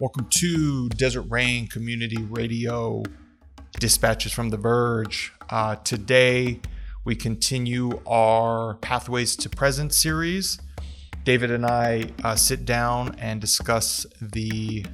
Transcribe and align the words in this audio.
Welcome 0.00 0.28
to 0.30 0.88
Desert 0.90 1.22
Rain 1.22 1.66
Community 1.66 2.22
Radio 2.22 3.02
Dispatches 3.80 4.32
from 4.32 4.50
the 4.50 4.56
Verge. 4.56 5.32
Uh, 5.50 5.74
today, 5.74 6.60
we 7.04 7.16
continue 7.16 8.00
our 8.06 8.74
Pathways 8.74 9.34
to 9.34 9.50
Present 9.50 9.92
series. 9.92 10.60
David 11.24 11.50
and 11.50 11.66
I 11.66 12.12
uh, 12.22 12.36
sit 12.36 12.64
down 12.64 13.16
and 13.18 13.40
discuss 13.40 14.06
the 14.22 14.86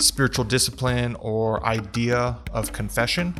spiritual 0.00 0.44
discipline 0.44 1.14
or 1.20 1.64
idea 1.64 2.36
of 2.50 2.72
confession 2.72 3.36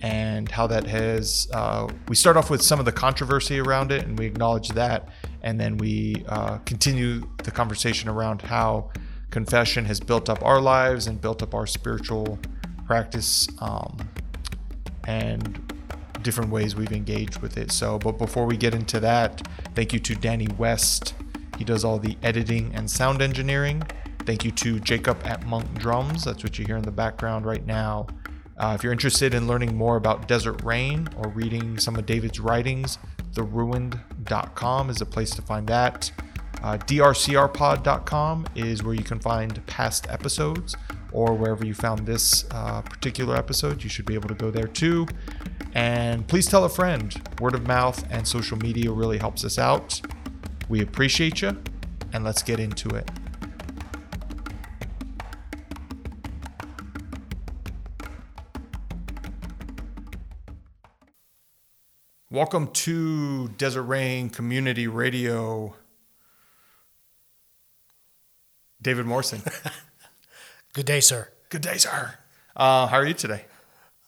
and 0.00 0.48
how 0.48 0.68
that 0.68 0.86
has. 0.86 1.48
Uh, 1.52 1.88
we 2.06 2.14
start 2.14 2.36
off 2.36 2.50
with 2.50 2.62
some 2.62 2.78
of 2.78 2.84
the 2.84 2.92
controversy 2.92 3.58
around 3.58 3.90
it 3.90 4.04
and 4.04 4.16
we 4.16 4.26
acknowledge 4.26 4.68
that. 4.68 5.08
And 5.42 5.58
then 5.58 5.76
we 5.76 6.24
uh, 6.28 6.58
continue 6.58 7.28
the 7.42 7.50
conversation 7.50 8.08
around 8.08 8.42
how 8.42 8.92
confession 9.30 9.84
has 9.84 10.00
built 10.00 10.28
up 10.28 10.44
our 10.44 10.60
lives 10.60 11.06
and 11.06 11.20
built 11.20 11.42
up 11.42 11.54
our 11.54 11.66
spiritual 11.66 12.38
practice 12.86 13.48
um, 13.60 13.96
and 15.06 15.72
different 16.22 16.50
ways 16.50 16.76
we've 16.76 16.92
engaged 16.92 17.38
with 17.40 17.56
it. 17.56 17.72
So, 17.72 17.98
but 17.98 18.18
before 18.18 18.46
we 18.46 18.56
get 18.56 18.74
into 18.74 19.00
that, 19.00 19.46
thank 19.74 19.92
you 19.92 20.00
to 20.00 20.14
Danny 20.14 20.48
West. 20.58 21.14
He 21.56 21.64
does 21.64 21.84
all 21.84 21.98
the 21.98 22.16
editing 22.22 22.72
and 22.74 22.90
sound 22.90 23.22
engineering. 23.22 23.82
Thank 24.20 24.44
you 24.44 24.50
to 24.52 24.80
Jacob 24.80 25.18
at 25.24 25.46
Monk 25.46 25.72
Drums. 25.78 26.24
That's 26.24 26.42
what 26.42 26.58
you 26.58 26.66
hear 26.66 26.76
in 26.76 26.82
the 26.82 26.90
background 26.90 27.46
right 27.46 27.64
now. 27.64 28.06
Uh, 28.58 28.74
if 28.74 28.82
you're 28.82 28.92
interested 28.92 29.32
in 29.32 29.46
learning 29.46 29.74
more 29.74 29.96
about 29.96 30.28
Desert 30.28 30.62
Rain 30.62 31.08
or 31.16 31.30
reading 31.30 31.78
some 31.78 31.96
of 31.96 32.04
David's 32.04 32.38
writings, 32.38 32.98
theruined.com 33.32 34.90
is 34.90 35.00
a 35.00 35.06
place 35.06 35.30
to 35.30 35.42
find 35.42 35.66
that. 35.68 36.12
Uh, 36.62 36.76
drcrpod.com 36.78 38.46
is 38.54 38.82
where 38.82 38.94
you 38.94 39.02
can 39.02 39.18
find 39.18 39.64
past 39.66 40.06
episodes 40.10 40.76
or 41.12 41.34
wherever 41.34 41.64
you 41.64 41.74
found 41.74 42.06
this 42.06 42.44
uh, 42.50 42.82
particular 42.82 43.36
episode. 43.36 43.82
You 43.82 43.88
should 43.88 44.06
be 44.06 44.14
able 44.14 44.28
to 44.28 44.34
go 44.34 44.50
there 44.50 44.66
too. 44.66 45.06
And 45.74 46.26
please 46.26 46.46
tell 46.46 46.64
a 46.64 46.68
friend. 46.68 47.14
Word 47.40 47.54
of 47.54 47.66
mouth 47.66 48.04
and 48.10 48.26
social 48.26 48.58
media 48.58 48.90
really 48.90 49.18
helps 49.18 49.44
us 49.44 49.58
out. 49.58 50.00
We 50.68 50.82
appreciate 50.82 51.42
you, 51.42 51.56
and 52.12 52.24
let's 52.24 52.42
get 52.42 52.60
into 52.60 52.88
it. 52.90 53.10
Welcome 62.32 62.68
to 62.68 63.48
Desert 63.48 63.82
Rain 63.82 64.30
Community 64.30 64.86
Radio. 64.86 65.74
David 68.82 69.06
Morrison. 69.06 69.42
Good 70.72 70.86
day, 70.86 71.00
sir. 71.00 71.28
Good 71.50 71.62
day, 71.62 71.76
sir. 71.76 72.14
Uh, 72.56 72.86
how 72.86 72.96
are 72.96 73.06
you 73.06 73.14
today? 73.14 73.44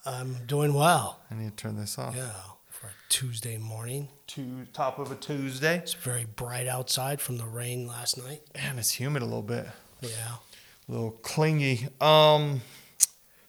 I'm 0.07 0.37
doing 0.47 0.73
well. 0.75 1.21
I 1.31 1.35
need 1.35 1.57
to 1.57 1.63
turn 1.63 1.77
this 1.77 1.99
off. 1.99 2.17
Yeah, 2.17 2.31
for 2.69 2.87
a 2.87 2.91
Tuesday 3.09 3.59
morning. 3.59 4.09
To 4.29 4.67
top 4.73 4.99
of 4.99 5.13
a 5.13 5.15
Tuesday. 5.15 5.77
It's 5.77 5.95
very 5.95 6.25
bright 6.25 6.67
outside 6.67 7.21
from 7.21 7.37
the 7.37 7.45
rain 7.45 7.87
last 7.87 8.17
night. 8.17 8.43
Man, 8.55 8.79
it's 8.79 8.93
humid 8.93 9.23
a 9.23 9.27
little 9.27 9.43
bit. 9.43 9.67
Yeah. 10.01 10.37
A 10.89 10.93
little 10.93 11.11
clingy. 11.11 11.89
Um, 12.01 12.63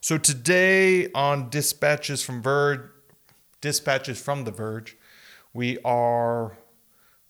so 0.02 0.18
today 0.18 1.10
on 1.14 1.50
dispatches 1.50 2.22
from 2.22 2.42
Verge, 2.42 2.82
dispatches 3.62 4.22
from 4.22 4.44
the 4.44 4.52
Verge, 4.52 4.98
we 5.54 5.80
are 5.86 6.58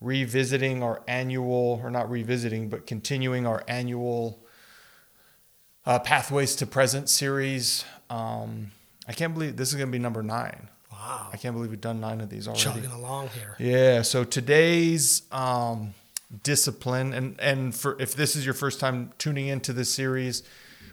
revisiting 0.03 0.83
our 0.83 1.01
annual, 1.07 1.79
or 1.81 1.89
not 1.89 2.09
revisiting, 2.09 2.69
but 2.69 2.85
continuing 2.85 3.47
our 3.47 3.63
annual 3.67 4.43
uh, 5.85 5.97
Pathways 5.99 6.55
to 6.57 6.67
Present 6.67 7.09
series. 7.09 7.85
Um, 8.09 8.71
I 9.07 9.13
can't 9.13 9.33
believe 9.33 9.55
this 9.57 9.69
is 9.69 9.75
going 9.75 9.87
to 9.87 9.91
be 9.91 9.99
number 9.99 10.21
nine. 10.21 10.69
Wow. 10.91 11.29
I 11.33 11.37
can't 11.37 11.55
believe 11.55 11.71
we've 11.71 11.81
done 11.81 11.99
nine 11.99 12.21
of 12.21 12.29
these 12.29 12.47
already. 12.47 12.63
Chugging 12.63 12.91
along 12.91 13.29
here. 13.29 13.55
Yeah. 13.59 14.01
So 14.03 14.23
today's 14.23 15.23
um, 15.31 15.93
discipline, 16.43 17.13
and 17.13 17.39
and 17.39 17.73
for 17.73 17.99
if 17.99 18.13
this 18.15 18.35
is 18.35 18.45
your 18.45 18.53
first 18.53 18.79
time 18.79 19.11
tuning 19.17 19.47
into 19.47 19.73
this 19.73 19.89
series, 19.89 20.43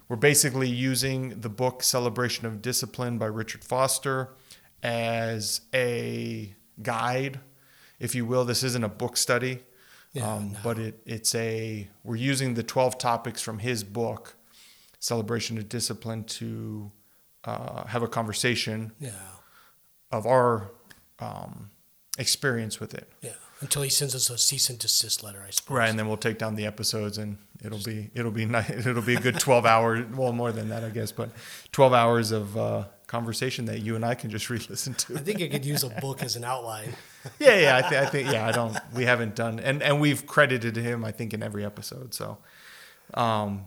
we're 0.08 0.16
basically 0.16 0.68
using 0.68 1.40
the 1.40 1.48
book 1.48 1.82
Celebration 1.82 2.46
of 2.46 2.62
Discipline 2.62 3.18
by 3.18 3.26
Richard 3.26 3.62
Foster 3.62 4.30
as 4.82 5.60
a 5.74 6.54
guide, 6.82 7.40
if 8.00 8.14
you 8.14 8.24
will. 8.26 8.44
This 8.44 8.62
isn't 8.64 8.82
a 8.82 8.88
book 8.88 9.16
study, 9.16 9.60
Yeah, 10.12 10.32
um, 10.32 10.52
no. 10.52 10.58
but 10.64 10.78
it 10.78 11.00
it's 11.06 11.34
a 11.34 11.88
we're 12.02 12.16
using 12.16 12.54
the 12.54 12.62
twelve 12.64 12.98
topics 12.98 13.40
from 13.42 13.58
his 13.60 13.84
book, 13.84 14.34
Celebration 14.98 15.58
of 15.58 15.68
Discipline, 15.68 16.24
to 16.24 16.90
uh, 17.44 17.84
have 17.86 18.02
a 18.02 18.08
conversation 18.08 18.92
Yeah. 19.00 19.10
of 20.10 20.26
our 20.26 20.72
um, 21.20 21.70
experience 22.18 22.80
with 22.80 22.94
it. 22.94 23.08
Yeah. 23.22 23.32
Until 23.60 23.82
he 23.82 23.90
sends 23.90 24.14
us 24.14 24.30
a 24.30 24.38
cease 24.38 24.70
and 24.70 24.78
desist 24.78 25.22
letter, 25.22 25.44
I 25.46 25.50
suppose. 25.50 25.76
Right, 25.76 25.90
and 25.90 25.98
then 25.98 26.08
we'll 26.08 26.16
take 26.16 26.38
down 26.38 26.54
the 26.54 26.64
episodes, 26.64 27.18
and 27.18 27.36
it'll 27.62 27.78
be 27.84 28.10
it'll 28.14 28.30
be 28.30 28.46
nice. 28.58 28.70
It'll 28.70 29.02
be 29.02 29.16
a 29.16 29.20
good 29.20 29.38
twelve 29.38 29.66
hours, 29.66 30.06
well, 30.16 30.32
more 30.32 30.50
than 30.50 30.70
that, 30.70 30.82
I 30.82 30.88
guess, 30.88 31.12
but 31.12 31.28
twelve 31.70 31.92
hours 31.92 32.30
of 32.32 32.56
uh, 32.56 32.84
conversation 33.10 33.64
that 33.66 33.80
you 33.80 33.96
and 33.96 34.04
I 34.04 34.14
can 34.14 34.30
just 34.30 34.48
re-listen 34.54 34.94
to. 34.94 35.16
I 35.16 35.18
think 35.18 35.42
I 35.42 35.48
could 35.48 35.64
use 35.64 35.82
a 35.82 35.88
book 35.88 36.22
as 36.22 36.36
an 36.36 36.44
outline. 36.44 36.94
yeah, 37.40 37.58
yeah, 37.58 37.76
I, 37.76 37.88
th- 37.88 38.00
I 38.02 38.06
think 38.06 38.32
yeah, 38.32 38.46
I 38.46 38.52
don't. 38.52 38.76
We 38.94 39.04
haven't 39.04 39.34
done, 39.34 39.58
and 39.58 39.82
and 39.82 40.00
we've 40.00 40.24
credited 40.26 40.76
him, 40.76 41.04
I 41.04 41.10
think, 41.10 41.34
in 41.34 41.42
every 41.42 41.64
episode. 41.64 42.14
So, 42.14 42.38
um, 43.14 43.64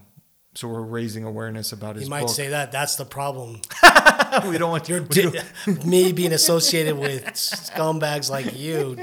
so 0.54 0.66
we're 0.68 0.80
raising 0.80 1.24
awareness 1.24 1.72
about 1.72 1.96
his 1.96 2.04
You 2.04 2.10
might 2.10 2.22
book. 2.22 2.30
say 2.30 2.48
that 2.48 2.72
that's 2.72 2.96
the 2.96 3.04
problem. 3.04 3.60
we 4.48 4.56
don't 4.56 4.70
want 4.70 4.88
You're 4.88 5.00
di- 5.00 5.40
me 5.84 6.12
being 6.12 6.32
associated 6.32 6.96
with 6.98 7.24
scumbags 7.34 8.30
like 8.30 8.56
you 8.56 8.96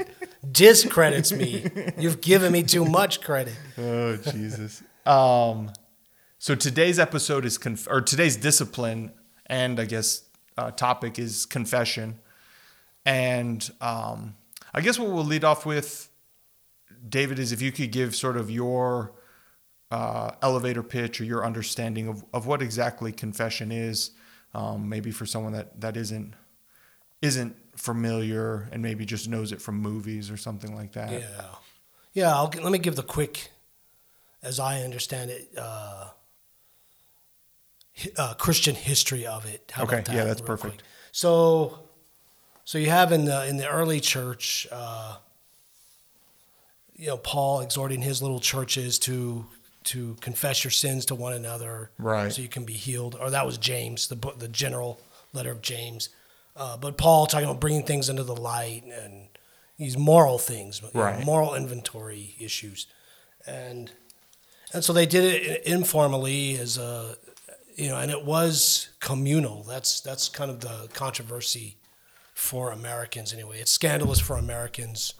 discredits 0.50 1.30
me. 1.32 1.64
You've 1.96 2.20
given 2.20 2.52
me 2.52 2.64
too 2.64 2.84
much 2.84 3.20
credit. 3.20 3.54
Oh 3.78 4.16
Jesus. 4.16 4.82
Um, 5.06 5.70
so 6.38 6.54
today's 6.56 6.98
episode 6.98 7.44
is 7.44 7.58
conf- 7.58 7.86
or 7.88 8.00
today's 8.00 8.36
discipline, 8.36 9.12
and 9.46 9.78
I 9.78 9.84
guess 9.84 10.24
uh, 10.56 10.70
topic 10.70 11.18
is 11.18 11.46
confession, 11.46 12.18
and 13.04 13.70
um, 13.80 14.34
I 14.74 14.80
guess 14.80 14.98
what 14.98 15.10
we'll 15.10 15.24
lead 15.24 15.44
off 15.44 15.66
with, 15.66 16.08
David, 17.08 17.38
is 17.38 17.52
if 17.52 17.60
you 17.60 17.72
could 17.72 17.90
give 17.92 18.14
sort 18.14 18.36
of 18.36 18.50
your 18.50 19.12
uh, 19.90 20.32
elevator 20.40 20.82
pitch 20.82 21.20
or 21.20 21.24
your 21.24 21.44
understanding 21.44 22.08
of, 22.08 22.24
of 22.32 22.46
what 22.46 22.62
exactly 22.62 23.12
confession 23.12 23.70
is, 23.70 24.12
um, 24.54 24.88
maybe 24.88 25.10
for 25.10 25.26
someone 25.26 25.52
that 25.52 25.80
that 25.80 25.96
isn't 25.96 26.34
isn't 27.20 27.56
familiar 27.76 28.68
and 28.72 28.82
maybe 28.82 29.04
just 29.04 29.28
knows 29.28 29.52
it 29.52 29.60
from 29.60 29.76
movies 29.76 30.30
or 30.30 30.36
something 30.36 30.74
like 30.74 30.92
that. 30.92 31.12
Yeah, 31.12 31.44
yeah. 32.12 32.34
I'll, 32.34 32.50
let 32.62 32.72
me 32.72 32.78
give 32.78 32.96
the 32.96 33.02
quick, 33.02 33.50
as 34.42 34.58
I 34.58 34.82
understand 34.82 35.30
it, 35.30 35.48
uh, 35.56 36.08
uh, 38.18 38.34
Christian 38.34 38.74
history 38.74 39.26
of 39.26 39.44
it. 39.46 39.70
How 39.74 39.84
Okay, 39.84 39.96
that 39.96 40.14
yeah, 40.14 40.24
that's 40.24 40.40
perfect. 40.40 40.78
quick? 40.78 40.86
So, 41.12 41.80
so 42.64 42.78
you 42.78 42.90
have 42.90 43.12
in 43.12 43.24
the 43.24 43.46
in 43.46 43.56
the 43.56 43.68
early 43.68 44.00
church, 44.00 44.66
uh, 44.70 45.16
you 46.94 47.08
know, 47.08 47.16
Paul 47.16 47.60
exhorting 47.60 48.02
his 48.02 48.22
little 48.22 48.40
churches 48.40 48.98
to 49.00 49.46
to 49.84 50.16
confess 50.20 50.62
your 50.62 50.70
sins 50.70 51.04
to 51.06 51.14
one 51.14 51.32
another, 51.32 51.90
Right. 51.98 52.32
So 52.32 52.40
you 52.40 52.48
can 52.48 52.64
be 52.64 52.74
healed. 52.74 53.16
Or 53.20 53.30
that 53.30 53.44
was 53.44 53.58
James, 53.58 54.06
the 54.06 54.14
book, 54.14 54.38
the 54.38 54.46
general 54.46 55.00
letter 55.32 55.50
of 55.50 55.60
James. 55.60 56.08
Uh, 56.54 56.76
but 56.76 56.96
Paul 56.96 57.26
talking 57.26 57.48
about 57.48 57.60
bringing 57.60 57.82
things 57.82 58.08
into 58.08 58.22
the 58.22 58.36
light 58.36 58.84
and 58.84 59.26
these 59.78 59.98
moral 59.98 60.38
things, 60.38 60.80
you 60.80 60.88
know, 60.94 61.00
Right. 61.00 61.24
moral 61.24 61.54
inventory 61.54 62.36
issues, 62.38 62.86
and 63.46 63.90
and 64.72 64.84
so 64.84 64.92
they 64.92 65.06
did 65.06 65.24
it 65.24 65.64
informally 65.64 66.56
as 66.56 66.78
a 66.78 67.16
you 67.74 67.88
know, 67.88 67.98
and 67.98 68.10
it 68.10 68.24
was 68.24 68.88
communal. 69.00 69.62
That's 69.64 70.00
that's 70.00 70.28
kind 70.28 70.50
of 70.50 70.60
the 70.60 70.88
controversy 70.92 71.76
for 72.34 72.70
Americans 72.70 73.32
anyway. 73.32 73.60
It's 73.60 73.70
scandalous 73.70 74.18
for 74.20 74.36
Americans 74.36 75.14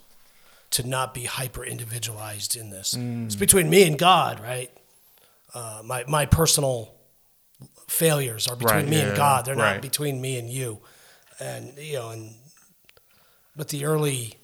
to 0.71 0.87
not 0.89 1.13
be 1.15 1.25
hyper 1.25 1.65
individualized 1.65 2.57
in 2.57 2.71
this. 2.71 2.95
Mm. 2.95 3.27
It's 3.27 3.37
between 3.37 3.69
me 3.69 3.87
and 3.87 3.99
God, 3.99 4.41
right? 4.41 4.71
Uh, 5.55 5.83
my 5.85 6.05
my 6.09 6.27
personal 6.27 6.95
failures 7.89 8.49
are 8.49 8.57
between 8.57 8.77
Right, 8.77 8.89
me 8.89 8.97
yeah, 8.99 9.09
and 9.09 9.17
God. 9.17 9.45
They're 9.45 9.55
right. 9.55 9.75
not 9.75 9.83
between 9.83 10.21
me 10.21 10.39
and 10.39 10.49
you. 10.49 10.81
And 11.39 11.77
you 11.79 11.95
know, 11.95 12.11
and 12.11 12.35
but 13.55 13.69
the 13.69 13.85
early 13.85 14.35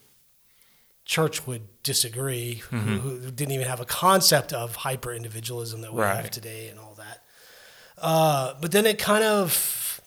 church 1.05 1.47
would 1.47 1.63
disagree, 1.83 2.57
who, 2.69 2.77
who 2.77 3.31
didn't 3.31 3.53
even 3.53 3.67
have 3.67 3.81
a 3.81 3.87
concept 3.87 4.53
of 4.53 4.77
hyper 4.77 5.11
individualism 5.11 5.81
that 5.81 5.95
we 5.95 6.03
have 6.03 6.31
today 6.31 6.69
and 6.69 6.79
all 6.79 6.95
that. 6.99 7.23
Uh, 8.01 8.55
but 8.61 8.73
then 8.73 8.87
it 8.87 8.99
kind 8.99 9.25
of 9.25 10.01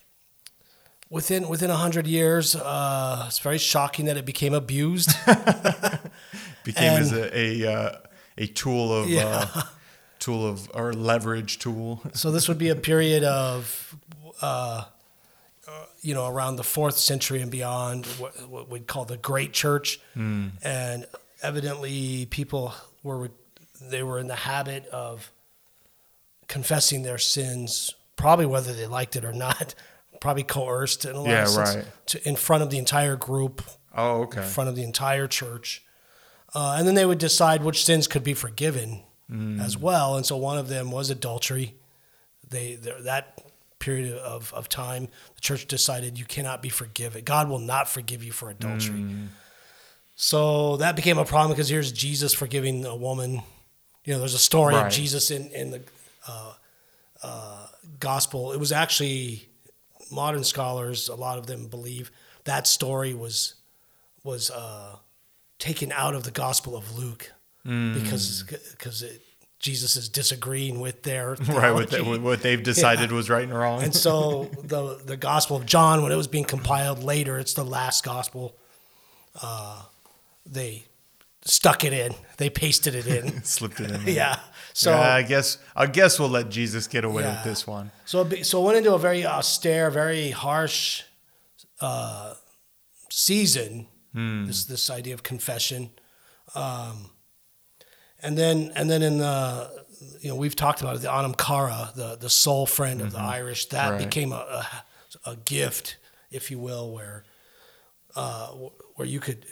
within 1.10 1.48
within 1.48 1.70
a 1.70 1.76
hundred 1.76 2.06
years, 2.06 2.54
uh, 2.56 3.24
it's 3.26 3.38
very 3.38 3.58
shocking 3.58 4.06
that 4.06 4.16
it 4.16 4.24
became 4.24 4.54
abused. 4.54 5.10
became 6.64 6.94
And- 6.94 7.02
as 7.02 7.12
a 7.12 7.38
a, 7.66 7.72
uh, 7.72 7.98
a 8.38 8.46
tool 8.46 8.94
of 8.94 9.08
Yeah. 9.08 9.48
uh, 9.54 9.62
tool 10.18 10.46
of 10.46 10.70
or 10.74 10.92
leverage 10.92 11.58
tool. 11.58 12.00
So 12.14 12.30
this 12.30 12.48
would 12.48 12.58
be 12.58 12.68
a 12.68 12.76
period 12.76 13.24
of, 13.24 13.94
uh, 14.40 14.84
you 16.00 16.14
know, 16.14 16.28
around 16.28 16.56
the 16.56 16.62
fourth 16.64 16.96
century 16.96 17.40
and 17.42 17.50
beyond, 17.50 18.06
what, 18.18 18.48
what 18.48 18.68
we'd 18.68 18.86
call 18.86 19.04
the 19.04 19.16
Great 19.16 19.52
Church, 19.52 20.00
and 20.14 21.06
evidently 21.42 22.26
people 22.26 22.72
were 23.02 23.30
they 23.80 24.02
were 24.04 24.20
in 24.20 24.28
the 24.28 24.36
habit 24.36 24.86
of 24.86 25.31
confessing 26.52 27.02
their 27.02 27.18
sins, 27.18 27.94
probably 28.16 28.46
whether 28.46 28.72
they 28.72 28.86
liked 28.86 29.16
it 29.16 29.24
or 29.24 29.32
not, 29.32 29.74
probably 30.20 30.42
coerced 30.44 31.04
in 31.04 31.14
a 31.16 31.20
lot 31.20 31.28
Yeah, 31.28 31.42
of 31.42 31.48
sense, 31.48 31.74
right. 31.76 31.84
to, 32.06 32.28
in 32.28 32.36
front 32.36 32.62
of 32.62 32.70
the 32.70 32.78
entire 32.78 33.16
group, 33.16 33.62
Oh, 33.94 34.22
okay. 34.22 34.42
in 34.42 34.48
front 34.48 34.68
of 34.70 34.76
the 34.76 34.82
entire 34.84 35.26
church. 35.26 35.82
Uh, 36.54 36.76
and 36.78 36.86
then 36.86 36.94
they 36.94 37.06
would 37.06 37.18
decide 37.18 37.64
which 37.64 37.84
sins 37.84 38.06
could 38.06 38.22
be 38.24 38.34
forgiven 38.34 39.02
as 39.60 39.78
well. 39.78 40.16
And 40.16 40.26
so 40.26 40.36
one 40.36 40.58
of 40.58 40.68
them 40.68 40.90
was 40.90 41.08
adultery. 41.08 41.74
They 42.50 42.74
that 42.76 43.40
period 43.78 44.12
of, 44.18 44.52
of 44.52 44.68
time, 44.68 45.08
the 45.34 45.40
church 45.40 45.66
decided 45.66 46.18
you 46.18 46.26
cannot 46.26 46.60
be 46.60 46.68
forgiven. 46.68 47.24
God 47.24 47.48
will 47.48 47.58
not 47.58 47.88
forgive 47.88 48.22
you 48.22 48.30
for 48.32 48.50
adultery. 48.50 49.02
So 50.16 50.76
that 50.76 50.96
became 50.96 51.16
a 51.18 51.24
problem 51.24 51.52
because 51.52 51.70
here's 51.70 51.92
Jesus 51.92 52.34
forgiving 52.34 52.84
a 52.84 52.94
woman. 52.94 53.42
You 54.04 54.12
know, 54.12 54.18
there's 54.18 54.34
a 54.34 54.38
story 54.38 54.74
Right. 54.74 54.86
of 54.88 54.92
Jesus 54.92 55.30
in 55.30 55.50
in 55.52 55.70
the 55.70 55.80
uh, 56.26 56.54
uh, 57.22 57.66
gospel. 58.00 58.52
It 58.52 58.58
was 58.60 58.72
actually 58.72 59.48
modern 60.10 60.44
scholars. 60.44 61.08
A 61.08 61.14
lot 61.14 61.38
of 61.38 61.46
them 61.46 61.66
believe 61.66 62.10
that 62.44 62.66
story 62.66 63.14
was 63.14 63.54
was 64.24 64.50
uh, 64.50 64.96
taken 65.58 65.92
out 65.92 66.14
of 66.14 66.24
the 66.24 66.30
Gospel 66.30 66.76
of 66.76 66.96
Luke 66.96 67.32
because 67.64 68.44
because 68.72 69.04
Jesus 69.58 69.94
is 69.96 70.08
disagreeing 70.08 70.80
with 70.80 71.02
their 71.04 71.34
Right, 71.48 71.72
with 71.72 72.20
what 72.20 72.42
they've 72.42 72.62
decided 72.62 73.12
was 73.12 73.30
right 73.30 73.44
and 73.44 73.56
wrong. 73.56 73.82
And 73.82 73.94
so 73.94 74.44
the 74.64 75.00
the 75.04 75.16
Gospel 75.16 75.56
of 75.56 75.66
John, 75.66 76.02
when 76.02 76.12
it 76.12 76.16
was 76.16 76.28
being 76.28 76.44
compiled 76.44 77.02
later, 77.02 77.38
it's 77.38 77.54
the 77.54 77.64
last 77.64 78.04
Gospel. 78.04 78.56
Uh, 79.40 79.82
they 80.44 80.84
stuck 81.44 81.84
it 81.84 81.92
in. 81.92 82.14
They 82.36 82.50
pasted 82.50 82.94
it 82.94 83.06
in. 83.06 83.42
Slipped 83.44 83.80
it 83.80 83.90
in. 83.90 84.02
yeah. 84.06 84.40
So 84.74 84.90
Yeah, 84.90 85.14
I 85.14 85.22
guess 85.22 85.58
I 85.76 85.86
guess 85.86 86.18
we'll 86.18 86.28
let 86.30 86.48
Jesus 86.50 86.86
get 86.88 87.04
away 87.04 87.22
Yeah. 87.22 87.34
with 87.36 87.44
this 87.44 87.66
one. 87.66 87.90
So 88.04 88.24
be, 88.24 88.42
so 88.42 88.60
it 88.62 88.64
went 88.64 88.78
into 88.78 88.94
a 88.94 88.98
very 88.98 89.24
austere, 89.26 89.90
very 89.90 90.30
harsh 90.30 91.02
uh, 91.80 92.34
season. 93.10 93.88
This 94.14 94.66
this 94.66 94.90
idea 94.90 95.14
of 95.14 95.22
confession, 95.22 95.88
um, 96.54 97.10
and 98.20 98.36
then 98.36 98.70
and 98.74 98.90
then 98.90 99.00
in 99.02 99.16
the 99.18 99.70
you 100.20 100.28
know 100.28 100.36
we've 100.36 100.54
talked 100.54 100.82
about 100.82 100.96
it, 100.96 101.00
the 101.02 101.10
Anam 101.10 101.32
Cara, 101.32 101.92
the 101.96 102.16
the 102.16 102.28
soul 102.28 102.66
friend 102.66 103.00
of 103.00 103.12
the 103.12 103.18
Irish, 103.18 103.66
that 103.70 103.90
Right. 103.92 103.98
became 103.98 104.32
a, 104.32 104.36
a 105.24 105.30
a 105.30 105.36
gift, 105.36 105.96
if 106.30 106.50
you 106.50 106.58
will, 106.58 106.92
where 106.92 107.24
uh, 108.14 108.48
where 108.96 109.08
you 109.08 109.18
could 109.18 109.46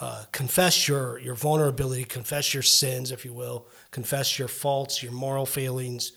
uh, 0.00 0.24
confess 0.32 0.86
your 0.88 1.18
your 1.20 1.34
vulnerability, 1.34 2.04
confess 2.04 2.52
your 2.52 2.62
sins, 2.62 3.10
if 3.12 3.24
you 3.24 3.32
will, 3.32 3.66
confess 3.90 4.38
your 4.38 4.48
faults, 4.48 5.02
your 5.02 5.12
moral 5.12 5.46
failings, 5.46 6.12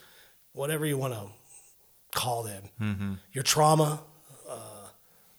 whatever 0.54 0.86
you 0.86 0.98
want 0.98 1.14
to 1.14 1.28
call 2.18 2.44
them, 2.44 3.20
your 3.32 3.44
trauma 3.44 4.02
uh, 4.50 4.88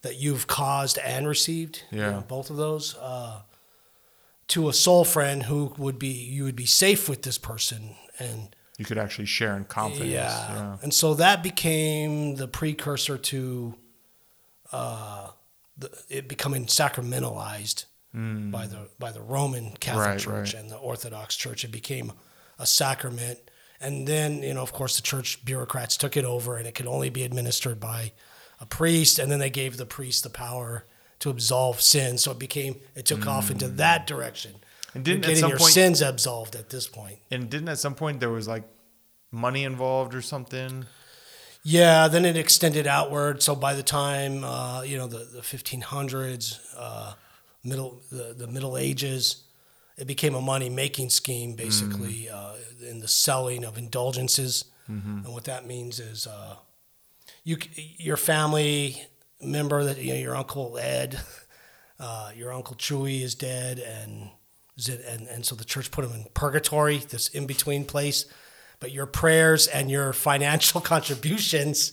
that 0.03 0.17
you've 0.17 0.47
caused 0.47 0.99
and 0.99 1.27
received, 1.29 1.83
you 1.91 1.99
Yeah. 1.99 2.11
know, 2.13 2.21
both 2.27 2.49
of 2.51 2.57
those, 2.57 2.95
uh, 2.97 3.43
to 4.49 4.69
a 4.69 4.73
soul 4.73 5.05
friend 5.05 5.45
who 5.45 5.75
would 5.77 5.99
be 5.99 6.09
you 6.09 6.45
would 6.45 6.57
be 6.57 6.67
safe 6.67 7.09
with 7.09 7.23
this 7.23 7.39
person 7.39 7.95
and. 8.19 8.55
You 8.79 8.87
could 8.87 8.97
actually 8.99 9.27
share 9.27 9.55
in 9.59 9.65
confidence. 9.65 10.11
Yeah. 10.11 10.53
Yeah. 10.55 10.77
And 10.83 10.95
so 10.95 11.13
that 11.15 11.43
became 11.43 12.37
the 12.37 12.49
precursor 12.49 13.19
to 13.19 13.75
uh, 14.73 15.29
the, 15.77 15.91
it 16.09 16.29
becoming 16.29 16.65
sacramentalized 16.67 17.85
by 18.13 18.67
the 18.67 18.89
by 18.99 19.13
the 19.13 19.21
Roman 19.23 19.71
Catholic 19.79 20.07
Right, 20.07 20.19
Church 20.19 20.55
right. 20.55 20.63
and 20.63 20.71
the 20.71 20.77
Orthodox 20.77 21.37
Church. 21.37 21.65
It 21.65 21.71
became 21.73 22.13
a 22.59 22.67
sacrament. 22.67 23.39
And 23.81 24.07
then, 24.07 24.43
you 24.43 24.53
know, 24.53 24.61
of 24.61 24.73
course, 24.73 24.97
the 24.97 25.03
church 25.03 25.43
bureaucrats 25.45 25.97
took 25.97 26.17
it 26.17 26.25
over 26.25 26.57
and 26.59 26.67
it 26.67 26.75
could 26.75 26.87
only 26.87 27.09
be 27.09 27.23
administered 27.23 27.81
by 27.81 28.13
a 28.61 28.67
priest. 28.67 29.19
And 29.19 29.33
then 29.33 29.39
they 29.39 29.49
gave 29.49 29.79
the 29.79 29.87
priest 29.87 30.23
the 30.23 30.29
power 30.29 30.85
to 31.21 31.31
absolve 31.31 31.81
sins. 31.81 32.23
So 32.25 32.33
it 32.33 32.39
became, 32.39 32.77
it 32.95 33.07
took 33.07 33.27
off 33.27 33.51
into 33.51 33.69
that 33.69 34.07
direction. 34.07 34.57
And 34.95 35.03
didn't 35.03 35.23
getting 35.23 35.37
some 35.37 35.49
your 35.51 35.59
point- 35.59 35.73
sins 35.73 36.03
absolved 36.03 36.57
at 36.57 36.69
this 36.69 36.87
point. 36.89 37.21
And 37.31 37.49
didn't 37.49 37.69
at 37.71 37.79
some 37.79 37.95
point 37.95 38.21
there 38.21 38.29
was 38.29 38.47
like 38.47 38.65
money 39.31 39.65
involved 39.65 40.15
or 40.15 40.21
something? 40.21 40.85
Yeah, 41.63 42.09
then 42.09 42.25
it 42.27 42.37
extended 42.37 42.87
outward. 42.87 43.43
So 43.43 43.55
by 43.55 43.73
the 43.75 43.83
time 43.83 44.45
uh, 44.45 44.83
you 44.83 44.97
know 44.99 45.07
the, 45.07 45.19
the 45.25 45.41
1500s, 45.41 46.59
uh, 46.77 47.13
middle 47.65 48.03
the, 48.11 48.35
the 48.37 48.47
Middle 48.47 48.77
Ages, 48.79 49.45
it 49.97 50.07
became 50.07 50.35
a 50.35 50.41
money 50.41 50.69
making 50.69 51.11
scheme 51.11 51.55
basically 51.55 52.29
uh, 52.29 52.55
in 52.89 53.01
the 53.01 53.09
selling 53.09 53.65
of 53.65 53.77
indulgences. 53.77 54.65
And 55.25 55.33
what 55.33 55.45
that 55.45 55.67
means 55.67 56.01
is 56.01 56.27
uh, 56.27 56.57
you 57.45 57.59
your 57.97 58.17
family 58.17 59.01
member 59.41 59.85
that 59.85 59.99
you 59.99 60.15
know 60.15 60.19
your 60.19 60.35
uncle 60.37 60.79
Ed, 60.79 61.21
uh, 62.01 62.33
your 62.35 62.53
uncle 62.53 62.77
Chewy 62.77 63.23
is 63.23 63.35
dead, 63.37 63.79
and 63.79 64.31
is 64.77 64.89
it, 64.89 65.05
and 65.07 65.29
and 65.29 65.47
so 65.47 65.55
the 65.55 65.65
church 65.65 65.91
put 65.91 66.05
him 66.05 66.13
in 66.13 66.27
purgatory, 66.35 66.99
this 66.99 67.29
in 67.29 67.47
between 67.47 67.85
place. 67.85 68.25
But 68.81 68.93
your 68.93 69.07
prayers 69.07 69.67
and 69.67 69.91
your 69.91 70.13
financial 70.15 70.81
contributions 70.93 71.93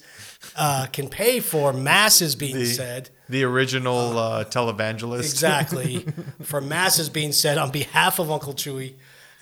uh, 0.56 0.88
can 0.94 1.10
pay 1.10 1.39
for 1.42 1.74
masses 1.74 2.36
being 2.36 2.56
The, 2.56 2.66
said. 2.66 3.10
the 3.28 3.44
original 3.44 4.18
uh, 4.18 4.45
televangelist. 4.45 5.19
Exactly, 5.19 6.06
for 6.44 6.62
masses 6.62 7.10
being 7.10 7.34
said 7.34 7.57
on 7.57 7.72
behalf 7.72 8.19
of 8.19 8.31
Uncle 8.31 8.54
Chewy, 8.54 8.95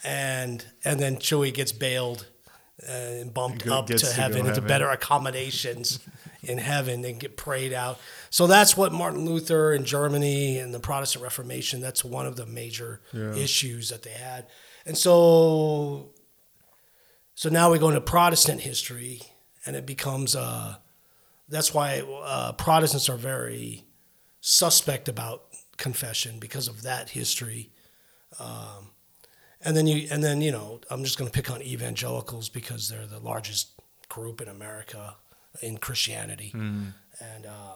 and 0.04 0.66
and 0.84 1.00
then 1.00 1.18
Chewy 1.18 1.54
gets 1.54 1.72
bailed 1.72 2.28
and 2.88 3.34
bumped 3.34 3.64
Go- 3.66 3.78
up 3.80 3.88
to 3.88 3.98
to 3.98 4.08
heaven 4.14 4.40
into 4.40 4.54
heaven. 4.56 4.68
better 4.68 4.90
accommodations 4.90 6.00
in 6.44 6.58
heaven 6.58 7.04
and 7.06 7.20
get 7.20 7.38
prayed 7.38 7.74
out. 7.74 8.00
So 8.30 8.48
that's 8.48 8.76
what 8.78 8.92
Martin 8.92 9.26
Luther 9.26 9.74
in 9.74 9.86
Germany 9.86 10.58
and 10.60 10.74
the 10.74 10.80
Protestant 10.80 11.24
Reformation. 11.24 11.80
That's 11.82 12.04
one 12.04 12.26
of 12.28 12.36
the 12.36 12.46
major 12.46 13.02
Yeah. 13.14 13.34
issues 13.36 13.90
that 13.90 14.02
they 14.04 14.12
had, 14.12 14.46
and 14.86 14.98
so 14.98 16.10
so 17.36 17.50
now 17.50 17.72
we 17.72 17.78
go 17.80 17.90
into 17.90 18.02
Protestant 18.02 18.62
history, 18.62 19.22
and 19.66 19.76
it 19.76 19.86
becomes 19.86 20.36
uh, 20.36 20.76
that's 21.50 21.74
why 21.74 22.02
uh, 22.24 22.54
Protestants 22.54 23.10
are 23.10 23.18
very 23.18 23.84
suspect 24.42 25.08
about 25.10 25.44
confession 25.78 26.40
because 26.40 26.68
of 26.68 26.84
that 26.84 27.10
history. 27.10 27.70
Um, 28.40 28.92
and 29.62 29.76
then 29.76 29.86
you 29.88 30.08
and 30.12 30.24
then 30.24 30.42
you 30.42 30.52
know 30.52 30.80
I'm 30.90 31.04
just 31.04 31.18
going 31.18 31.30
to 31.30 31.34
pick 31.34 31.52
on 31.52 31.62
evangelicals 31.62 32.50
because 32.50 32.88
they're 32.90 33.06
the 33.06 33.20
largest 33.20 33.70
group 34.10 34.42
in 34.42 34.48
America 34.48 35.16
in 35.62 35.78
Christianity, 35.78 36.52
and 37.20 37.46
uh, 37.46 37.74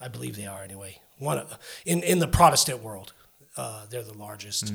I 0.00 0.08
believe 0.08 0.36
they 0.36 0.46
are 0.46 0.62
anyway. 0.62 1.00
One 1.18 1.38
of, 1.38 1.58
in 1.84 2.02
in 2.02 2.18
the 2.18 2.28
Protestant 2.28 2.82
world, 2.82 3.12
uh, 3.56 3.86
they're 3.90 4.02
the 4.02 4.14
largest, 4.14 4.70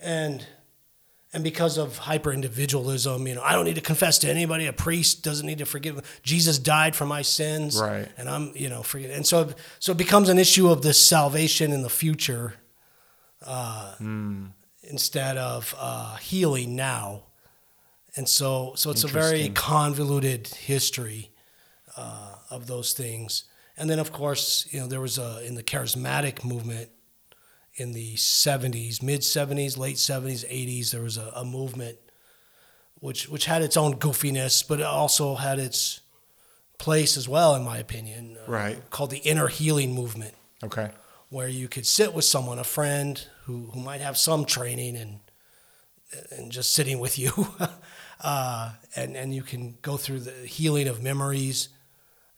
and 0.00 0.46
and 1.32 1.44
because 1.44 1.76
of 1.76 1.98
hyper 1.98 2.32
individualism, 2.32 3.26
you 3.26 3.34
know, 3.34 3.42
I 3.42 3.52
don't 3.52 3.66
need 3.66 3.74
to 3.74 3.82
confess 3.82 4.18
to 4.20 4.30
anybody. 4.30 4.66
A 4.66 4.72
priest 4.72 5.22
doesn't 5.22 5.46
need 5.46 5.58
to 5.58 5.66
forgive. 5.66 6.20
Jesus 6.22 6.58
died 6.58 6.96
for 6.96 7.04
my 7.04 7.20
sins, 7.20 7.78
Right. 7.78 8.08
And 8.16 8.30
I'm, 8.30 8.52
you 8.54 8.70
know, 8.70 8.82
forgive. 8.82 9.10
And 9.10 9.26
so, 9.26 9.50
so 9.78 9.92
it 9.92 9.98
becomes 9.98 10.30
an 10.30 10.38
issue 10.38 10.68
of 10.70 10.80
this 10.80 11.02
salvation 11.02 11.72
in 11.72 11.82
the 11.82 11.90
future, 11.90 12.54
uh, 13.44 13.94
instead 14.82 15.36
of 15.36 15.74
uh, 15.78 16.16
healing 16.16 16.74
now. 16.74 17.24
And 18.16 18.26
so, 18.26 18.72
so 18.74 18.90
it's 18.90 19.04
a 19.04 19.08
very 19.08 19.50
convoluted 19.50 20.48
history 20.48 21.30
uh, 21.96 22.36
of 22.50 22.66
those 22.66 22.94
things. 22.94 23.44
And 23.76 23.88
then, 23.88 23.98
of 23.98 24.12
course, 24.12 24.66
you 24.70 24.80
know, 24.80 24.86
there 24.86 25.00
was 25.00 25.18
a 25.18 25.44
in 25.46 25.54
the 25.54 25.62
charismatic 25.62 26.42
movement 26.42 26.90
in 27.78 27.92
the 27.92 28.14
70s, 28.16 29.02
mid 29.02 29.20
70s, 29.20 29.78
late 29.78 29.96
70s, 29.96 30.44
80s, 30.48 30.90
there 30.90 31.02
was 31.02 31.16
a, 31.16 31.32
a 31.34 31.44
movement 31.44 31.98
which 33.00 33.28
which 33.28 33.44
had 33.46 33.62
its 33.62 33.76
own 33.76 33.94
goofiness, 33.94 34.66
but 34.66 34.80
it 34.80 34.86
also 34.86 35.36
had 35.36 35.58
its 35.58 36.00
place 36.78 37.16
as 37.16 37.28
well, 37.28 37.54
in 37.54 37.64
my 37.64 37.78
opinion. 37.78 38.36
uh, 38.46 38.50
Right. 38.50 38.90
Called 38.90 39.10
the 39.10 39.18
inner 39.18 39.48
healing 39.48 39.94
movement, 39.94 40.34
Okay. 40.64 40.90
where 41.28 41.48
you 41.48 41.68
could 41.68 41.86
sit 41.86 42.12
with 42.14 42.24
someone, 42.24 42.58
a 42.58 42.64
friend 42.64 43.24
who, 43.44 43.70
who 43.72 43.80
might 43.80 44.00
have 44.00 44.16
some 44.18 44.44
training 44.44 44.96
and 44.96 45.20
and 46.30 46.50
just 46.50 46.72
sitting 46.72 46.98
with 47.00 47.18
you, 47.18 47.32
uh, 48.20 48.72
and 48.96 49.16
and 49.16 49.34
you 49.34 49.42
can 49.42 49.76
go 49.82 49.96
through 49.96 50.20
the 50.20 50.32
healing 50.46 50.88
of 50.88 51.02
memories 51.02 51.68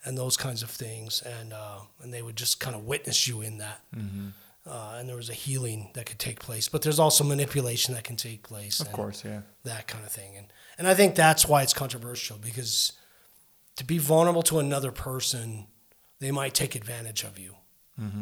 and 0.05 0.19
those 0.19 0.37
kinds 0.37 0.63
of 0.63 0.71
things, 0.71 1.23
and 1.23 1.53
uh, 1.53 1.79
and 2.03 2.13
they 2.13 2.21
would 2.23 2.37
just 2.37 2.59
kind 2.61 2.75
of 2.77 2.85
witness 2.85 3.29
you 3.29 3.41
in 3.43 3.59
that. 3.59 3.81
Uh, 4.71 4.97
and 4.99 5.09
there 5.09 5.17
was 5.17 5.29
a 5.29 5.35
healing 5.35 5.91
that 5.95 6.07
could 6.07 6.21
take 6.21 6.39
place, 6.39 6.69
but 6.69 6.83
there's 6.83 7.01
also 7.01 7.25
manipulation 7.25 7.93
that 7.95 8.05
can 8.05 8.15
take 8.15 8.45
place. 8.45 8.79
Of 8.81 8.93
course, 8.93 9.25
yeah. 9.25 9.41
that 9.65 9.89
kind 9.89 10.05
of 10.05 10.13
thing. 10.13 10.37
And 10.37 10.47
and 10.79 10.87
I 10.87 10.95
think 10.95 11.17
that's 11.17 11.49
why 11.49 11.63
it's 11.63 11.75
controversial 11.75 12.39
because 12.39 12.93
to 13.77 13.85
be 13.85 13.99
vulnerable 13.99 14.43
to 14.45 14.61
another 14.61 14.93
person, 14.93 15.67
they 16.21 16.31
might 16.31 16.55
take 16.55 16.75
advantage 16.77 17.25
of 17.25 17.39
you 17.39 17.57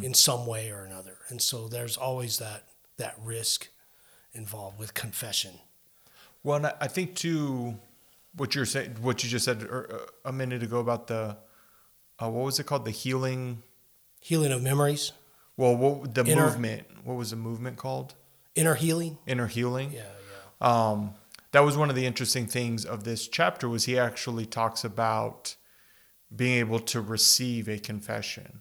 in 0.02 0.12
some 0.12 0.44
way 0.44 0.70
or 0.70 0.84
another, 0.84 1.18
and 1.28 1.40
so 1.40 1.68
there's 1.68 1.96
always 1.96 2.38
that 2.38 2.64
that 2.96 3.14
risk 3.22 3.68
involved 4.32 4.78
with 4.78 4.94
confession. 4.94 5.52
Well, 6.42 6.56
and 6.56 6.72
I 6.80 6.88
think 6.88 7.14
too, 7.14 7.78
what 8.36 8.54
you're 8.54 8.66
saying, 8.66 8.96
what 9.00 9.22
you 9.22 9.30
just 9.30 9.44
said 9.44 9.62
er, 9.64 10.06
a 10.24 10.32
minute 10.32 10.62
ago 10.62 10.78
about 10.78 11.08
the, 11.08 11.36
uh, 12.18 12.30
what 12.30 12.44
was 12.44 12.58
it 12.58 12.64
called, 12.64 12.84
the 12.84 12.90
healing? 12.90 13.62
Healing 14.20 14.52
of 14.52 14.62
memories, 14.62 15.12
Well, 15.58 15.76
what 15.76 16.14
the 16.14 16.24
Inner- 16.24 16.46
movement? 16.46 16.86
What 17.04 17.16
was 17.18 17.30
the 17.30 17.36
movement 17.36 17.76
called? 17.76 18.14
inner 18.54 18.74
healing. 18.74 19.18
Inner 19.26 19.46
healing. 19.46 19.92
Yeah, 19.92 20.02
yeah. 20.60 20.66
Um, 20.90 21.14
that 21.52 21.60
was 21.60 21.76
one 21.76 21.90
of 21.90 21.96
the 21.96 22.06
interesting 22.06 22.46
things 22.46 22.84
of 22.84 23.04
this 23.04 23.28
chapter 23.28 23.68
was 23.68 23.84
he 23.84 23.96
actually 23.98 24.46
talks 24.46 24.82
about 24.84 25.54
being 26.34 26.58
able 26.58 26.80
to 26.80 27.00
receive 27.00 27.68
a 27.68 27.78
confession 27.78 28.60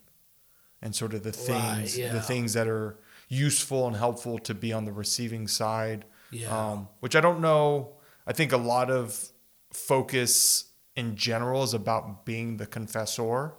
and 0.80 0.94
sort 0.94 1.14
of 1.14 1.22
the 1.24 1.32
things 1.32 1.98
yeah. 1.98 2.12
the 2.12 2.20
things 2.22 2.52
that 2.52 2.68
are 2.68 2.96
useful 3.28 3.86
and 3.88 3.96
helpful 3.96 4.38
to 4.38 4.54
be 4.54 4.72
on 4.72 4.84
the 4.84 4.92
receiving 4.92 5.48
side 5.48 6.04
Yeah. 6.30 6.48
um, 6.56 6.88
which 7.00 7.14
i 7.16 7.20
don't 7.20 7.40
know 7.40 7.96
i 8.26 8.32
think 8.32 8.52
a 8.52 8.56
lot 8.56 8.90
of 8.90 9.32
focus 9.72 10.70
in 10.96 11.16
general 11.16 11.62
is 11.62 11.74
about 11.74 12.24
being 12.24 12.56
the 12.56 12.66
confessor 12.66 13.52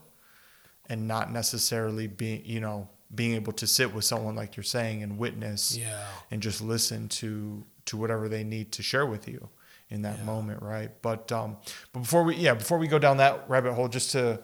and 0.88 1.08
not 1.08 1.32
necessarily 1.32 2.08
being 2.08 2.42
you 2.46 2.62
know 2.62 2.90
being 3.14 3.34
able 3.34 3.54
to 3.54 3.66
sit 3.68 3.94
with 3.94 4.06
someone 4.06 4.36
like 4.36 4.56
you're 4.56 4.64
saying 4.64 5.02
and 5.04 5.18
witness 5.18 5.76
Yeah. 5.78 6.06
and 6.32 6.42
just 6.42 6.62
listen 6.62 7.08
to 7.10 7.66
to 7.86 7.98
whatever 7.98 8.30
they 8.30 8.44
need 8.44 8.72
to 8.74 8.84
share 8.84 9.06
with 9.06 9.28
you 9.28 9.50
in 9.90 10.04
that 10.04 10.20
Yeah. 10.20 10.26
moment 10.26 10.62
right 10.62 10.92
but 11.02 11.32
um 11.32 11.58
but 11.92 12.02
before 12.02 12.24
we 12.24 12.36
yeah 12.36 12.54
before 12.54 12.78
we 12.78 12.88
go 12.88 13.00
down 13.00 13.18
that 13.18 13.50
rabbit 13.50 13.74
hole 13.74 13.88
just 13.88 14.12
to 14.12 14.44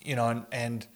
you 0.00 0.16
know 0.16 0.28
and 0.28 0.46
and 0.50 0.86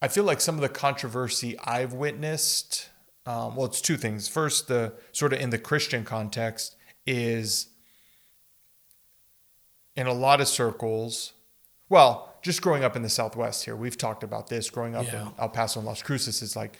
i 0.00 0.06
feel 0.06 0.22
like 0.22 0.40
some 0.40 0.54
of 0.54 0.60
the 0.60 0.68
controversy 0.68 1.58
i've 1.60 1.92
witnessed 1.92 2.88
um, 3.26 3.56
well 3.56 3.66
it's 3.66 3.80
two 3.80 3.96
things 3.96 4.28
first 4.28 4.68
the 4.68 4.92
sort 5.10 5.32
of 5.32 5.40
in 5.40 5.50
the 5.50 5.58
christian 5.58 6.04
context 6.04 6.76
is 7.06 7.66
in 9.96 10.06
a 10.06 10.12
lot 10.12 10.40
of 10.40 10.46
circles 10.48 11.32
well 11.88 12.31
just 12.42 12.60
growing 12.60 12.84
up 12.84 12.96
in 12.96 13.02
the 13.02 13.08
southwest 13.08 13.64
here 13.64 13.74
we've 13.76 13.96
talked 13.96 14.22
about 14.22 14.48
this 14.48 14.68
growing 14.70 14.94
up 14.94 15.06
Yeah. 15.06 15.22
in 15.22 15.32
el 15.38 15.48
paso 15.48 15.80
and 15.80 15.86
las 15.86 16.02
cruces 16.02 16.42
is 16.42 16.54
like 16.56 16.78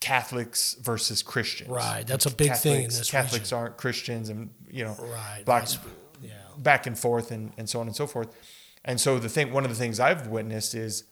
catholics 0.00 0.74
versus 0.80 1.22
christians 1.22 1.70
Right, 1.70 2.06
that's 2.06 2.26
a 2.26 2.30
big 2.30 2.54
thing 2.56 2.72
in 2.74 2.80
Catholics- 2.90 2.98
this 2.98 3.10
catholics 3.10 3.52
aren't 3.52 3.76
christians 3.78 4.28
and 4.28 4.50
you 4.70 4.84
know 4.84 4.94
Right. 5.00 5.42
black 5.44 5.62
vice- 5.62 5.78
Yeah. 6.22 6.32
back 6.58 6.86
and 6.86 6.98
forth 6.98 7.30
and, 7.30 7.52
and 7.58 7.68
so 7.68 7.80
on 7.80 7.86
and 7.86 7.94
so 7.96 8.06
forth. 8.06 8.28
And 8.84 9.00
so 9.00 9.18
the 9.18 9.28
thing, 9.28 9.52
one 9.52 9.64
of 9.64 9.70
the 9.70 9.76
things 9.76 9.98
I've 10.00 10.28
witnessed 10.28 10.74
is 10.74 11.04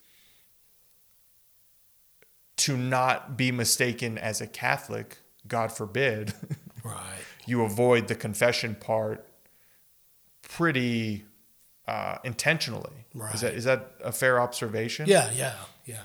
to 2.59 2.76
not 2.76 3.37
be 3.37 3.50
mistaken 3.52 4.16
as 4.16 4.40
a 4.40 4.47
Catholic, 4.47 5.18
God 5.47 5.73
forbid, 5.73 6.33
Right. 6.85 7.18
you 7.47 7.62
avoid 7.64 8.09
the 8.09 8.14
confession 8.14 8.75
part 8.76 9.26
pretty 10.42 11.25
uh, 11.87 12.19
intentionally. 12.25 13.05
Is 13.35 13.41
that 13.41 13.47
Right. 13.49 13.55
is 13.59 13.64
that 13.64 13.95
a 14.03 14.12
fair 14.12 14.41
observation? 14.41 15.07
Yeah. 15.09 15.31
Yeah. 15.33 15.55
Yeah. 15.85 16.00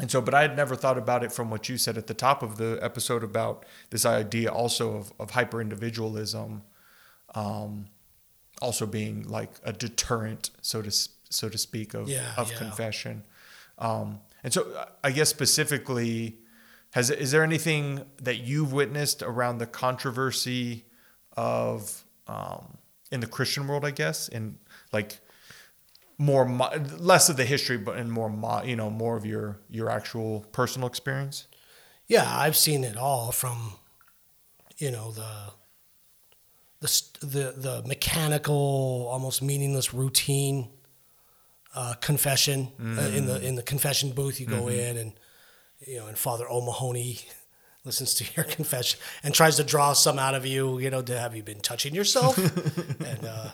And 0.00 0.10
so, 0.10 0.20
but 0.22 0.32
I 0.34 0.40
had 0.42 0.56
never 0.56 0.74
thought 0.76 0.96
about 0.96 1.22
it 1.22 1.30
from 1.30 1.50
what 1.50 1.68
you 1.68 1.76
said 1.76 1.98
at 1.98 2.06
the 2.06 2.14
top 2.14 2.42
of 2.42 2.56
the 2.56 2.78
episode 2.80 3.22
about 3.22 3.66
this 3.90 4.06
idea 4.06 4.50
also 4.50 4.96
of, 4.96 5.12
of 5.20 5.30
hyper 5.32 5.60
individualism, 5.60 6.62
um, 7.34 7.86
also 8.62 8.86
being 8.86 9.28
like 9.28 9.50
a 9.62 9.72
deterrent, 9.72 10.50
so 10.62 10.80
to 10.82 10.90
so 10.90 11.48
to 11.48 11.58
speak, 11.58 11.92
of 11.94 12.08
Yeah, 12.08 12.32
of 12.36 12.50
yeah. 12.50 12.58
confession. 12.58 13.24
Um, 13.78 14.20
and 14.42 14.52
so, 14.52 14.86
I 15.04 15.10
guess 15.10 15.28
specifically, 15.28 16.38
has 16.92 17.10
is 17.10 17.30
there 17.30 17.44
anything 17.44 18.04
that 18.22 18.38
you've 18.38 18.72
witnessed 18.72 19.22
around 19.22 19.58
the 19.58 19.66
controversy 19.66 20.86
of 21.36 22.04
um, 22.26 22.78
in 23.12 23.20
the 23.20 23.26
Christian 23.26 23.68
world? 23.68 23.84
I 23.84 23.90
guess 23.90 24.28
in 24.28 24.58
like 24.92 25.20
more 26.18 26.44
mo- 26.44 26.70
less 26.98 27.28
of 27.28 27.36
the 27.36 27.44
history, 27.44 27.78
but 27.78 27.96
in 27.96 28.10
more 28.10 28.28
mo- 28.28 28.62
you 28.62 28.76
know 28.76 28.90
more 28.90 29.16
of 29.16 29.24
your 29.24 29.58
your 29.70 29.90
actual 29.90 30.40
personal 30.52 30.86
experience. 30.88 31.46
Yeah, 32.06 32.26
I've 32.28 32.56
seen 32.56 32.82
it 32.84 32.96
all 32.96 33.30
from, 33.32 33.74
you 34.78 34.90
know, 34.90 35.12
the 35.12 35.52
the 36.80 37.02
the 37.20 37.54
the 37.56 37.82
mechanical, 37.86 39.08
almost 39.10 39.42
meaningless 39.42 39.94
routine 39.94 40.68
uh, 41.74 41.94
confession 41.94 42.68
uh, 42.80 43.02
in 43.14 43.26
the 43.26 43.40
in 43.46 43.54
the 43.54 43.62
confession 43.62 44.10
booth. 44.12 44.40
You 44.40 44.46
go 44.46 44.68
in 44.68 44.96
and 44.96 45.12
you 45.86 45.98
know, 45.98 46.06
and 46.06 46.18
Father 46.18 46.46
O'Mahony 46.50 47.20
listens 47.84 48.14
to 48.14 48.24
your 48.36 48.44
confession 48.44 48.98
and 49.22 49.32
tries 49.34 49.56
to 49.56 49.64
draw 49.64 49.92
some 49.92 50.18
out 50.18 50.34
of 50.34 50.44
you. 50.44 50.78
You 50.78 50.90
know, 50.90 51.02
to 51.02 51.18
have 51.18 51.36
you 51.36 51.42
been 51.42 51.60
touching 51.60 51.94
yourself, 51.94 52.36
and 53.00 53.24
uh, 53.24 53.50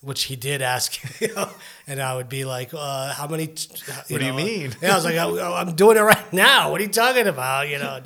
which 0.00 0.24
he 0.24 0.36
did 0.36 0.62
ask. 0.62 0.98
You 1.20 1.34
know, 1.34 1.50
and 1.88 2.00
I 2.00 2.14
would 2.14 2.28
be 2.28 2.44
like, 2.44 2.70
uh, 2.72 3.12
"How 3.12 3.26
many?" 3.26 3.48
t- 3.48 3.68
What 4.08 4.20
do 4.20 4.24
you 4.24 4.32
mean? 4.32 4.72
Yeah, 4.80 4.92
I 4.92 4.94
was 4.94 5.04
like, 5.04 5.16
"I- 5.16 5.60
"I'm 5.60 5.74
doing 5.74 5.96
it 5.96 6.00
right 6.02 6.32
now. 6.48 6.70
What 6.70 6.80
are 6.80 6.84
you 6.84 6.90
talking 6.90 7.26
about?" 7.26 7.68
You 7.68 7.78
know, 7.78 8.00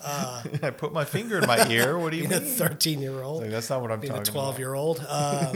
I 0.04 0.70
put 0.76 0.92
my 0.92 1.04
finger 1.04 1.38
in 1.38 1.46
my 1.46 1.68
ear. 1.68 1.96
What 1.98 2.10
do 2.10 2.16
you 2.18 2.24
a 2.26 2.28
mean? 2.28 2.40
13 2.40 3.00
year 3.00 3.22
old, 3.22 3.42
Like, 3.42 3.50
that's 3.52 3.70
not 3.70 3.80
what 3.82 3.92
I'm 3.92 4.00
being 4.00 4.12
a 4.12 4.16
talking 4.16 4.32
12 4.32 4.58
year 4.58 4.74
old. 4.74 5.04
Uh, 5.08 5.54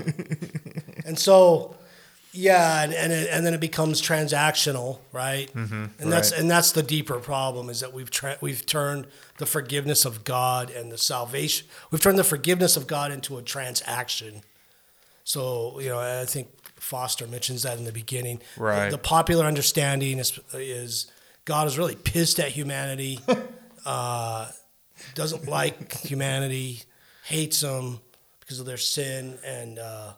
and 1.05 1.19
so, 1.19 1.77
yeah, 2.33 2.83
and 2.85 2.93
and, 2.95 3.13
it, 3.13 3.29
and 3.33 3.45
then 3.45 3.55
it 3.55 3.61
becomes 3.61 4.01
transactional, 4.01 4.99
right? 5.13 5.53
Mm-hmm, 5.53 5.85
and 5.99 6.13
that's 6.13 6.31
and 6.31 6.49
that's 6.51 6.71
the 6.73 6.83
deeper 6.85 7.19
problem 7.19 7.69
is 7.69 7.81
that 7.81 7.93
we've 7.93 8.11
tra- 8.11 8.39
we've 8.41 8.65
turned 8.65 9.09
the 9.39 9.47
forgiveness 9.47 10.05
of 10.05 10.23
God 10.23 10.71
and 10.71 10.93
the 10.93 10.99
salvation. 10.99 11.67
We've 11.91 12.01
turned 12.01 12.19
the 12.19 12.25
forgiveness 12.25 12.77
of 12.77 12.87
God 12.87 13.11
into 13.11 13.37
a 13.39 13.43
transaction. 13.43 14.43
So 15.31 15.79
you 15.79 15.91
know, 15.91 16.01
I 16.01 16.25
think 16.25 16.49
Foster 16.75 17.25
mentions 17.29 17.63
that 17.63 17.79
in 17.79 17.85
the 17.85 17.93
beginning. 17.93 18.43
Right. 18.57 18.87
The, 18.87 18.97
the 18.97 19.03
popular 19.03 19.45
understanding 19.45 20.19
is 20.19 20.41
is 20.53 21.07
God 21.45 21.69
is 21.69 21.79
really 21.79 21.95
pissed 21.95 22.41
at 22.41 22.49
humanity. 22.49 23.21
uh, 23.87 24.49
doesn't 25.15 25.47
like 25.47 25.99
humanity, 25.99 26.83
hates 27.25 27.61
them 27.61 28.01
because 28.41 28.59
of 28.59 28.67
their 28.67 28.77
sin, 28.77 29.39
and 29.47 29.79
uh, 29.79 30.15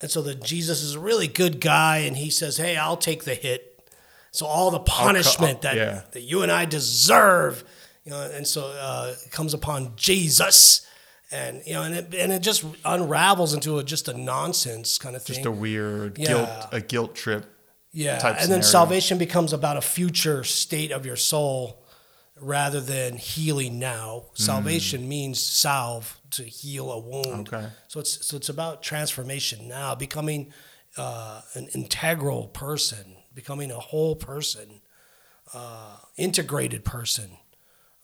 and 0.00 0.10
so 0.10 0.22
the 0.22 0.34
Jesus 0.34 0.82
is 0.82 0.96
a 0.96 1.00
really 1.00 1.28
good 1.28 1.60
guy, 1.60 1.98
and 1.98 2.16
he 2.16 2.30
says, 2.30 2.56
"Hey, 2.56 2.76
I'll 2.76 2.96
take 2.96 3.22
the 3.22 3.34
hit." 3.34 3.88
So 4.32 4.44
all 4.46 4.72
the 4.72 4.80
punishment 4.80 5.62
that 5.62 5.76
yeah. 5.76 6.02
that 6.10 6.22
you 6.22 6.42
and 6.42 6.50
I 6.50 6.64
deserve, 6.64 7.62
you 8.04 8.10
know, 8.10 8.28
and 8.34 8.44
so 8.44 8.66
uh, 8.66 9.14
comes 9.30 9.54
upon 9.54 9.92
Jesus, 9.94 10.84
and 11.30 11.62
you 11.66 11.74
know, 11.74 11.82
and 11.82 11.94
it 11.94 12.14
and 12.14 12.32
it 12.32 12.40
just 12.40 12.64
unravels 12.84 13.52
into 13.54 13.78
a, 13.78 13.84
just 13.84 14.08
a 14.08 14.16
nonsense 14.16 14.98
kind 14.98 15.16
of 15.16 15.22
thing. 15.22 15.36
Just 15.36 15.46
a 15.46 15.50
weird 15.50 16.18
Yeah. 16.18 16.26
guilt, 16.26 16.48
a 16.72 16.80
guilt 16.80 17.14
trip. 17.14 17.46
Yeah, 17.92 18.18
type 18.18 18.36
and 18.40 18.50
then 18.52 18.62
salvation 18.62 19.16
becomes 19.16 19.52
about 19.54 19.76
a 19.78 19.80
future 19.80 20.44
state 20.44 20.92
of 20.92 21.06
your 21.06 21.16
soul 21.16 21.82
rather 22.38 22.80
than 22.80 23.16
healing 23.16 23.78
now. 23.78 24.26
Salvation 24.34 25.08
means 25.08 25.40
salve 25.42 26.20
to 26.32 26.42
heal 26.42 26.92
a 26.92 26.98
wound. 26.98 27.48
Okay. 27.52 27.66
So 27.88 27.98
it's 28.00 28.26
so 28.26 28.36
it's 28.36 28.50
about 28.50 28.82
transformation 28.82 29.66
now, 29.66 29.94
becoming 29.94 30.52
uh, 30.98 31.40
an 31.54 31.68
integral 31.74 32.48
person, 32.48 33.16
becoming 33.34 33.70
a 33.70 33.80
whole 33.80 34.14
person, 34.14 34.82
uh, 35.54 35.96
integrated 36.16 36.84
person, 36.84 37.30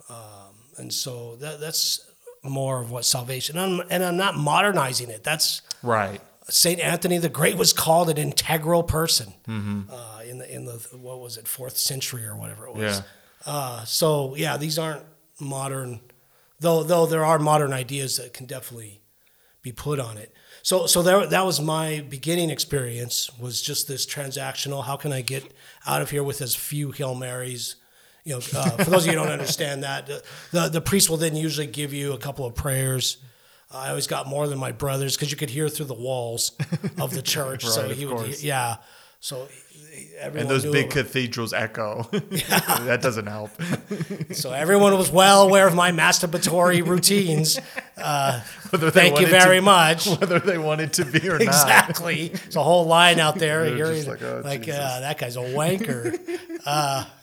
um, 0.08 0.54
and 0.78 0.92
so 0.92 1.36
that 1.36 1.60
that's 1.60 2.00
more 2.44 2.80
of 2.80 2.90
what 2.90 3.04
salvation. 3.04 3.56
And 3.56 3.80
I'm, 3.80 3.86
and 3.90 4.04
I'm 4.04 4.16
not 4.16 4.36
modernizing 4.36 5.10
it. 5.10 5.22
That's 5.24 5.62
Right. 5.82 6.20
Saint 6.48 6.80
Anthony 6.80 7.18
the 7.18 7.28
Great 7.28 7.56
was 7.56 7.72
called 7.72 8.10
an 8.10 8.18
integral 8.18 8.82
person 8.82 9.32
Mm-hmm. 9.48 9.82
uh, 9.90 10.20
in 10.28 10.38
the 10.38 10.54
in 10.54 10.64
the 10.64 10.72
what 10.96 11.20
was 11.20 11.36
it 11.36 11.46
fourth 11.46 11.76
century 11.78 12.24
or 12.26 12.36
whatever 12.36 12.66
it 12.66 12.74
was. 12.74 12.98
Yeah. 12.98 13.02
Uh, 13.46 13.84
so 13.84 14.34
yeah, 14.36 14.56
these 14.56 14.78
aren't 14.78 15.04
modern, 15.40 16.00
though. 16.58 16.82
Though 16.82 17.06
there 17.06 17.24
are 17.24 17.38
modern 17.38 17.72
ideas 17.72 18.16
that 18.16 18.32
can 18.34 18.46
definitely 18.46 19.00
be 19.62 19.70
put 19.72 20.00
on 20.00 20.16
it. 20.18 20.34
So 20.62 20.86
so 20.86 21.00
there 21.02 21.24
that 21.26 21.46
was 21.46 21.60
my 21.60 22.04
beginning 22.08 22.50
experience 22.50 23.30
was 23.38 23.62
just 23.62 23.86
this 23.86 24.04
transactional. 24.04 24.84
How 24.84 24.96
can 24.96 25.12
I 25.12 25.20
get 25.20 25.52
out 25.86 26.02
of 26.02 26.10
here 26.10 26.24
with 26.24 26.42
as 26.42 26.54
few 26.56 26.90
hail 26.90 27.14
marys? 27.14 27.76
You 28.24 28.34
know, 28.34 28.38
uh, 28.54 28.70
for 28.84 28.90
those 28.90 29.06
of 29.06 29.12
you 29.12 29.18
who 29.18 29.24
don't 29.24 29.32
understand 29.32 29.82
that, 29.82 30.06
the, 30.06 30.22
the 30.52 30.68
the 30.68 30.80
priest 30.80 31.10
will 31.10 31.16
then 31.16 31.34
usually 31.34 31.66
give 31.66 31.92
you 31.92 32.12
a 32.12 32.18
couple 32.18 32.46
of 32.46 32.54
prayers. 32.54 33.16
I 33.74 33.88
always 33.88 34.06
got 34.06 34.26
more 34.28 34.46
than 34.46 34.58
my 34.58 34.70
brothers 34.70 35.16
because 35.16 35.30
you 35.30 35.36
could 35.36 35.50
hear 35.50 35.68
through 35.68 35.86
the 35.86 35.94
walls 35.94 36.52
of 37.00 37.12
the 37.14 37.22
church. 37.34 37.64
so 37.64 37.82
Right, 37.82 37.90
of 37.90 37.96
he 37.98 38.06
would, 38.06 38.16
course. 38.18 38.42
yeah. 38.44 38.76
So 39.18 39.48
everyone 40.18 40.40
And 40.40 40.50
those 40.50 40.64
big 40.64 40.86
it. 40.86 40.90
cathedrals 40.90 41.52
echo. 41.52 42.02
that 42.12 43.00
doesn't 43.02 43.26
help. 43.26 43.50
So 44.32 44.52
everyone 44.52 44.96
was 44.96 45.10
well 45.10 45.42
aware 45.42 45.66
of 45.66 45.74
my 45.74 45.92
masturbatory 45.92 46.86
routines. 46.86 47.58
Whether 48.70 48.90
Thank 48.90 49.20
you 49.20 49.26
very 49.26 49.56
to, 49.56 49.62
much. 49.62 50.06
Whether 50.06 50.38
they 50.38 50.58
wanted 50.58 50.94
to 50.94 51.04
be 51.04 51.28
or 51.28 51.32
not. 51.32 51.42
Exactly. 51.42 52.28
There's 52.28 52.56
a 52.56 52.62
whole 52.62 52.86
line 52.86 53.20
out 53.20 53.36
there. 53.36 53.76
You're 53.76 53.94
just 53.94 54.08
like, 54.08 54.22
oh, 54.22 54.42
like 54.44 54.62
uh, 54.62 55.00
that 55.00 55.18
guy's 55.18 55.36
a 55.36 55.40
wanker. 55.40 56.18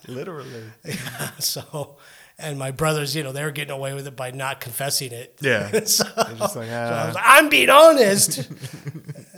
Literally. 0.08 0.64
Yeah, 0.86 1.32
so, 1.40 1.98
and 2.38 2.58
my 2.58 2.72
brothers, 2.72 3.16
you 3.16 3.24
know, 3.24 3.32
they 3.32 3.44
were 3.44 3.52
getting 3.52 3.74
away 3.74 3.94
with 3.94 4.08
it 4.08 4.16
by 4.16 4.32
not 4.32 4.60
confessing 4.60 5.12
it. 5.12 5.36
Yeah. 5.42 5.84
so, 5.86 6.04
They're 6.04 6.36
just 6.36 6.56
like, 6.56 6.70
I 6.70 6.90
ah. 6.90 7.06
was 7.08 7.16
like, 7.16 7.24
I'm 7.28 7.50
being 7.50 7.70
honest. 7.70 8.50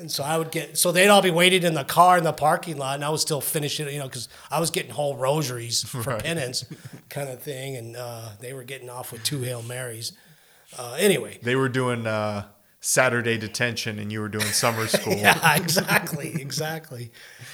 And 0.01 0.11
so 0.11 0.23
I 0.23 0.37
would 0.37 0.51
get, 0.51 0.77
so 0.77 0.91
they'd 0.91 1.07
all 1.07 1.21
be 1.21 1.31
waiting 1.31 1.63
in 1.63 1.73
the 1.73 1.83
car 1.85 2.17
in 2.17 2.23
the 2.25 2.33
parking 2.33 2.77
lot, 2.77 2.95
and 2.95 3.05
I 3.05 3.09
was 3.09 3.21
still 3.21 3.39
finishing, 3.39 3.87
you 3.87 3.99
know, 3.99 4.07
because 4.07 4.27
I 4.51 4.59
was 4.59 4.69
getting 4.71 4.91
whole 4.91 5.15
rosaries 5.15 5.83
for 5.87 6.01
Right. 6.01 6.23
penance 6.23 6.65
kind 7.09 7.29
of 7.29 7.41
thing, 7.41 7.77
and 7.77 7.95
uh, 7.95 8.29
they 8.41 8.51
were 8.53 8.63
getting 8.65 8.89
off 8.89 9.11
with 9.13 9.23
two 9.23 9.41
Hail 9.41 9.61
Marys. 9.63 10.11
Uh, 10.77 10.95
anyway, 10.99 11.39
They 11.43 11.55
were 11.55 11.69
doing 11.69 12.05
uh, 12.07 12.47
Saturday 12.79 13.37
detention 13.37 13.99
and 13.99 14.11
you 14.11 14.21
were 14.21 14.29
doing 14.29 14.45
summer 14.45 14.87
school. 14.97 15.13
yeah, 15.15 15.55
exactly, 15.55 16.33
exactly. 16.41 17.11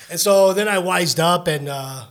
And 0.10 0.20
so 0.20 0.54
then 0.54 0.68
I 0.68 0.80
wised 0.80 1.20
up 1.20 1.48
and 1.48 1.68
uh, 1.68 2.06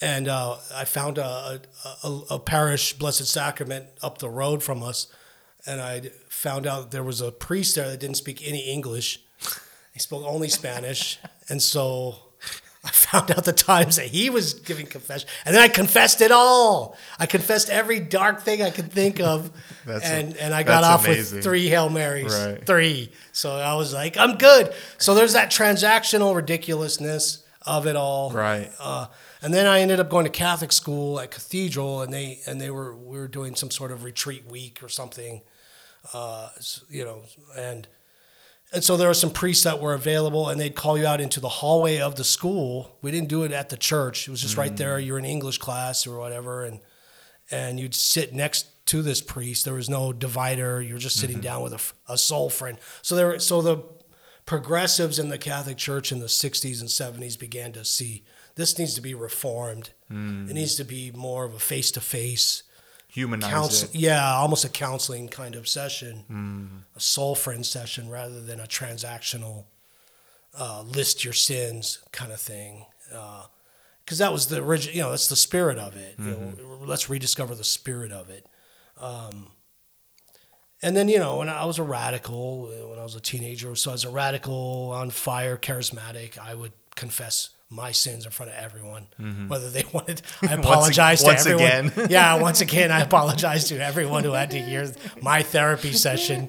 and 0.00 0.28
uh, 0.28 0.56
I 0.74 0.84
found 0.84 1.18
a, 1.18 1.60
a, 2.04 2.20
a 2.30 2.38
parish 2.38 2.92
Blessed 2.94 3.26
Sacrament 3.26 3.86
up 4.02 4.18
the 4.18 4.30
road 4.30 4.62
from 4.62 4.82
us, 4.82 5.08
and 5.66 5.80
I 5.80 6.10
found 6.28 6.66
out 6.66 6.90
there 6.90 7.02
was 7.04 7.20
a 7.20 7.30
priest 7.32 7.74
there 7.76 7.88
that 7.90 8.00
didn't 8.00 8.16
speak 8.16 8.46
any 8.46 8.60
English. 8.70 9.20
He 9.92 9.98
spoke 10.00 10.24
only 10.26 10.48
Spanish, 10.48 11.18
and 11.48 11.60
so 11.62 12.16
I 12.84 12.90
found 12.90 13.30
out 13.32 13.44
the 13.44 13.52
times 13.52 13.96
that 13.96 14.06
he 14.06 14.30
was 14.30 14.54
giving 14.54 14.86
confession, 14.86 15.28
and 15.44 15.54
then 15.54 15.60
I 15.62 15.68
confessed 15.68 16.20
it 16.20 16.30
all. 16.30 16.96
I 17.18 17.26
confessed 17.26 17.68
every 17.70 17.98
dark 18.00 18.42
thing 18.42 18.62
I 18.62 18.70
could 18.70 18.92
think 18.92 19.20
of, 19.20 19.50
That's 19.86 20.04
a- 20.08 20.12
and 20.12 20.36
and 20.36 20.54
I 20.54 20.62
got 20.62 20.84
off 20.84 21.04
amazing. 21.04 21.36
with 21.38 21.44
three 21.44 21.68
Hail 21.68 21.90
Marys, 21.90 22.32
Right. 22.32 22.64
three. 22.64 23.10
So 23.32 23.50
I 23.56 23.74
was 23.74 23.92
like, 23.92 24.16
I'm 24.16 24.36
good. 24.36 24.72
So 24.98 25.14
there's 25.14 25.32
that 25.32 25.50
transactional 25.50 26.34
ridiculousness 26.36 27.44
of 27.66 27.86
it 27.86 27.96
all, 27.96 28.30
Right. 28.30 28.70
Uh, 28.78 29.06
and 29.42 29.54
then 29.54 29.66
I 29.66 29.80
ended 29.80 30.00
up 30.00 30.08
going 30.08 30.24
to 30.24 30.30
Catholic 30.30 30.72
school 30.72 31.20
at 31.20 31.30
Cathedral, 31.30 32.02
and 32.02 32.12
they 32.12 32.40
and 32.46 32.60
they 32.60 32.70
were 32.70 32.94
we 32.94 33.18
were 33.18 33.28
doing 33.28 33.54
some 33.54 33.70
sort 33.70 33.92
of 33.92 34.04
retreat 34.04 34.46
week 34.46 34.82
or 34.82 34.88
something, 34.88 35.42
uh, 36.12 36.48
you 36.88 37.04
know, 37.04 37.22
and 37.56 37.86
and 38.72 38.84
so 38.84 38.96
there 38.96 39.08
were 39.08 39.14
some 39.14 39.30
priests 39.30 39.64
that 39.64 39.80
were 39.80 39.94
available, 39.94 40.48
and 40.48 40.60
they'd 40.60 40.74
call 40.74 40.98
you 40.98 41.06
out 41.06 41.20
into 41.20 41.40
the 41.40 41.48
hallway 41.48 41.98
of 41.98 42.16
the 42.16 42.24
school. 42.24 42.98
We 43.00 43.10
didn't 43.10 43.28
do 43.28 43.44
it 43.44 43.52
at 43.52 43.70
the 43.70 43.76
church; 43.76 44.28
it 44.28 44.30
was 44.30 44.42
just 44.42 44.56
right 44.56 44.76
there. 44.76 44.98
You're 44.98 45.18
in 45.18 45.24
English 45.24 45.58
class 45.58 46.06
or 46.06 46.18
whatever, 46.18 46.64
and 46.64 46.80
and 47.50 47.80
you'd 47.80 47.94
sit 47.94 48.34
next 48.34 48.86
to 48.86 49.02
this 49.02 49.20
priest. 49.20 49.64
There 49.64 49.74
was 49.74 49.88
no 49.88 50.12
divider. 50.12 50.82
You're 50.82 50.98
just 50.98 51.16
sitting 51.16 51.40
down 51.40 51.62
with 51.62 51.94
a 52.08 52.18
soul 52.18 52.50
friend. 52.50 52.78
So 53.02 53.14
there, 53.14 53.38
so 53.38 53.62
the 53.62 53.84
progressives 54.44 55.18
in 55.18 55.28
the 55.28 55.38
Catholic 55.38 55.76
Church 55.76 56.12
in 56.12 56.18
the 56.18 56.26
'60s 56.26 56.80
and 56.80 56.90
'70s 56.90 57.38
began 57.38 57.72
to 57.72 57.84
see 57.84 58.24
this 58.58 58.78
needs 58.78 58.94
to 58.94 59.00
be 59.00 59.14
reformed. 59.14 59.90
It 60.10 60.54
needs 60.54 60.74
to 60.74 60.84
be 60.84 61.12
more 61.12 61.44
of 61.44 61.54
a 61.54 61.58
face-to-face 61.58 62.64
Humanize 63.10 63.50
counsel. 63.50 63.88
Yeah, 63.92 64.34
almost 64.34 64.64
a 64.66 64.68
counseling 64.68 65.28
kind 65.28 65.54
of 65.54 65.66
session, 65.66 66.84
a 66.94 67.00
soul 67.00 67.34
friend 67.34 67.64
session, 67.64 68.10
rather 68.10 68.40
than 68.40 68.60
a 68.60 68.66
transactional 68.66 69.64
uh, 70.58 70.82
list 70.82 71.24
your 71.24 71.32
sins 71.32 72.00
kind 72.12 72.32
of 72.32 72.40
thing. 72.40 72.84
Because 74.04 74.18
that 74.18 74.32
was 74.32 74.48
the 74.48 74.62
original, 74.62 74.96
you 74.96 75.02
know, 75.02 75.10
that's 75.10 75.28
the 75.28 75.36
spirit 75.36 75.78
of 75.78 75.96
it. 75.96 76.16
You 76.18 76.30
know, 76.30 76.52
let's 76.84 77.08
rediscover 77.08 77.54
the 77.54 77.64
spirit 77.64 78.12
of 78.12 78.28
it. 78.28 78.46
Um, 79.00 79.52
and 80.82 80.96
then, 80.96 81.08
you 81.08 81.18
know, 81.18 81.38
when 81.38 81.48
I 81.48 81.64
was 81.64 81.78
a 81.78 81.82
radical, 81.82 82.70
uh, 82.72 82.88
when 82.88 82.98
I 82.98 83.02
was 83.02 83.14
a 83.14 83.20
teenager, 83.20 83.74
so 83.76 83.92
as 83.92 84.04
a 84.04 84.10
radical, 84.10 84.92
on 84.94 85.10
fire, 85.10 85.56
charismatic, 85.56 86.38
I 86.38 86.54
would 86.54 86.72
confess 86.96 87.50
my 87.70 87.92
sins 87.92 88.24
in 88.24 88.30
front 88.32 88.50
of 88.50 88.56
everyone, 88.58 89.06
whether 89.48 89.68
they 89.68 89.84
wanted. 89.92 90.22
I 90.42 90.54
apologize 90.54 91.22
once 91.22 91.44
to 91.44 91.50
everyone. 91.50 91.88
again. 91.88 92.06
yeah, 92.10 92.40
once 92.40 92.60
again, 92.62 92.90
I 92.90 93.00
apologize 93.00 93.68
to 93.68 93.78
everyone 93.78 94.24
who 94.24 94.32
had 94.32 94.50
to 94.52 94.58
hear 94.58 94.90
my 95.20 95.42
therapy 95.42 95.92
session 95.92 96.48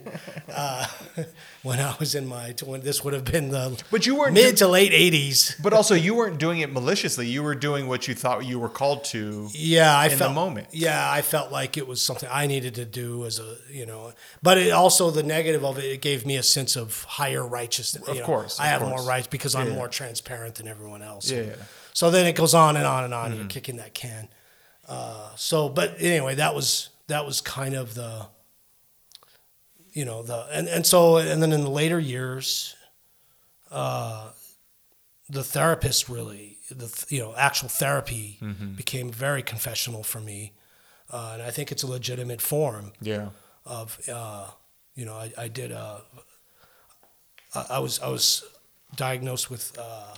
uh, 0.53 0.87
when 1.63 1.79
I 1.81 1.93
was 1.99 2.15
in 2.15 2.25
my. 2.25 2.55
When 2.63 2.79
this 2.81 3.03
would 3.03 3.13
have 3.13 3.25
been 3.25 3.49
the 3.49 3.81
But 3.91 4.05
you 4.05 4.15
weren't 4.15 4.33
mid 4.33 4.51
do- 4.55 4.65
to 4.65 4.67
late 4.69 4.93
'80s. 4.93 5.61
But 5.61 5.73
also, 5.73 5.93
you 5.93 6.15
weren't 6.15 6.39
doing 6.39 6.59
it 6.61 6.71
maliciously. 6.71 7.27
You 7.27 7.43
were 7.43 7.55
doing 7.55 7.87
what 7.89 8.07
you 8.07 8.15
thought 8.15 8.45
you 8.45 8.57
were 8.57 8.69
called 8.69 9.03
to. 9.05 9.49
Yeah, 9.51 9.93
I 9.97 10.05
in 10.05 10.11
the 10.11 10.17
felt 10.17 10.33
moment. 10.33 10.67
Yeah, 10.71 11.11
I 11.11 11.21
felt 11.21 11.51
like 11.51 11.75
it 11.75 11.85
was 11.85 12.01
something 12.01 12.29
I 12.31 12.47
needed 12.47 12.75
to 12.75 12.85
do 12.85 13.25
as 13.25 13.39
a 13.39 13.57
you 13.69 13.85
know. 13.85 14.13
But 14.41 14.57
it 14.57 14.71
also 14.71 15.11
the 15.11 15.23
negative 15.23 15.65
of 15.65 15.77
it, 15.79 15.83
it 15.83 16.01
gave 16.01 16.25
me 16.25 16.37
a 16.37 16.43
sense 16.43 16.77
of 16.77 17.03
higher 17.03 17.45
righteousness. 17.45 18.07
Of 18.07 18.15
you 18.15 18.21
know. 18.21 18.25
course, 18.25 18.57
I 18.57 18.67
of 18.71 18.81
have 18.83 18.89
more 18.89 19.03
rights 19.03 19.27
because 19.27 19.53
I'm 19.53 19.67
Yeah. 19.67 19.73
more 19.75 19.89
transparent 19.89 20.55
than 20.55 20.69
everyone 20.69 21.01
else. 21.01 21.08
Yeah, 21.23 21.41
yeah. 21.41 21.55
So 21.93 22.11
then 22.11 22.25
it 22.27 22.35
goes 22.35 22.53
on 22.53 22.77
and 22.77 22.85
on 22.85 23.03
and 23.03 23.13
on. 23.13 23.29
Mm-hmm. 23.31 23.39
You're 23.39 23.47
kicking 23.49 23.77
that 23.77 23.93
can. 23.93 24.27
Uh, 24.87 25.29
so, 25.35 25.69
but 25.69 25.95
anyway, 25.99 26.35
that 26.35 26.53
was 26.55 26.89
that 27.07 27.25
was 27.25 27.41
kind 27.41 27.75
of 27.75 27.93
the. 27.95 28.27
You 29.93 30.05
know 30.05 30.21
the 30.23 30.45
and 30.51 30.67
and 30.67 30.85
so 30.85 31.17
and 31.17 31.41
then 31.41 31.51
in 31.51 31.61
the 31.61 31.69
later 31.69 31.99
years, 31.99 32.75
uh, 33.71 34.29
the 35.29 35.43
therapist 35.43 36.07
really 36.07 36.57
the 36.69 37.05
you 37.09 37.19
know 37.19 37.33
actual 37.35 37.69
therapy 37.69 38.37
Mm-hmm. 38.41 38.73
became 38.75 39.09
very 39.11 39.41
confessional 39.41 40.03
for 40.03 40.19
me, 40.21 40.53
uh, 41.11 41.31
and 41.33 41.41
I 41.41 41.49
think 41.51 41.71
it's 41.71 41.83
a 41.83 41.87
legitimate 41.87 42.39
form 42.41 42.93
Yeah. 43.01 43.29
of 43.65 43.99
uh, 44.07 44.45
you 44.95 45.05
know 45.05 45.15
I, 45.15 45.31
I 45.37 45.47
did 45.47 45.71
uh, 45.71 45.97
I, 47.55 47.65
I 47.71 47.79
was 47.79 47.99
I 47.99 48.09
was 48.09 48.43
diagnosed 48.95 49.49
with 49.49 49.75
uh, 49.77 50.15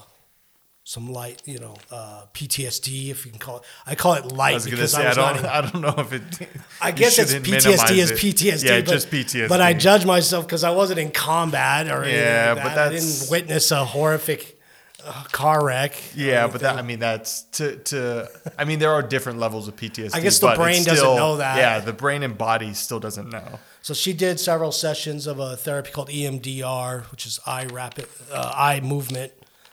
some 0.84 1.12
light 1.12 1.42
you 1.46 1.60
know 1.60 1.76
uh, 1.92 2.24
PTSD 2.34 3.10
if 3.10 3.26
you 3.26 3.32
can 3.32 3.40
call 3.40 3.58
it 3.58 3.64
I 3.86 3.96
call 3.96 4.14
it 4.14 4.26
I 4.26 4.28
light 4.36 4.54
was 4.56 4.66
because 4.66 4.92
say 4.92 5.02
I 5.02 5.06
I, 5.06 5.08
was 5.10 5.18
not 5.18 5.36
don't. 5.36 5.46
I 5.46 5.62
don't 5.62 5.82
know 5.82 5.96
if 6.04 6.12
it. 6.14 6.50
I 6.82 6.92
guess 6.92 7.20
it's 7.20 7.34
PTSD 7.34 7.98
is 7.98 8.12
it. 8.12 8.18
PTSD. 8.18 8.64
Yeah, 8.64 8.82
but, 8.82 8.88
just 8.90 9.10
PTSD. 9.12 9.48
But 9.48 9.62
I 9.62 9.74
judge 9.74 10.06
myself 10.06 10.46
because 10.46 10.64
I 10.64 10.72
wasn't 10.72 11.00
in 11.00 11.12
combat 11.12 11.88
or 11.88 12.04
anything 12.04 12.20
Yeah, 12.24 12.54
like 12.56 12.64
but 12.64 12.76
that. 12.76 12.88
I 12.88 12.96
didn't 12.96 13.30
witness 13.30 13.70
a 13.72 13.86
horrific 13.86 14.60
uh, 15.06 15.24
car 15.32 15.64
wreck. 15.64 15.94
Yeah, 16.16 16.48
but 16.48 16.62
that 16.62 16.78
I 16.78 16.82
mean 16.82 17.00
that's 17.00 17.44
to 17.54 17.76
to 17.78 18.28
I 18.58 18.66
mean 18.66 18.80
there 18.80 18.92
are 18.92 19.04
different 19.04 19.38
levels 19.38 19.68
of 19.68 19.76
PTSD. 19.76 20.16
I 20.16 20.20
guess 20.20 20.40
the 20.40 20.54
brain 20.56 20.84
doesn't 20.84 20.98
still- 20.98 21.16
know 21.16 21.38
that. 21.38 21.58
Yeah, 21.58 21.80
the 21.80 21.94
brain 21.94 22.24
and 22.24 22.36
body 22.36 22.74
still 22.74 23.00
doesn't 23.00 23.30
know. 23.30 23.60
So 23.84 23.94
she 23.94 24.14
did 24.14 24.40
several 24.40 24.72
sessions 24.72 25.28
of 25.28 25.40
a 25.40 25.56
therapy 25.58 25.92
called 25.92 26.10
EMDR, 26.10 27.10
which 27.12 27.26
is 27.28 27.40
eye 27.46 27.66
rapid 27.66 28.08
uh, 28.32 28.52
eye 28.56 28.80
movement 28.80 29.32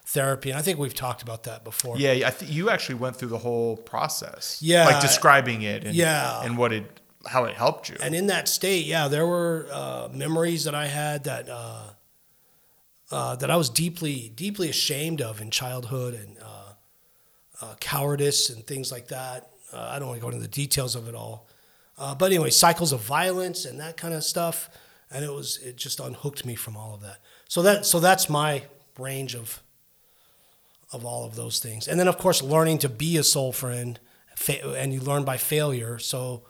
therapy, 0.09 0.51
and 0.51 0.59
I 0.59 0.63
think 0.63 0.79
we've 0.79 0.95
talked 0.95 1.23
about 1.23 1.45
that 1.45 1.65
before. 1.65 1.99
Yeah, 1.99 2.27
I 2.27 2.31
think 2.31 2.51
you 2.51 2.71
actually 2.71 2.97
went 2.97 3.17
through 3.17 3.29
the 3.29 3.39
whole 3.39 3.77
process. 3.77 4.59
Yeah. 4.63 4.87
like 4.87 5.01
describing 5.03 5.63
it. 5.63 5.85
And, 5.85 5.95
Yeah. 5.95 6.43
and 6.43 6.57
what 6.57 6.73
it 6.73 7.01
how 7.27 7.45
it 7.45 7.55
helped 7.57 7.91
you. 7.91 7.97
And 8.01 8.15
in 8.15 8.29
that 8.29 8.49
state, 8.49 8.87
yeah, 8.87 9.09
there 9.09 9.27
were 9.27 9.67
uh, 9.71 10.09
memories 10.13 10.65
that 10.65 10.75
I 10.75 10.87
had 10.87 11.25
that 11.25 11.49
uh, 11.49 11.83
uh, 13.11 13.37
that 13.37 13.51
I 13.51 13.57
was 13.57 13.69
deeply, 13.71 14.33
deeply 14.35 14.69
ashamed 14.71 15.21
of 15.21 15.41
in 15.41 15.51
childhood, 15.51 16.15
and 16.15 16.37
uh, 16.43 16.73
uh, 17.61 17.75
cowardice 17.81 18.51
and 18.51 18.67
things 18.67 18.91
like 18.93 19.09
that. 19.09 19.51
Uh, 19.73 19.91
I 19.93 19.99
don't 19.99 20.09
want 20.09 20.21
to 20.21 20.23
go 20.23 20.29
into 20.29 20.41
the 20.41 20.49
details 20.49 20.95
of 20.97 21.09
it 21.09 21.15
all, 21.15 21.49
uh, 21.99 22.15
but 22.15 22.27
anyway, 22.27 22.51
cycles 22.51 22.93
of 22.93 23.01
violence 23.01 23.67
and 23.67 23.79
that 23.81 23.97
kind 23.99 24.15
of 24.15 24.25
stuff, 24.25 24.71
and 25.11 25.23
it 25.25 25.33
was 25.33 25.59
it 25.59 25.77
just 25.77 26.01
unhooked 26.01 26.47
me 26.47 26.55
from 26.55 26.77
all 26.77 26.95
of 26.95 27.03
that. 27.03 27.19
So 27.49 27.61
that 27.63 27.85
so 27.85 28.01
that's 28.01 28.31
my 28.31 28.63
range 28.99 29.35
of 29.35 29.63
of 30.93 31.05
all 31.05 31.25
of 31.25 31.35
those 31.37 31.59
things, 31.59 31.89
and 31.89 31.99
then 31.99 32.09
of 32.09 32.19
course 32.19 32.43
learning 32.43 32.79
to 32.79 32.89
be 32.89 33.17
a 33.19 33.23
soul 33.25 33.53
friend, 33.53 33.99
fa- 34.37 34.75
and 34.77 34.93
you 34.93 35.01
learn 35.01 35.25
by 35.25 35.37
failure. 35.37 35.99
So. 35.99 36.43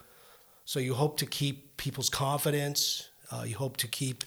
So 0.65 0.81
you 0.81 0.93
hope 0.93 1.17
to 1.21 1.25
keep 1.25 1.79
people's 1.79 2.11
confidence. 2.11 3.09
Uh, 3.31 3.45
you 3.47 3.57
hope 3.57 3.79
to 3.79 3.89
keep. 3.89 4.23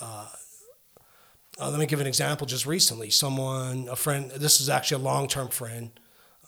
Uh, 0.00 0.26
uh, 1.60 1.70
let 1.70 1.78
me 1.78 1.86
give 1.86 2.00
an 2.00 2.06
example. 2.08 2.48
Just 2.48 2.66
recently, 2.66 3.10
someone, 3.10 3.86
a 3.88 3.94
friend. 3.94 4.32
This 4.32 4.60
is 4.60 4.68
actually 4.68 5.02
a 5.02 5.04
long-term 5.04 5.50
friend. 5.50 5.90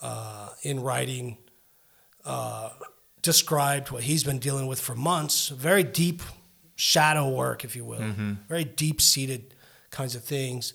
Uh, 0.02 0.48
in 0.62 0.80
writing, 0.80 1.38
uh, 2.24 2.70
described 3.22 3.92
what 3.92 4.02
he's 4.02 4.24
been 4.24 4.40
dealing 4.40 4.66
with 4.66 4.80
for 4.80 4.96
months. 4.96 5.48
Very 5.48 5.84
deep 5.84 6.20
shadow 6.74 7.28
work, 7.28 7.64
if 7.64 7.76
you 7.76 7.84
will. 7.84 8.00
Very 8.48 8.64
deep-seated 8.64 9.54
kinds 9.90 10.16
of 10.16 10.24
things. 10.24 10.74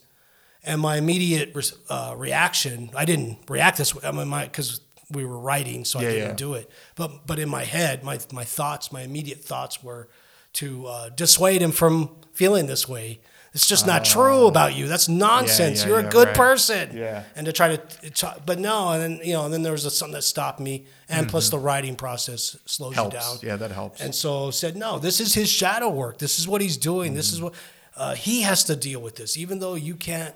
And 0.69 0.79
my 0.81 0.95
immediate 0.97 1.49
re- 1.55 1.63
uh, 1.89 2.13
reaction, 2.17 2.89
I 2.95 3.05
didn't 3.05 3.37
react 3.49 3.77
this 3.77 3.93
way. 3.95 4.01
I 4.05 4.11
mean, 4.11 4.27
my 4.27 4.43
because 4.45 4.81
we 5.11 5.25
were 5.25 5.39
writing, 5.49 5.85
so 5.85 5.99
I 5.99 6.03
didn't 6.03 6.29
yeah. 6.29 6.33
do 6.47 6.53
it. 6.59 6.69
But 6.95 7.25
but 7.25 7.39
in 7.39 7.49
my 7.49 7.63
head, 7.65 8.03
my 8.03 8.19
my 8.31 8.43
thoughts, 8.57 8.91
my 8.91 9.01
immediate 9.01 9.41
thoughts 9.43 9.83
were 9.83 10.07
to 10.53 10.67
uh, 10.87 11.09
dissuade 11.09 11.61
him 11.61 11.71
from 11.71 12.09
feeling 12.33 12.67
this 12.67 12.87
way. 12.87 13.19
it's 13.53 13.67
just 13.67 13.85
not 13.87 14.05
true 14.05 14.45
about 14.47 14.71
you. 14.77 14.87
That's 14.87 15.07
nonsense. 15.09 15.81
yeah, 15.81 15.87
You're 15.89 16.01
yeah, 16.01 16.07
a 16.07 16.11
good 16.17 16.27
right. 16.27 16.37
person. 16.37 16.85
Yeah. 16.95 17.23
And 17.35 17.45
to 17.47 17.51
try 17.51 17.67
to, 17.75 18.41
but 18.45 18.59
no, 18.59 18.89
and 18.93 19.01
then 19.01 19.13
you 19.27 19.33
know, 19.33 19.45
and 19.45 19.53
then 19.53 19.63
there 19.63 19.71
was 19.77 19.83
something 19.97 20.13
that 20.19 20.23
stopped 20.35 20.59
me, 20.59 20.85
and 21.07 21.27
plus 21.27 21.49
the 21.49 21.57
writing 21.67 21.95
process 21.95 22.55
slows 22.65 22.93
Mm-hmm. 22.93 23.09
Helps. 23.11 23.15
you 23.15 23.19
down. 23.19 23.37
Yeah, 23.49 23.57
that 23.57 23.71
helps. 23.71 24.01
And 24.01 24.13
so 24.13 24.51
said, 24.51 24.75
no, 24.75 24.99
this 24.99 25.19
is 25.19 25.33
his 25.33 25.49
shadow 25.49 25.89
work. 25.89 26.17
This 26.19 26.37
is 26.39 26.47
what 26.47 26.61
he's 26.61 26.77
doing. 26.77 27.15
This 27.15 27.27
Mm-hmm. 27.29 27.35
is 27.37 27.41
what 27.41 27.53
uh, 27.97 28.15
he 28.15 28.43
has 28.43 28.63
to 28.65 28.75
deal 28.75 29.01
with 29.01 29.15
this, 29.15 29.37
even 29.37 29.59
though 29.59 29.75
you 29.75 29.95
can't 29.95 30.35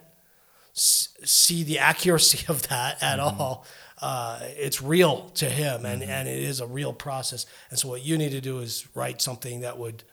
s- 0.76 1.10
see 1.24 1.64
the 1.64 1.80
accuracy 1.80 2.46
of 2.50 2.68
that 2.70 3.02
at 3.02 3.20
Mm-hmm. 3.20 3.42
all. 3.42 3.66
Uh, 4.02 4.40
it's 4.58 4.82
real 4.82 5.30
to 5.30 5.46
him, 5.50 5.86
and, 5.86 6.02
Mm-hmm. 6.02 6.12
and 6.12 6.28
it 6.28 6.38
is 6.40 6.60
a 6.60 6.68
real 6.68 6.92
process. 6.94 7.46
And 7.70 7.80
so, 7.80 7.88
what 7.88 8.04
you 8.04 8.18
need 8.18 8.32
to 8.32 8.42
do 8.42 8.60
is 8.60 8.86
write 8.96 9.22
something 9.22 9.62
that 9.62 9.78
would 9.78 10.04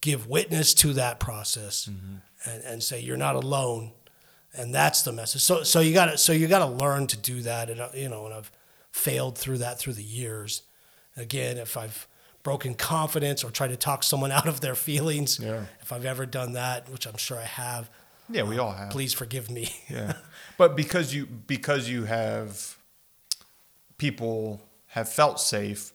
give 0.00 0.26
witness 0.26 0.74
to 0.74 0.92
that 0.94 1.20
process, 1.20 1.88
Mm-hmm. 1.90 2.50
and, 2.50 2.62
and 2.64 2.82
say 2.82 3.00
you're 3.00 3.16
not 3.16 3.36
alone, 3.36 3.92
and 4.56 4.74
that's 4.74 5.02
the 5.02 5.12
message. 5.12 5.42
So, 5.42 5.62
so 5.62 5.78
you 5.80 5.94
got 5.94 6.06
to 6.06 6.18
so 6.18 6.32
you 6.32 6.48
got 6.48 6.60
to 6.60 6.66
learn 6.66 7.06
to 7.08 7.16
do 7.16 7.42
that, 7.42 7.70
and 7.70 7.80
uh, 7.80 7.88
you 7.94 8.08
know, 8.08 8.24
and 8.26 8.34
I've 8.34 8.50
failed 8.90 9.38
through 9.38 9.58
that 9.58 9.78
through 9.78 9.92
the 9.92 10.02
years. 10.02 10.62
Again, 11.16 11.56
if 11.58 11.76
I've 11.76 12.08
broken 12.42 12.74
confidence 12.74 13.44
or 13.44 13.50
tried 13.50 13.68
to 13.68 13.76
talk 13.76 14.02
someone 14.02 14.32
out 14.38 14.48
of 14.48 14.60
their 14.60 14.74
feelings, 14.74 15.38
Yeah. 15.38 15.64
if 15.82 15.92
I've 15.92 16.04
ever 16.06 16.26
done 16.26 16.54
that, 16.54 16.88
which 16.90 17.06
I'm 17.06 17.16
sure 17.18 17.38
I 17.38 17.44
have, 17.44 17.88
yeah, 18.30 18.42
we 18.44 18.58
all 18.58 18.72
have. 18.72 18.90
please 18.90 19.12
forgive 19.12 19.50
me. 19.50 19.68
Yeah. 19.88 20.14
But 20.58 20.76
because 20.76 21.14
you 21.14 21.24
because 21.26 21.88
you 21.88 22.04
have 22.04 22.76
people 23.96 24.60
have 24.88 25.08
felt 25.08 25.40
safe 25.40 25.92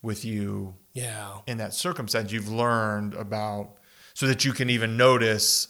with 0.00 0.24
you 0.24 0.74
yeah, 0.94 1.38
in 1.46 1.58
that 1.58 1.74
circumstance, 1.74 2.32
you've 2.32 2.48
learned 2.48 3.12
about 3.14 3.76
so 4.14 4.26
that 4.26 4.44
you 4.44 4.52
can 4.52 4.70
even 4.70 4.96
notice 4.96 5.68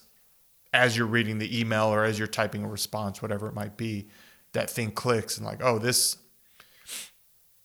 as 0.72 0.96
you're 0.96 1.06
reading 1.06 1.38
the 1.38 1.60
email 1.60 1.86
or 1.86 2.04
as 2.04 2.18
you're 2.18 2.28
typing 2.28 2.64
a 2.64 2.68
response, 2.68 3.20
whatever 3.20 3.46
it 3.48 3.54
might 3.54 3.76
be, 3.76 4.08
that 4.52 4.70
thing 4.70 4.90
clicks 4.90 5.36
and 5.36 5.44
like, 5.46 5.60
oh, 5.62 5.78
this 5.78 6.16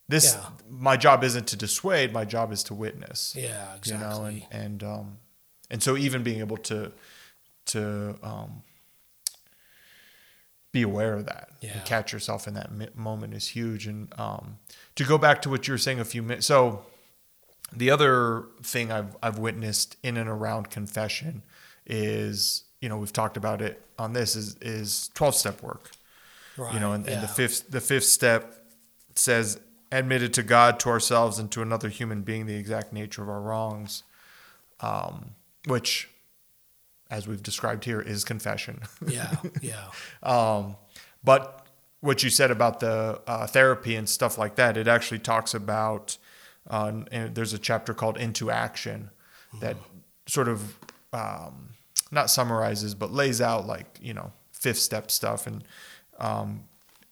this 0.07 0.35
Yeah. 0.35 0.49
my 0.69 0.97
job 0.97 1.23
isn't 1.23 1.47
to 1.47 1.55
dissuade, 1.55 2.13
my 2.13 2.25
job 2.25 2.51
is 2.51 2.63
to 2.63 2.73
witness. 2.73 3.35
yeah, 3.37 3.75
exactly. 3.75 4.33
You 4.35 4.39
know, 4.41 4.47
and 4.51 4.63
and 4.63 4.83
um 4.83 5.17
and 5.69 5.83
so 5.83 5.97
even 5.97 6.23
being 6.23 6.39
able 6.39 6.57
to 6.57 6.91
to 7.67 8.15
um 8.23 8.63
be 10.71 10.81
aware 10.81 11.13
of 11.13 11.25
that 11.25 11.49
Yeah. 11.61 11.73
and 11.73 11.85
catch 11.85 12.11
yourself 12.13 12.47
in 12.47 12.53
that 12.55 12.95
moment 12.95 13.33
is 13.33 13.47
huge 13.47 13.87
and 13.87 14.13
um 14.19 14.59
to 14.95 15.03
go 15.03 15.17
back 15.17 15.41
to 15.43 15.49
what 15.49 15.67
you 15.67 15.73
were 15.73 15.77
saying 15.77 15.99
a 15.99 16.05
few 16.05 16.21
minutes 16.21 16.45
so 16.47 16.85
the 17.75 17.89
other 17.91 18.45
thing 18.63 18.91
I've 18.91 19.15
I've 19.21 19.39
witnessed 19.39 19.97
in 20.03 20.17
and 20.17 20.29
around 20.29 20.69
confession 20.69 21.41
is 21.85 22.63
you 22.81 22.89
know 22.89 22.97
we've 22.97 23.13
talked 23.13 23.37
about 23.37 23.61
it 23.61 23.81
on 23.97 24.13
this 24.13 24.35
is 24.35 24.55
is 24.61 25.09
12 25.15 25.35
step 25.35 25.63
work 25.63 25.91
right. 26.57 26.73
you 26.73 26.79
know 26.79 26.93
and, 26.93 27.07
and 27.07 27.23
the 27.23 27.27
fifth 27.27 27.71
the 27.71 27.81
fifth 27.81 28.05
step 28.05 28.65
says 29.15 29.59
admitted 29.91 30.33
to 30.33 30.43
god 30.43 30.79
to 30.81 30.89
ourselves 30.89 31.39
and 31.39 31.49
to 31.51 31.61
another 31.61 31.89
human 31.89 32.21
being 32.21 32.45
the 32.45 32.55
exact 32.55 32.91
nature 32.93 33.23
of 33.23 33.29
our 33.29 33.41
wrongs 33.41 34.03
um, 34.81 35.31
which 35.65 36.09
as 37.09 37.27
we've 37.27 37.43
described 37.43 37.85
here 37.85 38.01
is 38.01 38.23
confession 38.23 38.81
yeah, 39.07 39.35
yeah, 39.61 39.85
um, 40.23 40.75
but 41.23 41.67
what 41.99 42.23
you 42.23 42.29
said 42.29 42.51
about 42.51 42.79
the 42.79 43.19
uh, 43.27 43.47
therapy 43.47 43.95
and 43.95 44.07
stuff 44.07 44.37
like 44.37 44.55
that, 44.55 44.77
it 44.77 44.87
actually 44.87 45.19
talks 45.19 45.53
about, 45.53 46.17
uh, 46.69 46.91
and 47.11 47.33
there's 47.35 47.53
a 47.53 47.57
chapter 47.57 47.93
called 47.93 48.17
Into 48.17 48.51
Action 48.51 49.09
that 49.61 49.77
sort 50.27 50.47
of 50.47 50.77
um, 51.13 51.69
not 52.11 52.29
summarizes, 52.29 52.93
but 52.93 53.11
lays 53.11 53.41
out 53.41 53.65
like, 53.65 53.99
you 54.01 54.13
know, 54.13 54.31
fifth 54.51 54.79
step 54.79 55.09
stuff. 55.09 55.47
And 55.47 55.63
um, 56.19 56.63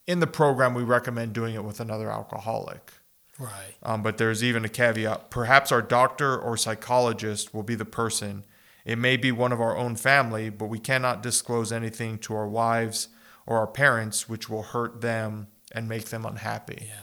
in 0.07 0.19
the 0.19 0.27
program, 0.27 0.73
we 0.73 0.83
recommend 0.83 1.33
doing 1.33 1.55
it 1.55 1.63
with 1.63 1.79
another 1.79 2.11
alcoholic. 2.11 2.93
right. 3.39 3.51
Um, 3.83 4.03
but 4.03 4.17
there's 4.17 4.43
even 4.43 4.65
a 4.65 4.69
caveat. 4.69 5.29
Perhaps 5.29 5.71
our 5.71 5.81
doctor 5.81 6.37
or 6.37 6.57
psychologist 6.57 7.53
will 7.53 7.63
be 7.63 7.75
the 7.75 7.85
person. 7.85 8.43
It 8.85 8.97
may 8.97 9.17
be 9.17 9.31
one 9.31 9.51
of 9.51 9.59
our 9.59 9.75
own 9.75 9.95
family, 9.95 10.49
but 10.49 10.67
we 10.67 10.79
cannot 10.79 11.23
disclose 11.23 11.71
anything 11.71 12.19
to 12.19 12.35
our 12.35 12.47
wives 12.47 13.09
or 13.47 13.57
our 13.57 13.67
parents 13.67 14.29
which 14.29 14.49
will 14.49 14.61
hurt 14.63 15.01
them 15.01 15.47
and 15.71 15.89
make 15.89 16.05
them 16.05 16.25
unhappy. 16.25 16.83
Yeah. 16.87 16.93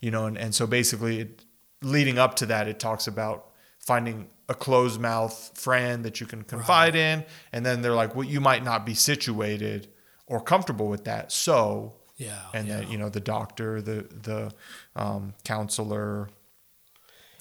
You 0.00 0.10
know, 0.10 0.26
and, 0.26 0.36
and 0.36 0.54
so 0.54 0.66
basically, 0.66 1.20
it, 1.20 1.44
leading 1.80 2.18
up 2.18 2.34
to 2.36 2.46
that, 2.46 2.66
it 2.68 2.78
talks 2.80 3.06
about 3.06 3.46
finding 3.78 4.28
a 4.48 4.54
closed 4.54 5.00
mouth 5.00 5.52
friend 5.54 6.04
that 6.04 6.20
you 6.20 6.26
can 6.26 6.42
confide 6.42 6.96
in. 6.96 7.24
And 7.52 7.64
then 7.64 7.82
they're 7.82 7.94
like, 7.94 8.14
well, 8.14 8.26
you 8.26 8.40
might 8.40 8.64
not 8.64 8.84
be 8.84 8.94
situated 8.94 9.88
or 10.26 10.40
comfortable 10.40 10.88
with 10.88 11.04
that. 11.04 11.30
So, 11.32 11.94
Yeah, 12.16 12.40
and 12.52 12.66
yeah. 12.66 12.80
then, 12.80 12.90
you 12.90 12.98
know, 12.98 13.08
the 13.08 13.20
doctor, 13.20 13.80
the, 13.80 14.06
the 14.22 14.52
um, 14.96 15.34
counselor, 15.44 16.28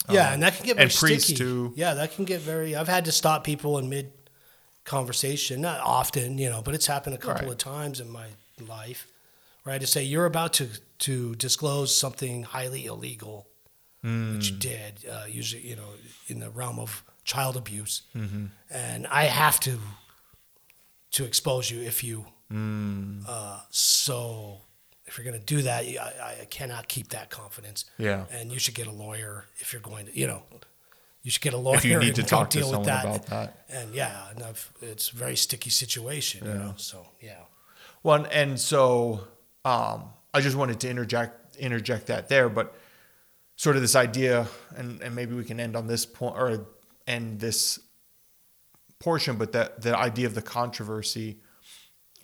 Yeah, 0.09 0.33
and 0.33 0.41
that 0.43 0.55
can 0.55 0.65
get 0.65 0.75
very 0.77 0.85
and 0.89 0.93
priests, 0.95 1.25
sticky. 1.27 1.37
too. 1.37 1.73
Yeah, 1.75 1.93
that 1.95 2.13
can 2.15 2.23
get 2.25 2.39
very. 2.41 2.75
I've 2.75 2.87
had 2.87 3.05
to 3.05 3.11
stop 3.11 3.43
people 3.43 3.77
in 3.77 3.89
mid 3.89 4.11
conversation, 4.85 5.59
not 5.61 5.79
often, 5.81 6.37
you 6.37 6.49
know, 6.49 6.61
but 6.61 6.73
it's 6.73 6.87
happened 6.87 7.15
a 7.15 7.17
couple 7.17 7.43
Right. 7.43 7.51
of 7.51 7.57
times 7.57 7.99
in 7.99 8.09
my 8.09 8.27
life, 8.65 9.07
right? 9.65 9.81
To 9.81 9.87
say, 9.87 10.03
"You're 10.03 10.25
about 10.25 10.53
to 10.53 10.69
to 10.99 11.35
disclose 11.35 11.95
something 11.95 12.43
highly 12.43 12.85
illegal 12.85 13.47
that 14.01 14.43
you 14.47 14.53
Hmm. 14.53 14.59
did, 14.59 15.05
uh, 15.09 15.25
usually, 15.27 15.67
you 15.67 15.75
know, 15.75 15.89
in 16.27 16.39
the 16.39 16.49
realm 16.49 16.79
of 16.79 17.03
child 17.25 17.57
abuse, 17.57 18.03
Mm-hmm. 18.15 18.45
and 18.69 19.05
I 19.07 19.25
have 19.25 19.59
to 19.61 19.79
to 21.11 21.25
expose 21.25 21.69
you 21.69 21.81
if 21.81 22.03
you." 22.03 22.27
Hmm. 22.49 23.23
Uh, 23.27 23.59
so. 23.71 24.61
If 25.07 25.17
you're 25.17 25.25
going 25.25 25.39
to 25.39 25.45
do 25.45 25.61
that, 25.63 25.85
I, 25.85 26.37
I 26.41 26.45
cannot 26.45 26.87
keep 26.87 27.09
that 27.09 27.29
confidence 27.29 27.85
Yeah. 27.97 28.25
and 28.31 28.51
you 28.51 28.59
should 28.59 28.75
get 28.75 28.87
a 28.87 28.91
lawyer 28.91 29.45
if 29.59 29.71
you're 29.73 29.81
going 29.81 30.07
to, 30.07 30.17
you 30.19 30.27
know, 30.27 30.43
you 31.23 31.31
should 31.31 31.41
get 31.41 31.53
a 31.53 31.57
lawyer 31.57 31.77
if 31.77 31.85
you 31.85 31.97
need 31.99 32.15
to 32.15 32.23
talk 32.23 32.49
to 32.51 32.61
someone 32.63 32.83
that. 32.83 33.03
about 33.05 33.25
that. 33.27 33.65
And 33.69 33.93
yeah, 33.95 34.29
and 34.31 34.43
I've, 34.43 34.71
it's 34.81 35.11
a 35.11 35.15
very 35.15 35.35
sticky 35.35 35.69
situation, 35.69 36.45
you 36.45 36.53
know. 36.53 36.73
So 36.77 37.05
yeah, 37.21 37.39
Well, 38.03 38.17
and- 38.23 38.27
and 38.31 38.59
so 38.59 39.21
um, 39.65 40.09
I 40.33 40.41
just 40.41 40.55
wanted 40.55 40.79
to 40.81 40.89
interject 40.89 41.55
interject 41.57 42.07
that 42.07 42.29
there, 42.29 42.49
but 42.49 42.75
sort 43.55 43.75
of 43.75 43.81
this 43.81 43.95
idea, 43.95 44.47
and, 44.75 45.01
and 45.01 45.15
maybe 45.15 45.33
we 45.33 45.43
can 45.43 45.59
end 45.59 45.75
on 45.75 45.87
this 45.87 46.05
point 46.05 46.35
or 46.37 46.67
end 47.07 47.39
this 47.39 47.79
portion, 48.99 49.37
but 49.37 49.51
that 49.53 49.81
the 49.81 49.97
idea 49.97 50.27
of 50.27 50.35
the 50.35 50.41
controversy, 50.41 51.37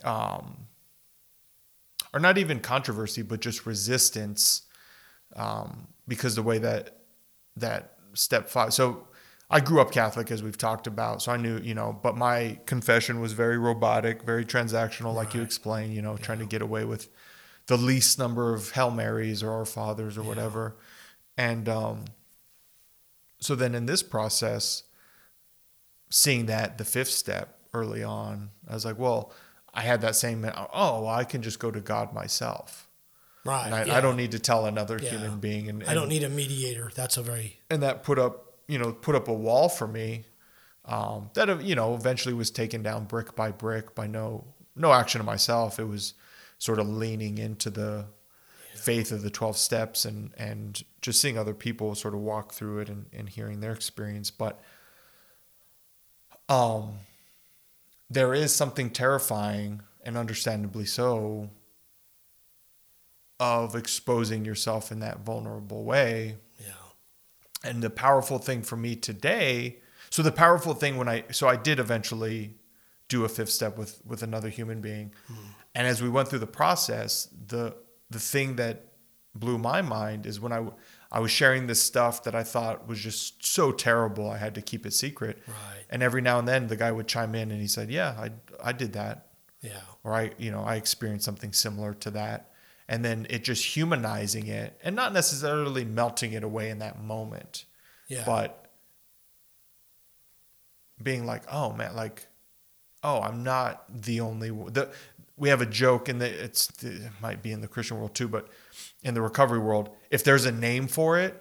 um, 0.04 0.66
or 2.14 2.20
not 2.20 2.38
even 2.38 2.60
controversy, 2.60 3.22
but 3.22 3.40
just 3.40 3.66
resistance, 3.66 4.62
um, 5.34 5.88
because 6.06 6.36
the 6.36 6.42
way 6.42 6.58
that 6.58 6.98
that 7.56 7.98
step 8.14 8.48
five. 8.48 8.72
So 8.72 9.08
I 9.50 9.60
grew 9.60 9.80
up 9.80 9.90
Catholic, 9.90 10.30
as 10.30 10.42
we've 10.42 10.56
talked 10.56 10.86
about, 10.86 11.22
so 11.22 11.32
I 11.32 11.36
knew, 11.36 11.58
you 11.58 11.74
know, 11.74 11.98
but 12.02 12.16
my 12.16 12.58
confession 12.66 13.20
was 13.20 13.32
very 13.32 13.58
robotic, 13.58 14.22
very 14.22 14.44
transactional, 14.44 15.14
like 15.14 15.34
you 15.34 15.42
explained, 15.42 15.92
you 15.92 16.02
know, 16.02 16.16
trying 16.16 16.38
to 16.38 16.46
get 16.46 16.62
away 16.62 16.84
with 16.84 17.08
the 17.66 17.76
least 17.76 18.18
number 18.18 18.54
of 18.54 18.70
Hail 18.70 18.90
Marys 18.90 19.42
or 19.42 19.50
Our 19.50 19.64
Fathers 19.64 20.16
or 20.16 20.22
whatever. 20.22 20.76
And 21.36 21.68
um, 21.68 22.04
so 23.38 23.54
then 23.54 23.74
in 23.74 23.86
this 23.86 24.02
process, 24.02 24.84
seeing 26.10 26.46
that 26.46 26.78
the 26.78 26.84
fifth 26.84 27.10
step 27.10 27.58
early 27.72 28.04
on, 28.04 28.50
I 28.68 28.74
was 28.74 28.84
like, 28.84 28.98
well, 28.98 29.32
I 29.74 29.80
had 29.82 30.00
that 30.02 30.14
same, 30.16 30.44
oh, 30.44 31.02
well, 31.02 31.08
I 31.08 31.24
can 31.24 31.42
just 31.42 31.58
go 31.58 31.70
to 31.70 31.80
God 31.80 32.12
myself. 32.14 32.88
right. 33.44 33.72
I, 33.72 33.84
yeah. 33.84 33.96
I 33.96 34.00
don't 34.00 34.16
need 34.16 34.30
to 34.32 34.38
tell 34.38 34.66
another 34.66 34.98
Yeah. 35.02 35.10
human 35.10 35.40
being. 35.40 35.68
And, 35.68 35.84
I 35.84 35.92
don't 35.94 36.08
need 36.08 36.22
a 36.22 36.28
mediator. 36.30 36.90
That's 36.94 37.16
a 37.16 37.22
very 37.22 37.58
and 37.70 37.82
that 37.82 38.02
put 38.04 38.18
up 38.18 38.54
you 38.68 38.78
know 38.78 38.92
put 38.92 39.14
up 39.14 39.28
a 39.28 39.32
wall 39.34 39.68
for 39.68 39.86
me 39.86 40.24
um, 40.86 41.28
that 41.34 41.62
you 41.62 41.74
know 41.74 41.94
eventually 41.94 42.34
was 42.34 42.50
taken 42.50 42.82
down 42.82 43.04
brick 43.04 43.34
by 43.36 43.50
brick 43.50 43.94
by 43.94 44.06
no 44.06 44.44
no 44.74 44.90
action 44.92 45.20
of 45.20 45.26
myself 45.26 45.78
it 45.78 45.84
was 45.84 46.14
sort 46.58 46.78
of 46.78 46.88
leaning 46.88 47.36
into 47.36 47.68
the 47.68 48.06
faith 48.74 49.12
of 49.12 49.20
the 49.22 49.28
12 49.28 49.56
steps 49.58 50.06
and 50.06 50.30
and 50.38 50.82
just 51.02 51.20
seeing 51.20 51.36
other 51.36 51.52
people 51.52 51.94
sort 51.94 52.14
of 52.14 52.20
walk 52.20 52.54
through 52.54 52.78
it 52.78 52.88
and, 52.88 53.04
and 53.12 53.28
hearing 53.28 53.60
their 53.60 53.72
experience 53.72 54.30
but 54.30 54.60
um 56.48 56.98
there 58.10 58.34
is 58.34 58.54
something 58.54 58.90
terrifying 58.90 59.82
and 60.04 60.16
understandably 60.16 60.84
so 60.84 61.50
of 63.40 63.74
exposing 63.74 64.44
yourself 64.44 64.92
in 64.92 65.00
that 65.00 65.20
vulnerable 65.20 65.84
way. 65.84 66.36
Yeah, 66.58 66.72
and 67.64 67.82
the 67.82 67.90
powerful 67.90 68.38
thing 68.38 68.62
for 68.62 68.76
me 68.76 68.96
today 68.96 69.78
so 70.14 70.22
the 70.22 70.30
powerful 70.30 70.74
thing 70.74 70.96
when 70.96 71.08
i 71.08 71.24
so 71.32 71.48
i 71.48 71.56
did 71.56 71.80
eventually 71.80 72.54
do 73.08 73.24
a 73.24 73.28
fifth 73.28 73.50
step 73.50 73.76
with 73.76 74.00
with 74.06 74.22
another 74.22 74.48
human 74.48 74.80
being. 74.80 75.12
Hmm. 75.26 75.34
And 75.74 75.88
as 75.88 76.00
we 76.00 76.08
went 76.08 76.28
through 76.28 76.38
the 76.38 76.46
process 76.46 77.28
the 77.48 77.74
the 78.10 78.20
thing 78.20 78.54
that 78.54 78.92
blew 79.34 79.58
my 79.58 79.82
mind 79.82 80.24
is 80.24 80.38
when 80.38 80.52
i 80.52 80.64
I 81.14 81.20
was 81.20 81.30
sharing 81.30 81.68
this 81.68 81.80
stuff 81.80 82.24
that 82.24 82.34
I 82.34 82.42
thought 82.42 82.88
was 82.88 82.98
just 82.98 83.46
so 83.46 83.70
terrible. 83.70 84.28
I 84.28 84.36
had 84.36 84.56
to 84.56 84.60
keep 84.60 84.84
it 84.84 84.92
secret. 84.92 85.40
Right. 85.46 85.84
And 85.88 86.02
every 86.02 86.20
now 86.20 86.40
and 86.40 86.48
then 86.48 86.66
the 86.66 86.74
guy 86.74 86.90
would 86.90 87.06
chime 87.06 87.36
in 87.36 87.52
and 87.52 87.60
he 87.60 87.68
said, 87.68 87.88
"Yeah, 87.88 88.16
I 88.18 88.30
I 88.62 88.72
did 88.72 88.94
that." 88.94 89.28
Yeah. 89.60 89.80
Or 90.02 90.12
I, 90.12 90.32
you 90.38 90.50
know, 90.50 90.64
I 90.64 90.74
experienced 90.74 91.24
something 91.24 91.52
similar 91.52 91.94
to 91.94 92.10
that. 92.10 92.50
And 92.88 93.04
then 93.04 93.28
it 93.30 93.44
just 93.44 93.64
humanizing 93.76 94.48
it 94.48 94.78
and 94.82 94.96
not 94.96 95.12
necessarily 95.12 95.84
melting 95.84 96.32
it 96.32 96.42
away 96.42 96.68
in 96.68 96.80
that 96.80 97.00
moment, 97.00 97.64
Yeah. 98.08 98.24
but 98.26 98.68
being 101.00 101.26
like, 101.26 101.44
"Oh 101.50 101.72
man, 101.72 101.94
like 101.94 102.26
oh, 103.04 103.20
I'm 103.20 103.44
not 103.44 103.84
the 104.02 104.20
only 104.20 104.50
one." 104.50 104.72
The 104.72 104.90
we 105.36 105.48
have 105.48 105.60
a 105.60 105.66
joke 105.66 106.08
in 106.08 106.18
the 106.18 106.28
it's 106.44 106.70
it 106.82 107.10
might 107.20 107.42
be 107.42 107.52
in 107.52 107.60
the 107.60 107.68
Christian 107.68 107.98
world 107.98 108.14
too, 108.14 108.28
but 108.28 108.48
in 109.02 109.14
the 109.14 109.22
recovery 109.22 109.58
world, 109.58 109.90
if 110.14 110.22
there's 110.24 110.46
a 110.46 110.52
name 110.52 110.86
for 110.88 111.18
it, 111.18 111.32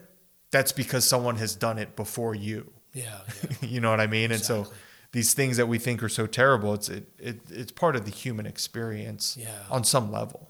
that's 0.52 0.72
because 0.72 1.04
someone 1.06 1.38
has 1.38 1.56
done 1.56 1.78
it 1.84 1.96
before 1.96 2.34
you. 2.36 2.72
yeah. 2.94 3.20
yeah. 3.44 3.50
you 3.74 3.80
know 3.82 3.92
what 3.94 4.00
I 4.00 4.08
mean? 4.08 4.32
And 4.32 4.44
so 4.44 4.68
these 5.12 5.34
things 5.34 5.58
that 5.58 5.68
we 5.68 5.78
think 5.80 6.02
are 6.04 6.10
so 6.10 6.26
terrible, 6.28 6.74
it's 6.74 6.90
it, 6.90 7.06
it 7.20 7.38
it's 7.50 7.72
part 7.72 7.96
of 7.96 8.04
the 8.06 8.12
human 8.12 8.46
experience 8.46 9.38
Yeah. 9.40 9.50
on 9.76 9.84
some 9.84 10.12
level. 10.12 10.42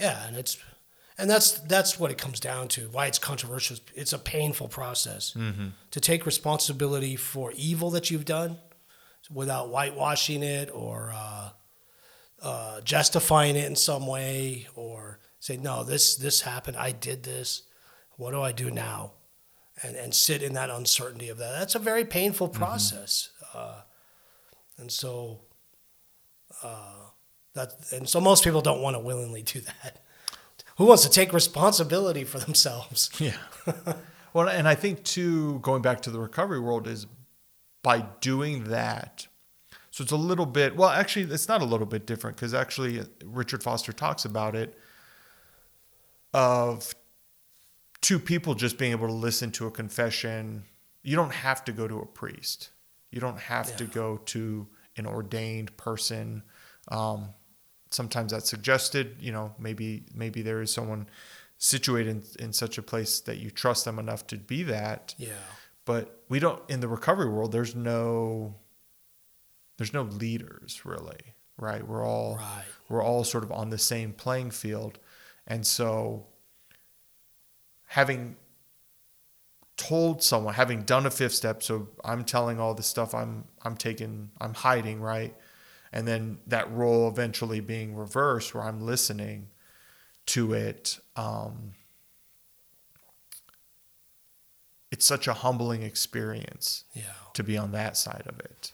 Yeah, 0.00 0.26
and 0.26 0.36
it's 0.36 0.58
and 1.20 1.28
that's 1.28 1.58
that's 1.74 1.98
what 2.00 2.10
it 2.10 2.18
comes 2.18 2.38
down 2.40 2.68
to. 2.68 2.82
Why 2.92 3.06
it's 3.06 3.18
controversial. 3.18 3.76
It's 3.94 4.12
a 4.12 4.18
painful 4.18 4.68
process 4.68 5.36
to 5.90 6.00
take 6.00 6.24
responsibility 6.26 7.16
for 7.16 7.52
evil 7.56 7.90
that 7.90 8.10
you've 8.10 8.24
done 8.24 8.58
without 9.40 9.68
whitewashing 9.68 10.42
it 10.42 10.70
or 10.72 11.12
uh, 11.14 11.48
uh, 12.42 12.80
justifying 12.82 13.56
it 13.56 13.66
in 13.66 13.76
some 13.76 14.06
way, 14.06 14.66
or 14.76 15.18
say 15.40 15.56
no, 15.56 15.84
this 15.84 16.16
this 16.16 16.42
happened. 16.42 16.76
I 16.76 16.92
did 16.92 17.22
this. 17.22 17.62
What 18.16 18.32
do 18.32 18.40
I 18.42 18.52
do 18.52 18.70
now? 18.70 19.12
And 19.82 19.96
and 19.96 20.14
sit 20.14 20.42
in 20.42 20.54
that 20.54 20.70
uncertainty 20.70 21.28
of 21.28 21.38
that. 21.38 21.58
That's 21.58 21.74
a 21.74 21.78
very 21.78 22.04
painful 22.04 22.48
process. 22.48 23.30
Uh, 23.54 23.80
and 24.76 24.90
so 24.90 25.40
uh, 26.62 26.94
that 27.54 27.74
and 27.92 28.08
so 28.08 28.20
most 28.20 28.44
people 28.44 28.60
don't 28.60 28.82
want 28.82 28.94
to 28.96 29.00
willingly 29.00 29.42
do 29.42 29.60
that. 29.60 30.00
Who 30.76 30.86
wants 30.86 31.02
to 31.02 31.10
take 31.10 31.32
responsibility 31.32 32.24
for 32.24 32.38
themselves? 32.38 33.10
Yeah. 33.20 33.36
well, 34.32 34.48
and 34.48 34.68
I 34.68 34.74
think 34.74 35.02
too, 35.02 35.58
going 35.58 35.82
back 35.82 36.00
to 36.02 36.10
the 36.10 36.20
recovery 36.20 36.60
world, 36.60 36.86
is 36.86 37.06
by 37.82 38.02
doing 38.20 38.64
that. 38.64 39.26
So 39.90 40.02
it's 40.02 40.12
a 40.12 40.16
little 40.16 40.46
bit. 40.46 40.76
Well, 40.76 40.88
actually, 40.88 41.32
it's 41.32 41.48
not 41.48 41.60
a 41.62 41.64
little 41.64 41.86
bit 41.86 42.06
different 42.06 42.36
because 42.36 42.54
actually, 42.54 43.02
Richard 43.24 43.62
Foster 43.62 43.92
talks 43.92 44.24
about 44.24 44.54
it 44.54 44.78
of 46.34 46.94
two 48.00 48.18
people 48.18 48.54
just 48.54 48.78
being 48.78 48.92
able 48.92 49.06
to 49.06 49.12
listen 49.12 49.50
to 49.52 49.66
a 49.66 49.70
confession. 49.70 50.64
You 51.02 51.16
don't 51.16 51.32
have 51.32 51.64
to 51.64 51.72
go 51.72 51.88
to 51.88 51.98
a 51.98 52.06
priest. 52.06 52.70
You 53.10 53.20
don't 53.20 53.38
have 53.38 53.76
to 53.76 53.84
go 53.84 54.18
to 54.26 54.66
an 54.96 55.06
ordained 55.06 55.76
person. 55.76 56.42
Um, 56.88 57.30
sometimes 57.90 58.32
that's 58.32 58.48
suggested. 58.50 59.16
You 59.20 59.32
know, 59.32 59.54
maybe 59.58 60.04
maybe 60.14 60.42
there 60.42 60.60
is 60.60 60.72
someone 60.72 61.08
situated 61.56 62.10
in, 62.10 62.46
in 62.46 62.52
such 62.52 62.78
a 62.78 62.82
place 62.82 63.20
that 63.20 63.38
you 63.38 63.50
trust 63.50 63.84
them 63.84 63.98
enough 63.98 64.26
to 64.28 64.36
be 64.36 64.62
that. 64.64 65.14
Yeah, 65.18 65.32
But 65.84 66.22
we 66.28 66.38
don't 66.38 66.62
in 66.68 66.80
the 66.80 66.88
recovery 66.88 67.28
world. 67.28 67.52
There's 67.52 67.74
no 67.74 68.54
there's 69.78 69.92
no 69.92 70.02
leaders 70.02 70.82
really, 70.84 71.34
right? 71.56 71.86
We're 71.86 72.04
all 72.06 72.36
right. 72.36 72.64
we're 72.88 73.02
all 73.02 73.24
sort 73.24 73.44
of 73.44 73.52
on 73.52 73.70
the 73.70 73.78
same 73.78 74.12
playing 74.12 74.50
field. 74.50 74.98
And 75.48 75.66
so 75.66 76.26
having 77.86 78.36
told 79.76 80.22
someone, 80.22 80.54
having 80.54 80.82
done 80.82 81.06
a 81.06 81.10
fifth 81.10 81.34
step, 81.34 81.62
so 81.62 81.88
I'm 82.04 82.24
telling 82.24 82.60
all 82.60 82.74
the 82.74 82.82
stuff 82.82 83.14
I'm 83.14 83.44
I'm 83.62 83.76
taking, 83.76 84.30
I'm 84.40 84.54
hiding, 84.54 85.00
right? 85.00 85.34
And 85.92 86.06
then 86.06 86.38
that 86.46 86.70
role 86.70 87.08
eventually 87.08 87.60
being 87.60 87.94
reversed 87.96 88.54
where 88.54 88.64
I'm 88.64 88.82
listening 88.82 89.48
to 90.26 90.52
it. 90.52 90.98
Um, 91.16 91.72
it's 94.90 95.06
such 95.06 95.28
a 95.28 95.34
humbling 95.34 95.82
experience 95.82 96.84
Yeah, 96.94 97.02
to 97.34 97.42
be 97.42 97.56
on 97.56 97.72
that 97.72 97.96
side 97.96 98.24
of 98.26 98.38
it 98.40 98.72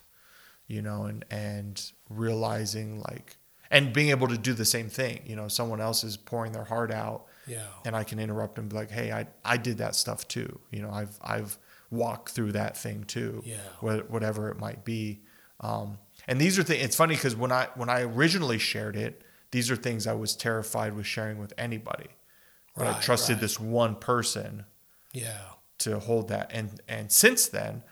you 0.66 0.80
know 0.80 1.04
and 1.04 1.24
and 1.30 1.92
realizing 2.08 3.00
like 3.00 3.36
and 3.70 3.92
being 3.92 4.10
able 4.10 4.28
to 4.28 4.36
do 4.38 4.52
the 4.52 4.64
same 4.64 4.88
thing 4.88 5.20
you 5.26 5.36
know 5.36 5.48
someone 5.48 5.80
else 5.80 6.04
is 6.04 6.16
pouring 6.16 6.52
their 6.52 6.64
heart 6.64 6.90
out 6.90 7.26
yeah, 7.46 7.58
and 7.84 7.94
i 7.96 8.04
can 8.04 8.18
interrupt 8.18 8.58
and 8.58 8.68
be 8.68 8.76
like 8.76 8.90
hey 8.90 9.12
i 9.12 9.26
i 9.44 9.56
did 9.56 9.78
that 9.78 9.94
stuff 9.94 10.26
too 10.28 10.58
you 10.70 10.80
know 10.82 10.90
i've 10.90 11.18
i've 11.22 11.58
walked 11.90 12.30
through 12.30 12.52
that 12.52 12.76
thing 12.76 13.04
too 13.04 13.42
Yeah. 13.44 13.56
wha- 13.80 14.02
whatever 14.08 14.48
it 14.50 14.58
might 14.58 14.84
be 14.84 15.20
um 15.60 15.98
and 16.26 16.40
these 16.40 16.58
are 16.58 16.62
things 16.62 16.82
it's 16.84 16.96
funny 16.96 17.14
because 17.14 17.36
when 17.36 17.52
i 17.52 17.68
when 17.74 17.88
i 17.88 18.02
originally 18.02 18.58
shared 18.58 18.96
it 18.96 19.22
these 19.50 19.70
are 19.70 19.76
things 19.76 20.06
i 20.06 20.12
was 20.14 20.34
terrified 20.34 20.94
with 20.94 21.06
sharing 21.06 21.38
with 21.38 21.52
anybody 21.58 22.08
but 22.76 22.86
i 22.86 23.00
trusted 23.00 23.34
right. 23.36 23.40
this 23.42 23.60
one 23.60 23.94
person 23.94 24.64
yeah, 25.12 25.38
to 25.78 26.00
hold 26.00 26.26
that. 26.28 26.50
And 26.52 26.80
and 26.88 27.12
since 27.12 27.46
then, 27.46 27.84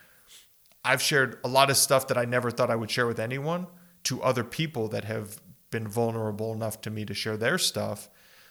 I've 0.84 1.00
shared 1.00 1.38
a 1.44 1.48
lot 1.48 1.70
of 1.70 1.76
stuff 1.76 2.08
that 2.08 2.18
I 2.18 2.24
never 2.24 2.50
thought 2.50 2.68
I 2.68 2.74
would 2.74 2.90
share 2.90 3.06
with 3.06 3.20
anyone 3.20 3.68
to 4.04 4.20
other 4.22 4.42
people 4.42 4.88
that 4.88 5.04
have 5.04 5.40
been 5.72 5.88
vulnerable 5.88 6.52
enough 6.52 6.80
to 6.82 6.90
me 6.90 7.04
to 7.06 7.14
share 7.14 7.36
their 7.36 7.58
stuff. 7.58 8.08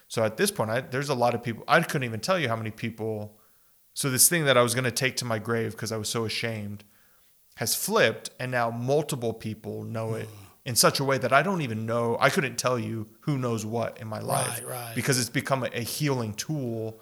So 0.08 0.22
at 0.22 0.36
this 0.36 0.50
point, 0.50 0.70
I, 0.70 0.82
there's 0.82 1.08
a 1.08 1.14
lot 1.14 1.34
of 1.34 1.42
people. 1.42 1.64
I 1.66 1.80
couldn't 1.80 2.04
even 2.04 2.20
tell 2.20 2.38
you 2.38 2.48
how 2.48 2.56
many 2.56 2.70
people. 2.70 3.38
So 3.94 4.10
this 4.10 4.28
thing 4.28 4.44
that 4.44 4.58
I 4.58 4.62
was 4.62 4.74
going 4.74 4.84
to 4.84 4.90
take 4.90 5.16
to 5.16 5.24
my 5.24 5.38
grave 5.38 5.72
because 5.72 5.90
I 5.92 5.96
was 5.96 6.10
so 6.10 6.26
ashamed 6.26 6.84
has 7.56 7.74
flipped, 7.74 8.28
and 8.38 8.50
now 8.50 8.70
multiple 8.70 9.32
people 9.32 9.84
know 9.84 10.14
it 10.14 10.28
in 10.66 10.74
such 10.76 11.00
a 11.00 11.04
way 11.04 11.16
that 11.18 11.32
I 11.32 11.42
don't 11.42 11.62
even 11.62 11.86
know. 11.86 12.16
I 12.20 12.28
couldn't 12.30 12.56
tell 12.58 12.78
you 12.78 13.08
who 13.20 13.38
knows 13.38 13.64
what 13.64 13.98
in 14.00 14.06
my 14.08 14.20
life 14.20 14.60
Right, 14.64 14.68
right. 14.68 14.94
because 14.94 15.18
it's 15.18 15.30
become 15.30 15.62
a, 15.64 15.68
a 15.72 15.80
healing 15.80 16.34
tool 16.34 17.00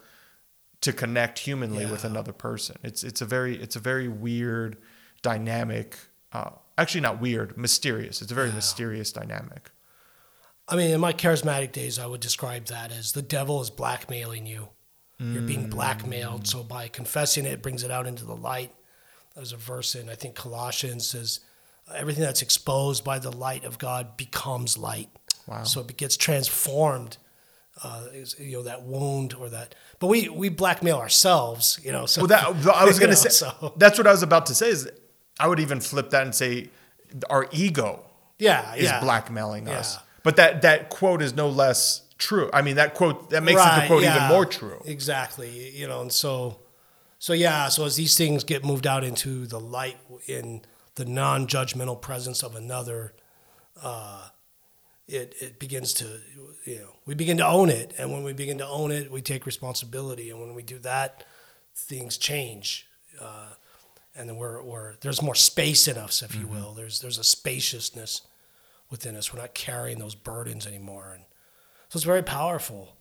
to 0.80 0.92
connect 0.92 1.38
humanly 1.40 1.86
with 1.86 2.04
another 2.04 2.32
person. 2.32 2.76
It's 2.82 3.04
it's 3.04 3.20
a 3.20 3.26
very 3.26 3.60
it's 3.60 3.76
a 3.76 3.80
very 3.80 4.08
weird 4.08 4.76
dynamic. 5.22 5.96
Uh, 6.32 6.50
actually, 6.78 7.00
not 7.02 7.20
weird, 7.20 7.56
mysterious. 7.58 8.22
It's 8.22 8.32
a 8.32 8.34
very 8.34 8.48
Yeah. 8.48 8.54
mysterious 8.56 9.12
dynamic. 9.12 9.70
I 10.70 10.76
mean, 10.76 10.90
in 10.92 11.00
my 11.00 11.12
charismatic 11.12 11.72
days, 11.72 11.98
I 11.98 12.06
would 12.06 12.20
describe 12.20 12.66
that 12.66 12.92
as 12.92 13.12
the 13.12 13.22
devil 13.22 13.60
is 13.60 13.70
blackmailing 13.70 14.46
you. 14.46 14.68
You're 15.18 15.42
being 15.42 15.68
blackmailed. 15.68 16.46
So 16.46 16.62
by 16.62 16.88
confessing 16.88 17.44
it, 17.44 17.52
it 17.52 17.62
brings 17.62 17.82
it 17.84 17.90
out 17.90 18.06
into 18.06 18.24
the 18.24 18.34
light. 18.34 18.72
There's 19.36 19.52
a 19.52 19.58
verse 19.58 19.94
in 19.94 20.08
I 20.08 20.14
think 20.14 20.34
Colossians 20.34 21.06
says, 21.06 21.40
"Everything 21.94 22.22
that's 22.22 22.40
exposed 22.40 23.04
by 23.04 23.18
the 23.18 23.30
light 23.30 23.64
of 23.64 23.76
God 23.78 24.16
becomes 24.16 24.78
light." 24.78 25.10
Wow. 25.46 25.64
So 25.64 25.80
it 25.82 25.94
gets 25.98 26.16
transformed. 26.16 27.18
Uh, 27.82 28.04
you 28.38 28.56
know 28.56 28.62
that 28.62 28.82
wound 28.84 29.34
or 29.34 29.50
that, 29.50 29.74
but 29.98 30.06
we 30.06 30.30
we 30.30 30.48
blackmail 30.48 30.96
ourselves. 30.96 31.78
You 31.82 31.92
know, 31.92 32.06
so 32.06 32.22
Well, 32.22 32.28
that 32.28 32.74
I 32.74 32.84
was 32.86 32.98
going 33.02 33.10
to 33.10 33.16
say. 33.16 33.28
so- 33.28 33.74
That's 33.76 33.98
what 33.98 34.06
I 34.06 34.12
was 34.12 34.22
about 34.22 34.46
to 34.46 34.54
say. 34.54 34.70
Is 34.70 34.88
I 35.38 35.48
would 35.48 35.60
even 35.60 35.80
flip 35.80 36.08
that 36.10 36.22
and 36.22 36.34
say 36.34 36.70
our 37.28 37.46
ego 37.52 38.04
yeah, 38.38 38.74
is 38.74 38.84
yeah. 38.84 39.00
blackmailing 39.00 39.68
us. 39.68 39.98
Yeah. 40.20 40.22
But 40.22 40.36
that 40.36 40.62
that 40.62 40.90
quote 40.90 41.22
is 41.22 41.34
no 41.34 41.48
less 41.48 42.02
true. 42.18 42.50
I 42.52 42.62
mean, 42.62 42.76
that 42.76 42.94
quote 42.94 43.30
that 43.30 43.42
makes 43.42 43.60
the 43.60 43.68
Right, 43.68 43.86
quote 43.86 44.02
even 44.04 44.28
more 44.28 44.44
true. 44.46 44.82
Exactly. 44.84 45.70
You 45.76 45.88
know, 45.88 46.02
and 46.02 46.12
so, 46.12 46.58
so 47.18 47.32
yeah. 47.32 47.68
So 47.68 47.84
as 47.84 47.96
these 47.96 48.16
things 48.16 48.44
get 48.44 48.64
moved 48.64 48.86
out 48.86 49.04
into 49.04 49.46
the 49.46 49.58
light 49.58 49.98
in 50.26 50.62
the 50.96 51.04
non-judgmental 51.04 52.00
presence 52.00 52.42
of 52.42 52.54
another, 52.54 53.14
uh, 53.82 54.28
it 55.08 55.34
it 55.40 55.58
begins 55.58 55.94
to, 55.94 56.04
you 56.64 56.78
know, 56.78 56.96
we 57.06 57.14
begin 57.14 57.38
to 57.38 57.46
own 57.46 57.70
it, 57.70 57.94
and 57.98 58.12
when 58.12 58.22
we 58.22 58.32
begin 58.32 58.58
to 58.58 58.66
own 58.66 58.90
it, 58.90 59.10
we 59.10 59.22
take 59.22 59.46
responsibility, 59.46 60.30
and 60.30 60.40
when 60.40 60.54
we 60.54 60.62
do 60.62 60.78
that, 60.80 61.24
things 61.74 62.18
change. 62.18 62.86
Uh, 63.20 63.54
and 64.14 64.28
then 64.28 64.36
we're, 64.36 64.62
we're 64.62 64.94
there's 65.00 65.22
more 65.22 65.34
space 65.34 65.88
in 65.88 65.96
us, 65.96 66.22
if 66.22 66.34
you 66.34 66.46
will. 66.46 66.74
There's 66.74 67.00
there's 67.00 67.18
a 67.18 67.24
spaciousness 67.24 68.22
within 68.90 69.16
us. 69.16 69.32
We're 69.32 69.40
not 69.40 69.54
carrying 69.54 69.98
those 69.98 70.14
burdens 70.14 70.66
anymore, 70.66 71.12
and 71.14 71.24
so 71.88 71.96
it's 71.96 72.04
very 72.04 72.22
powerful. 72.22 72.96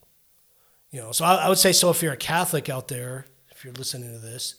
You 0.91 1.01
know, 1.01 1.11
so 1.11 1.25
I, 1.25 1.35
I 1.35 1.49
would 1.49 1.57
say 1.57 1.71
so. 1.71 1.89
If 1.89 2.01
you're 2.01 2.13
a 2.13 2.17
Catholic 2.17 2.69
out 2.69 2.87
there, 2.87 3.25
if 3.51 3.63
you're 3.63 3.73
listening 3.73 4.11
to 4.13 4.19
this, 4.19 4.55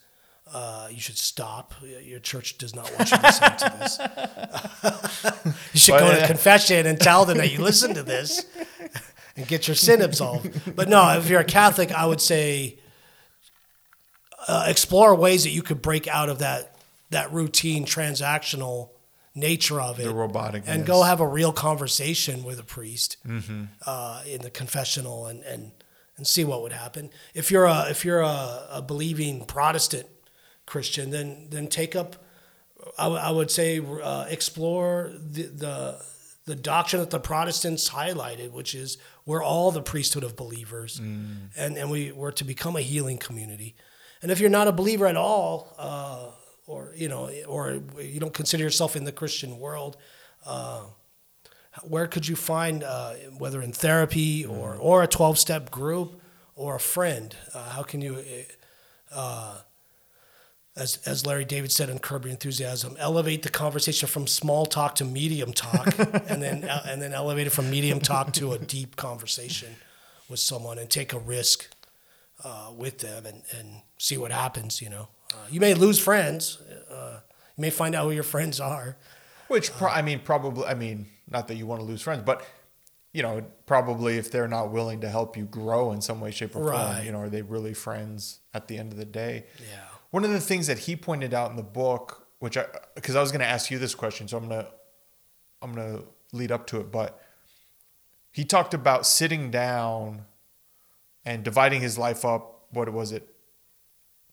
uh, 0.52 0.88
you 0.90 1.00
should 1.00 1.18
stop. 1.18 1.74
Your 2.02 2.20
church 2.20 2.58
does 2.58 2.74
not 2.74 2.90
want 2.96 3.10
you 3.10 3.18
listening 3.18 3.58
to 3.58 3.76
this. 3.80 5.54
you 5.72 5.80
should 5.80 5.98
go 5.98 6.20
to 6.20 6.26
confession 6.26 6.86
and 6.86 7.00
tell 7.00 7.24
them 7.24 7.38
that 7.38 7.52
you 7.52 7.60
listen 7.60 7.94
to 7.94 8.02
this 8.02 8.44
and 9.36 9.46
get 9.46 9.68
your 9.68 9.74
sin 9.74 10.02
absolved. 10.02 10.74
But 10.74 10.88
no, 10.88 11.16
if 11.18 11.28
you're 11.28 11.40
a 11.40 11.44
Catholic, 11.44 11.92
I 11.92 12.06
would 12.06 12.20
say 12.20 12.78
uh, 14.48 14.64
explore 14.66 15.14
ways 15.14 15.44
that 15.44 15.50
you 15.50 15.62
could 15.62 15.82
break 15.82 16.08
out 16.08 16.28
of 16.28 16.40
that 16.40 16.76
that 17.10 17.32
routine 17.32 17.84
transactional 17.84 18.90
nature 19.34 19.80
of 19.80 20.00
it 20.00 20.04
The 20.04 20.14
robotic 20.14 20.64
and 20.66 20.84
go 20.86 21.02
have 21.02 21.20
a 21.20 21.26
real 21.26 21.52
conversation 21.52 22.42
with 22.44 22.58
a 22.58 22.64
priest 22.64 23.16
Mm-hmm. 23.26 23.64
uh, 23.86 24.22
in 24.26 24.42
the 24.42 24.50
confessional 24.50 25.26
and, 25.26 25.42
and 25.44 25.72
and 26.16 26.26
see 26.26 26.44
what 26.44 26.60
would 26.62 26.72
happen. 26.72 27.10
If 27.34 27.50
you're 27.50 27.64
a 27.64 27.88
if 27.90 28.04
you're 28.04 28.20
a, 28.20 28.66
a 28.70 28.82
believing 28.82 29.44
Protestant 29.46 30.06
Christian, 30.66 31.10
then 31.10 31.46
then 31.50 31.68
take 31.68 31.94
up. 31.96 32.16
I, 32.98 33.04
w- 33.04 33.20
I 33.22 33.30
would 33.30 33.50
say 33.50 33.78
uh, 33.80 34.26
explore 34.28 35.12
the, 35.14 35.42
the 35.44 36.02
the 36.46 36.56
doctrine 36.56 37.00
that 37.00 37.10
the 37.10 37.20
Protestants 37.20 37.90
highlighted, 37.90 38.50
which 38.52 38.74
is 38.74 38.98
we're 39.26 39.42
all 39.44 39.70
the 39.70 39.82
priesthood 39.82 40.24
of 40.24 40.34
believers, 40.36 40.98
and 40.98 41.50
and 41.78 41.90
we 41.90 42.10
we're 42.12 42.32
to 42.32 42.44
become 42.44 42.76
a 42.76 42.80
healing 42.82 43.18
community. 43.18 43.74
And 44.22 44.30
if 44.30 44.40
you're 44.40 44.50
not 44.50 44.68
a 44.68 44.72
believer 44.72 45.06
at 45.06 45.16
all, 45.16 45.74
uh, 45.78 46.30
or 46.70 46.92
you 46.96 47.08
know, 47.08 47.28
or 47.48 47.82
you 48.00 48.20
don't 48.20 48.32
consider 48.32 48.62
yourself 48.62 48.94
in 48.94 49.04
the 49.04 49.12
Christian 49.12 49.58
world, 49.58 49.96
uh, 50.46 50.82
where 51.82 52.06
could 52.06 52.28
you 52.28 52.36
find, 52.36 52.84
uh, 52.84 53.14
whether 53.38 53.60
in 53.60 53.72
therapy 53.72 54.44
or 54.46 54.76
or 54.76 55.02
a 55.02 55.08
twelve 55.08 55.38
step 55.38 55.70
group 55.70 56.20
or 56.54 56.76
a 56.76 56.80
friend? 56.80 57.36
Uh, 57.52 57.70
how 57.70 57.82
can 57.82 58.00
you? 58.00 58.22
Uh, 59.12 59.58
as, 60.76 60.98
as 61.04 61.26
Larry 61.26 61.44
David 61.44 61.72
said 61.72 61.90
in 61.90 61.98
Curb 61.98 62.24
Your 62.24 62.30
Enthusiasm, 62.30 62.96
elevate 62.98 63.42
the 63.42 63.50
conversation 63.50 64.08
from 64.08 64.28
small 64.28 64.64
talk 64.64 64.94
to 64.96 65.04
medium 65.04 65.52
talk, 65.52 65.98
and 65.98 66.40
then 66.40 66.64
and 66.64 67.02
then 67.02 67.12
elevate 67.12 67.48
it 67.48 67.50
from 67.50 67.68
medium 67.70 68.00
talk 68.00 68.32
to 68.34 68.52
a 68.52 68.58
deep 68.58 68.94
conversation 68.94 69.74
with 70.28 70.38
someone, 70.38 70.78
and 70.78 70.88
take 70.88 71.12
a 71.12 71.18
risk 71.18 71.68
uh, 72.44 72.70
with 72.74 72.98
them, 72.98 73.26
and, 73.26 73.42
and 73.58 73.82
see 73.98 74.16
what 74.16 74.30
happens. 74.30 74.80
You 74.80 74.90
know, 74.90 75.08
uh, 75.34 75.36
you 75.50 75.60
may 75.60 75.74
lose 75.74 75.98
friends, 75.98 76.58
uh, 76.90 77.20
you 77.56 77.62
may 77.62 77.70
find 77.70 77.94
out 77.94 78.04
who 78.04 78.10
your 78.10 78.22
friends 78.22 78.60
are. 78.60 78.96
Which 79.48 79.72
pro- 79.72 79.88
I 79.90 80.02
mean, 80.02 80.20
probably. 80.20 80.64
I 80.64 80.74
mean, 80.74 81.06
not 81.28 81.48
that 81.48 81.56
you 81.56 81.66
want 81.66 81.80
to 81.80 81.84
lose 81.84 82.02
friends, 82.02 82.22
but 82.24 82.44
you 83.12 83.22
know, 83.22 83.44
probably 83.66 84.16
if 84.18 84.30
they're 84.30 84.48
not 84.48 84.70
willing 84.70 85.00
to 85.00 85.08
help 85.08 85.36
you 85.36 85.44
grow 85.44 85.90
in 85.92 86.00
some 86.00 86.20
way, 86.20 86.30
shape, 86.30 86.54
or 86.54 86.72
form, 86.72 87.04
you 87.04 87.10
know, 87.12 87.18
are 87.18 87.28
they 87.28 87.42
really 87.42 87.74
friends 87.74 88.38
at 88.54 88.68
the 88.68 88.78
end 88.78 88.92
of 88.92 88.98
the 88.98 89.04
day? 89.04 89.46
Yeah. 89.58 89.78
One 90.10 90.24
of 90.24 90.30
the 90.30 90.40
things 90.40 90.68
that 90.68 90.78
he 90.78 90.94
pointed 90.96 91.34
out 91.34 91.50
in 91.50 91.56
the 91.56 91.62
book, 91.64 92.28
which 92.38 92.56
I, 92.56 92.66
because 92.94 93.16
I 93.16 93.20
was 93.20 93.32
going 93.32 93.40
to 93.40 93.46
ask 93.46 93.70
you 93.70 93.78
this 93.78 93.94
question, 93.94 94.28
so 94.28 94.36
I'm 94.36 94.48
gonna, 94.48 94.68
I'm 95.60 95.74
gonna 95.74 96.02
lead 96.32 96.52
up 96.52 96.66
to 96.68 96.80
it, 96.80 96.92
but 96.92 97.20
he 98.30 98.44
talked 98.44 98.74
about 98.74 99.06
sitting 99.06 99.50
down 99.50 100.24
and 101.24 101.42
dividing 101.42 101.80
his 101.80 101.98
life 101.98 102.24
up. 102.24 102.66
What 102.70 102.88
was 102.92 103.10
it? 103.10 103.28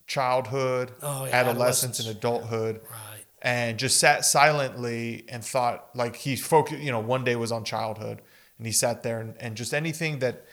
Childhood, 0.07 0.93
Oh, 1.01 1.25
yeah, 1.25 1.35
adolescence, 1.35 1.99
and 1.99 2.07
adulthood 2.09 2.81
Right. 2.89 3.25
and 3.41 3.77
just 3.77 3.99
sat 3.99 4.23
silently 4.25 5.25
and 5.29 5.43
thought 5.43 5.89
like 5.93 6.15
he 6.15 6.35
focused 6.35 6.81
you 6.81 6.91
know 6.91 6.99
one 6.99 7.23
day 7.23 7.35
was 7.35 7.51
on 7.51 7.63
childhood 7.65 8.21
and 8.57 8.65
he 8.65 8.71
sat 8.71 9.03
there 9.03 9.19
and, 9.19 9.35
and 9.39 9.55
just 9.57 9.73
anything 9.73 10.19
that 10.19 10.45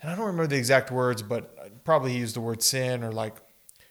and 0.00 0.10
i 0.10 0.14
don't 0.14 0.24
remember 0.24 0.46
the 0.46 0.56
exact 0.56 0.90
words 0.90 1.20
but 1.20 1.84
probably 1.84 2.12
he 2.12 2.18
used 2.18 2.34
the 2.36 2.40
word 2.40 2.62
sin 2.62 3.02
or 3.04 3.12
like 3.12 3.34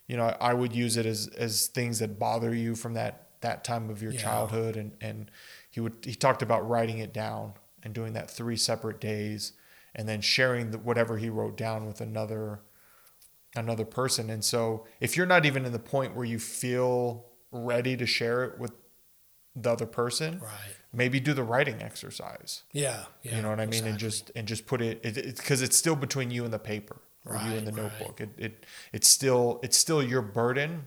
you 0.08 0.16
know 0.18 0.36
i 0.42 0.54
would 0.54 0.74
use 0.74 0.98
it 0.98 1.06
as 1.06 1.28
as 1.38 1.68
things 1.68 2.00
that 2.00 2.18
bother 2.18 2.56
you 2.56 2.74
from 2.74 2.94
that 2.96 3.28
that 3.42 3.64
time 3.64 3.90
of 3.90 4.02
your 4.02 4.14
Yeah. 4.14 4.22
childhood 4.24 4.76
and 4.78 4.92
and 5.02 5.30
he 5.70 5.80
would 5.82 5.94
he 6.04 6.16
talked 6.16 6.42
about 6.42 6.68
writing 6.68 6.98
it 7.00 7.14
down 7.14 7.54
and 7.84 7.94
doing 7.94 8.14
that 8.14 8.30
three 8.32 8.58
separate 8.58 9.00
days 9.02 9.54
and 9.94 10.08
then 10.08 10.22
sharing 10.22 10.72
the, 10.72 10.78
whatever 10.78 11.18
he 11.18 11.30
wrote 11.30 11.58
down 11.58 11.86
with 11.86 12.00
another 12.02 12.62
another 13.56 13.86
person. 13.86 14.30
And 14.30 14.44
so 14.44 14.86
if 15.00 15.18
you're 15.18 15.26
not 15.26 15.46
even 15.46 15.66
in 15.66 15.72
the 15.72 15.80
point 15.80 16.16
where 16.16 16.26
you 16.26 16.40
feel 16.40 17.26
ready 17.52 17.98
to 17.98 18.06
share 18.06 18.44
it 18.46 18.60
with 18.60 18.72
the 19.56 19.72
other 19.72 19.86
person, 19.86 20.40
Right. 20.40 20.76
maybe 20.94 21.20
do 21.20 21.34
the 21.34 21.44
writing 21.44 21.82
exercise. 21.82 22.64
Yeah. 22.72 23.06
yeah 23.24 23.36
you 23.36 23.42
know 23.42 23.50
what 23.50 23.60
I 23.60 23.66
mean? 23.66 23.86
And 23.86 23.98
just 23.98 24.32
and 24.36 24.48
just 24.48 24.66
put 24.66 24.82
it 24.82 25.02
it's 25.04 25.40
because 25.42 25.62
it's 25.62 25.76
still 25.78 25.96
between 25.96 26.32
you 26.32 26.46
and 26.46 26.54
the 26.54 26.60
paper 26.60 27.02
or 27.26 27.36
you 27.36 27.54
and 27.58 27.68
the 27.68 27.72
Right, 27.74 27.82
right. 27.84 27.92
notebook. 28.00 28.22
It, 28.22 28.30
it 28.38 28.66
it's 28.94 29.08
still 29.10 29.60
it's 29.64 29.78
still 29.78 30.02
your 30.02 30.22
burden. 30.22 30.86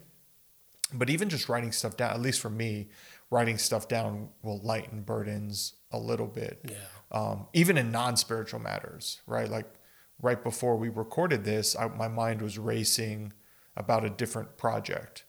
But 0.93 1.11
even 1.11 1.29
just 1.29 1.49
writing 1.49 1.73
stuff 1.73 1.97
down, 1.97 2.13
at 2.13 2.21
least 2.21 2.41
for 2.41 2.51
me, 2.51 2.89
writing 3.31 3.59
stuff 3.59 3.89
down 3.89 4.29
will 4.43 4.61
lighten 4.61 5.03
burdens 5.03 5.75
a 5.91 5.99
little 5.99 6.27
bit 6.27 6.61
Yeah. 6.69 6.77
um, 7.11 7.47
even 7.53 7.77
in 7.79 7.91
non-spiritual 7.91 8.61
matters 8.61 9.21
right 9.27 9.49
like 9.49 9.67
right 10.21 10.43
before 10.43 10.77
we 10.77 10.89
recorded 10.89 11.45
this 11.45 11.77
I, 11.77 11.89
my 11.89 12.09
mind 12.09 12.41
was 12.43 12.59
racing 12.59 13.33
about 13.77 14.05
a 14.05 14.11
different 14.11 14.57
project. 14.57 15.25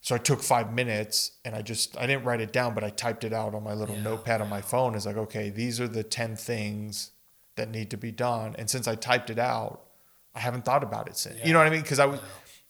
So 0.00 0.14
i 0.14 0.18
took 0.18 0.42
five 0.42 0.72
minutes 0.72 1.32
and 1.44 1.54
i 1.54 1.62
just 1.62 1.96
i 1.98 2.06
didn't 2.06 2.24
write 2.24 2.40
it 2.40 2.52
down 2.52 2.74
but 2.74 2.82
i 2.84 2.90
typed 2.90 3.24
it 3.24 3.32
out 3.32 3.54
on 3.54 3.62
my 3.62 3.74
little 3.74 3.96
Yeah, 3.96 4.02
notepad 4.02 4.40
on 4.40 4.48
my 4.48 4.60
phone. 4.60 4.94
It's 4.94 5.06
like 5.06 5.16
okay 5.16 5.50
these 5.50 5.80
are 5.80 5.88
the 5.88 6.02
10 6.02 6.36
things 6.36 7.10
that 7.56 7.70
need 7.70 7.90
to 7.90 7.96
be 7.96 8.10
done. 8.10 8.54
And 8.58 8.68
since 8.70 8.86
i 8.88 8.94
typed 8.94 9.30
it 9.30 9.38
out 9.38 9.82
i 10.34 10.40
haven't 10.40 10.64
thought 10.64 10.82
about 10.82 11.08
it 11.08 11.16
since. 11.16 11.38
You 11.44 11.52
know 11.52 11.58
what 11.58 11.66
i 11.68 11.70
mean? 11.70 11.82
Because 11.82 11.98
i 11.98 12.06
was 12.06 12.20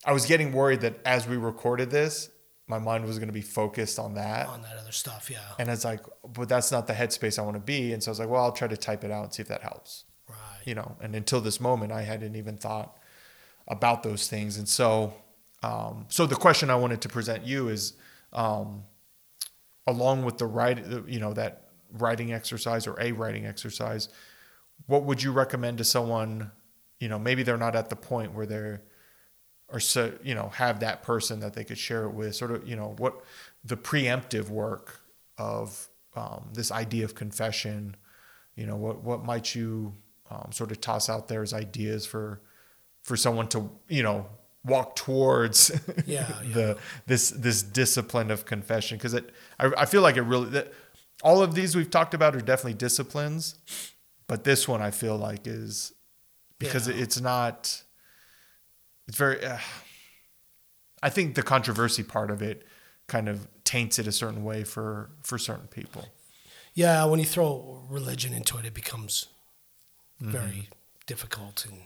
i 0.04 0.12
was 0.12 0.26
getting 0.26 0.52
worried 0.52 0.80
that 0.80 0.94
as 1.04 1.26
we 1.26 1.36
recorded 1.36 1.90
this 1.90 2.30
my 2.68 2.78
mind 2.78 3.04
was 3.04 3.18
going 3.18 3.28
to 3.28 3.34
be 3.34 3.42
focused 3.42 3.98
on 3.98 4.14
that. 4.14 4.46
On 4.48 4.62
that 4.62 4.76
other 4.78 4.92
stuff. 4.92 5.28
Yeah. 5.30 5.38
and 5.58 5.68
it's 5.68 5.84
like, 5.84 6.00
but 6.32 6.48
that's 6.48 6.70
not 6.72 6.86
the 6.86 6.92
headspace 6.94 7.38
I 7.38 7.42
want 7.42 7.56
to 7.56 7.60
be. 7.60 7.92
And 7.92 8.02
so 8.02 8.10
I 8.10 8.12
was 8.12 8.20
like, 8.20 8.28
well, 8.28 8.44
I'll 8.44 8.52
try 8.52 8.68
to 8.68 8.76
type 8.76 9.04
it 9.04 9.10
out 9.10 9.24
and 9.24 9.34
see 9.34 9.42
if 9.42 9.48
that 9.48 9.62
helps. 9.62 10.04
You 10.64 10.74
know, 10.74 10.96
and 11.00 11.14
until 11.14 11.40
this 11.40 11.60
moment, 11.60 11.92
I 11.92 12.02
hadn't 12.02 12.36
even 12.36 12.56
thought 12.56 12.96
about 13.68 14.02
those 14.02 14.28
things. 14.28 14.56
And 14.56 14.68
so, 14.68 15.14
um, 15.62 16.06
so 16.08 16.26
the 16.26 16.34
question 16.34 16.70
I 16.70 16.76
wanted 16.76 17.00
to 17.02 17.08
present 17.08 17.46
you 17.46 17.68
is, 17.68 17.94
um, 18.32 18.84
along 19.86 20.24
with 20.24 20.38
the 20.38 20.46
write, 20.46 20.84
you 21.06 21.20
know, 21.20 21.32
that 21.32 21.68
writing 21.92 22.32
exercise 22.32 22.86
or 22.86 22.96
a 23.00 23.12
writing 23.12 23.46
exercise, 23.46 24.08
what 24.86 25.04
would 25.04 25.22
you 25.22 25.32
recommend 25.32 25.78
to 25.78 25.84
someone? 25.84 26.50
You 26.98 27.08
know, 27.08 27.18
maybe 27.18 27.42
they're 27.42 27.56
not 27.56 27.76
at 27.76 27.90
the 27.90 27.96
point 27.96 28.34
where 28.34 28.46
they're 28.46 28.82
or 29.72 29.80
so 29.80 30.12
you 30.22 30.34
know 30.34 30.50
have 30.50 30.80
that 30.80 31.02
person 31.02 31.40
that 31.40 31.54
they 31.54 31.64
could 31.64 31.78
share 31.78 32.04
it 32.04 32.10
with 32.10 32.36
sort 32.36 32.50
of 32.50 32.68
you 32.68 32.76
know 32.76 32.94
what 32.98 33.20
the 33.64 33.76
preemptive 33.76 34.48
work 34.48 35.00
of 35.38 35.88
um, 36.14 36.50
this 36.52 36.70
idea 36.70 37.04
of 37.04 37.14
confession 37.14 37.96
you 38.54 38.66
know 38.66 38.76
what 38.76 39.02
what 39.02 39.24
might 39.24 39.54
you 39.54 39.94
um, 40.32 40.50
sort 40.52 40.70
of 40.70 40.80
toss 40.80 41.08
out 41.10 41.28
there 41.28 41.42
as 41.42 41.52
ideas 41.52 42.06
for 42.06 42.40
for 43.02 43.16
someone 43.16 43.48
to 43.48 43.70
you 43.88 44.02
know 44.02 44.26
walk 44.64 44.94
towards 44.96 45.70
Yeah, 46.06 46.26
yeah. 46.46 46.54
the 46.54 46.78
this 47.06 47.30
this 47.30 47.62
discipline 47.62 48.30
of 48.30 48.44
confession 48.46 48.96
because 48.98 49.14
it 49.14 49.30
I, 49.58 49.66
I 49.76 49.86
feel 49.86 50.02
like 50.02 50.16
it 50.16 50.22
really 50.22 50.48
that 50.50 50.72
all 51.22 51.42
of 51.42 51.54
these 51.54 51.74
we've 51.76 51.90
talked 51.90 52.14
about 52.14 52.34
are 52.36 52.40
definitely 52.40 52.74
disciplines 52.74 53.56
but 54.28 54.44
this 54.44 54.66
one 54.68 54.80
I 54.80 54.90
feel 54.92 55.16
like 55.16 55.46
is 55.46 55.92
because 56.58 56.88
Yeah. 56.88 57.02
it's 57.02 57.20
not 57.20 57.82
it's 59.08 59.16
very 59.18 59.44
uh, 59.44 59.58
i 61.02 61.10
think 61.10 61.34
the 61.34 61.42
controversy 61.42 62.04
part 62.04 62.30
of 62.30 62.40
it 62.40 62.64
kind 63.08 63.28
of 63.28 63.48
taints 63.64 63.98
it 63.98 64.06
a 64.06 64.12
certain 64.12 64.44
way 64.44 64.62
for 64.64 65.10
for 65.22 65.38
certain 65.38 65.66
people 65.66 66.04
Yeah. 66.74 67.04
When 67.04 67.18
you 67.20 67.26
throw 67.26 67.84
religion 67.90 68.32
into 68.32 68.56
it, 68.58 68.64
it 68.64 68.72
becomes. 68.74 69.26
Very 70.22 70.68
difficult 71.06 71.66
and 71.68 71.78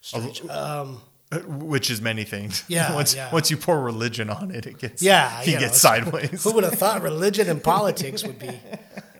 strange. 0.00 0.44
Um, 0.48 1.00
Uh, 1.32 1.38
which 1.74 1.90
is 1.90 2.00
many 2.00 2.24
things 2.24 2.62
Yeah, 2.68 2.94
once 2.94 3.14
yeah. 3.16 3.32
once 3.32 3.50
you 3.50 3.56
pour 3.56 3.80
religion 3.82 4.28
on 4.30 4.50
it 4.50 4.66
it 4.66 4.78
gets 4.78 5.02
yeah. 5.02 5.40
he 5.42 5.50
you 5.52 5.56
know, 5.56 5.60
gets 5.66 5.80
sideways 5.80 6.44
Who 6.44 6.52
would 6.54 6.64
have 6.64 6.78
thought 6.78 7.02
religion 7.02 7.48
and 7.48 7.60
politics 7.62 8.22
would 8.22 8.38
be 8.38 8.60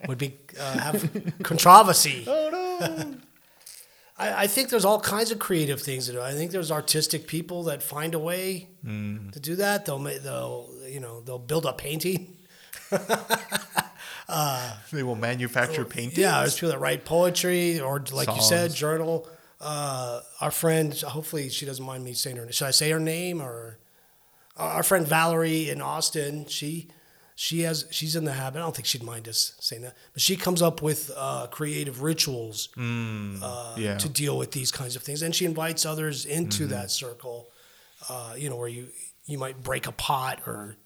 would 0.07 0.19
be 0.19 0.37
uh, 0.61 0.79
have 0.79 1.01
controversy? 1.43 2.25
oh 2.29 2.49
no 2.53 3.15
I, 4.25 4.45
I 4.45 4.47
think 4.47 4.69
there's 4.69 4.85
all 4.85 5.01
kinds 5.01 5.31
of 5.33 5.39
creative 5.41 5.81
things 5.83 6.07
to 6.07 6.13
do. 6.13 6.21
I 6.31 6.35
think 6.35 6.53
there's 6.53 6.71
artistic 6.71 7.27
people 7.27 7.65
that 7.65 7.83
find 7.83 8.15
a 8.15 8.19
way 8.31 8.69
Hmm. 8.85 9.31
to 9.31 9.41
do 9.41 9.57
that. 9.57 9.85
They'll 9.87 9.99
make 10.09 10.23
they'll 10.23 10.69
you 10.95 11.01
know 11.01 11.15
they'll 11.25 11.47
build 11.53 11.65
a 11.67 11.73
painting. 11.73 12.21
They 14.93 15.03
will 15.03 15.15
manufacture 15.17 15.85
paintings 15.85 16.19
Yeah, 16.19 16.41
there's 16.41 16.55
people 16.55 16.71
that 16.71 16.79
write 16.79 17.05
poetry 17.05 17.81
or 17.81 18.03
like 18.13 18.29
you 18.35 18.43
said, 18.43 18.73
journal. 18.75 19.29
Uh, 19.61 20.21
our 20.41 20.51
friend, 20.51 20.93
hopefully 20.95 21.49
she 21.49 21.65
doesn't 21.67 21.85
mind 21.85 22.05
me 22.05 22.13
saying 22.13 22.37
her. 22.37 22.51
Should 22.53 22.67
I 22.67 22.71
say 22.73 22.91
her 22.91 23.01
name 23.01 23.41
or 23.41 23.79
our 24.57 24.83
friend 24.83 25.07
Valerie 25.07 25.71
in 25.71 25.81
Austin? 25.81 26.47
She 26.47 26.89
she 27.37 27.63
has 27.63 27.87
she's 27.91 28.15
in 28.15 28.25
the 28.25 28.33
habit. 28.33 28.59
I 28.59 28.63
don't 28.63 28.75
think 28.75 28.87
she'd 28.87 29.03
mind 29.03 29.27
us 29.29 29.55
saying 29.61 29.83
that, 29.83 29.97
but 30.13 30.23
she 30.23 30.37
comes 30.37 30.63
up 30.63 30.83
with 30.83 31.11
uh, 31.17 31.47
creative 31.49 32.03
rituals 32.03 32.69
uh, 32.77 32.81
Mm, 32.81 33.77
yeah. 33.77 33.97
to 33.99 34.09
deal 34.09 34.37
with 34.39 34.53
these 34.53 34.71
kinds 34.71 34.97
of 34.97 35.03
things, 35.03 35.23
and 35.23 35.35
she 35.35 35.45
invites 35.45 35.85
others 35.87 36.27
into 36.27 36.67
that 36.67 36.91
circle. 36.91 37.49
Uh, 38.09 38.35
you 38.37 38.49
know, 38.51 38.57
where 38.57 38.69
you 38.69 38.89
you 39.27 39.39
might 39.39 39.63
break 39.63 39.87
a 39.87 39.93
pot 39.93 40.41
or 40.47 40.77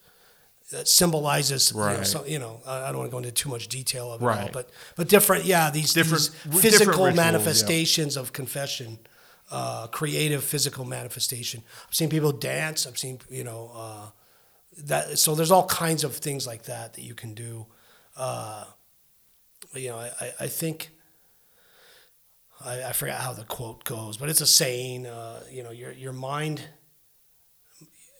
that 0.71 0.87
symbolizes 0.87 1.71
you 1.71 1.77
know, 1.79 1.83
Right. 1.87 2.29
you 2.29 2.39
know 2.39 2.61
I 2.67 2.89
don't 2.89 2.99
want 2.99 3.09
to 3.11 3.13
go 3.13 3.19
into 3.19 3.33
too 3.33 3.49
much 3.49 3.69
detail 3.69 4.13
of 4.13 4.21
it 4.21 4.25
all, 4.25 4.29
Right. 4.31 4.53
but 4.53 4.71
but 4.97 5.09
different 5.09 5.45
yeah 5.45 5.71
these 5.71 5.93
Different- 5.95 6.23
these 6.25 6.33
different 6.43 6.61
physical 6.63 7.05
rituals, 7.05 7.17
yeah. 7.17 7.25
manifestations 7.33 8.17
of 8.17 8.33
confession, 8.33 8.99
uh, 9.51 9.87
creative 9.89 10.45
physical 10.45 10.85
manifestation. 10.85 11.63
I've 11.89 11.95
seen 11.95 12.11
people 12.11 12.33
dance. 12.33 12.87
I've 12.87 12.99
seen 12.99 13.21
you 13.31 13.45
know 13.45 13.71
uh, 13.75 14.11
that. 14.85 15.19
So 15.19 15.35
there's 15.35 15.51
all 15.51 15.67
kinds 15.67 16.05
of 16.05 16.15
things 16.17 16.47
like 16.47 16.65
that 16.65 16.93
that 16.95 17.03
you 17.03 17.15
can 17.15 17.33
do. 17.35 17.67
Uh, 18.17 18.65
you 19.75 19.89
know, 19.89 19.97
I, 19.99 20.11
I, 20.21 20.33
I 20.41 20.47
think 20.49 20.91
I, 22.65 22.85
I 22.85 22.93
forget 22.93 23.21
how 23.21 23.33
the 23.33 23.45
quote 23.45 23.85
goes, 23.85 24.17
but 24.17 24.29
it's 24.29 24.41
a 24.41 24.47
saying. 24.47 25.07
Uh, 25.07 25.41
you 25.51 25.63
know, 25.63 25.71
your 25.71 25.93
your 25.93 26.13
mind 26.13 26.61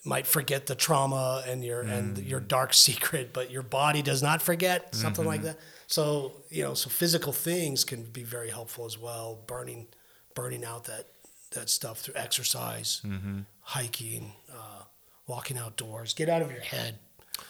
might 0.05 0.27
forget 0.27 0.67
the 0.67 0.75
trauma 0.75 1.43
and 1.47 1.65
your 1.65 1.83
and 1.83 2.17
mm. 2.17 2.29
your 2.29 2.41
dark 2.41 2.73
secret, 2.87 3.33
but 3.33 3.51
your 3.51 3.63
body 3.63 4.03
does 4.03 4.23
not 4.23 4.43
forget 4.43 4.95
something 4.95 5.25
like 5.25 5.41
mm-hmm. 5.41 5.49
that. 5.49 5.59
So 5.87 6.33
you 6.51 6.63
know, 6.63 6.75
so 6.75 6.91
physical 6.91 7.33
things 7.33 7.85
can 7.85 8.05
be 8.05 8.23
very 8.23 8.51
helpful 8.51 8.85
as 8.85 8.99
well. 8.99 9.39
Burning, 9.47 9.89
burning 10.35 10.65
out 10.65 10.85
that 10.85 11.07
that 11.53 11.69
stuff 11.71 12.01
through 12.01 12.15
exercise, 12.17 13.01
mm-hmm. 13.05 13.41
hiking, 13.61 14.33
uh, 14.53 14.83
walking 15.27 15.59
outdoors. 15.59 16.15
Get 16.15 16.29
out 16.29 16.43
of 16.43 16.51
your 16.51 16.61
head. 16.61 16.99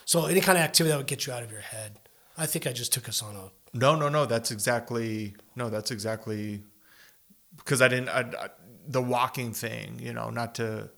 So 0.04 0.26
any 0.26 0.40
kind 0.40 0.56
of 0.58 0.64
activity 0.64 0.90
that 0.90 0.98
would 0.98 1.06
get 1.06 1.26
you 1.26 1.32
out 1.32 1.42
of 1.42 1.50
your 1.50 1.60
head. 1.60 1.98
I 2.36 2.46
think 2.46 2.66
I 2.66 2.72
just 2.72 2.92
took 2.92 3.08
us 3.08 3.22
on 3.22 3.34
a 3.34 3.50
No, 3.76 3.96
no, 3.96 4.08
no. 4.08 4.26
That's 4.26 4.50
exactly 4.50 5.34
no. 5.56 5.70
That's 5.70 5.90
exactly 5.90 6.62
because 7.56 7.82
I 7.82 7.88
didn't 7.88 8.08
I, 8.08 8.20
I, 8.20 8.48
the 8.86 9.02
walking 9.02 9.52
thing. 9.52 9.98
You 10.00 10.12
know, 10.12 10.30
not 10.30 10.54
to. 10.56 10.90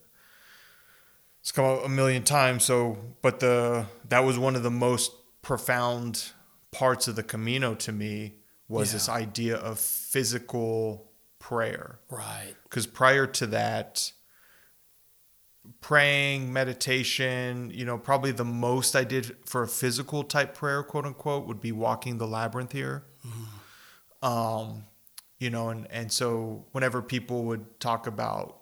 It's 1.41 1.53
come 1.53 1.65
out 1.65 1.85
a 1.85 1.89
million 1.89 2.23
times. 2.23 2.65
So, 2.65 2.99
but 3.23 3.41
the 3.41 3.87
that 4.09 4.21
was 4.25 4.39
one 4.39 4.57
of 4.57 4.63
the 4.63 4.71
most 4.71 5.13
profound 5.43 6.33
parts 6.71 7.09
of 7.09 7.17
the 7.17 7.23
Camino 7.23 7.75
to 7.77 7.93
me 7.93 8.35
was 8.69 8.89
Yeah. 8.91 8.93
this 8.95 9.09
idea 9.09 9.57
of 9.57 9.79
physical 9.79 11.11
prayer. 11.39 11.99
right. 12.11 12.55
Because 12.65 12.87
prior 12.87 13.27
to 13.27 13.47
that, 13.49 14.13
praying, 15.81 16.53
meditation, 16.53 17.71
you 17.75 17.85
know, 17.85 17.99
probably 17.99 18.33
the 18.33 18.45
most 18.45 18.95
I 18.95 19.05
did 19.05 19.37
for 19.47 19.63
a 19.63 19.69
physical 19.69 20.23
type 20.23 20.55
prayer, 20.55 20.83
quote 20.83 21.07
unquote, 21.07 21.47
would 21.47 21.61
be 21.61 21.73
walking 21.73 22.19
the 22.19 22.27
labyrinth 22.27 22.73
here. 22.73 23.05
Um, 24.23 24.85
you 25.39 25.49
know, 25.51 25.71
and, 25.71 25.91
and 25.91 26.13
so 26.13 26.67
whenever 26.73 27.01
people 27.01 27.45
would 27.45 27.81
talk 27.81 28.07
about, 28.07 28.59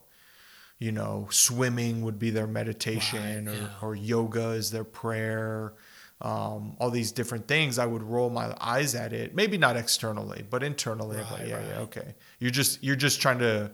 you 0.78 0.92
know, 0.92 1.26
swimming 1.30 2.02
would 2.02 2.18
be 2.18 2.30
their 2.30 2.46
meditation 2.46 3.46
Right, 3.46 3.54
or, 3.54 3.56
yeah. 3.56 3.68
or 3.82 3.94
yoga 3.94 4.50
is 4.50 4.70
their 4.70 4.84
prayer. 4.84 5.74
Um, 6.20 6.76
all 6.80 6.90
these 6.90 7.12
different 7.12 7.46
things, 7.46 7.78
I 7.78 7.86
would 7.86 8.02
roll 8.02 8.28
my 8.30 8.54
eyes 8.60 8.94
at 8.94 9.12
it. 9.12 9.34
Maybe 9.34 9.56
not 9.56 9.76
externally, 9.76 10.44
but 10.48 10.62
internally. 10.62 11.16
Like, 11.18 11.46
yeah, 11.48 11.56
right. 11.56 11.66
yeah, 11.68 11.78
okay. 11.80 12.14
You're 12.40 12.50
just 12.50 12.82
you're 12.82 12.96
just 12.96 13.20
trying 13.20 13.38
to 13.38 13.70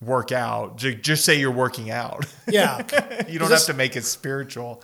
work 0.00 0.32
out. 0.32 0.76
Just 0.78 1.24
say 1.24 1.38
you're 1.38 1.50
working 1.52 1.90
out. 1.90 2.24
Yeah. 2.48 2.78
you 3.28 3.38
don't 3.38 3.50
have 3.50 3.64
to 3.66 3.74
make 3.74 3.96
it 3.96 4.04
spiritual. 4.04 4.82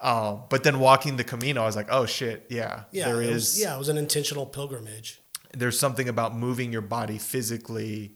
Um, 0.00 0.42
but 0.50 0.62
then 0.62 0.78
walking 0.78 1.16
the 1.16 1.24
Camino, 1.24 1.62
I 1.62 1.66
was 1.66 1.74
like, 1.76 1.88
oh 1.90 2.04
shit, 2.06 2.46
yeah, 2.50 2.82
Yeah, 2.92 3.06
there 3.06 3.22
is. 3.22 3.30
was, 3.32 3.60
yeah, 3.60 3.74
it 3.74 3.78
was 3.78 3.88
an 3.88 3.96
intentional 3.96 4.44
pilgrimage. 4.44 5.20
There's 5.52 5.78
something 5.78 6.08
about 6.08 6.36
moving 6.36 6.70
your 6.72 6.82
body 6.82 7.16
physically 7.18 8.14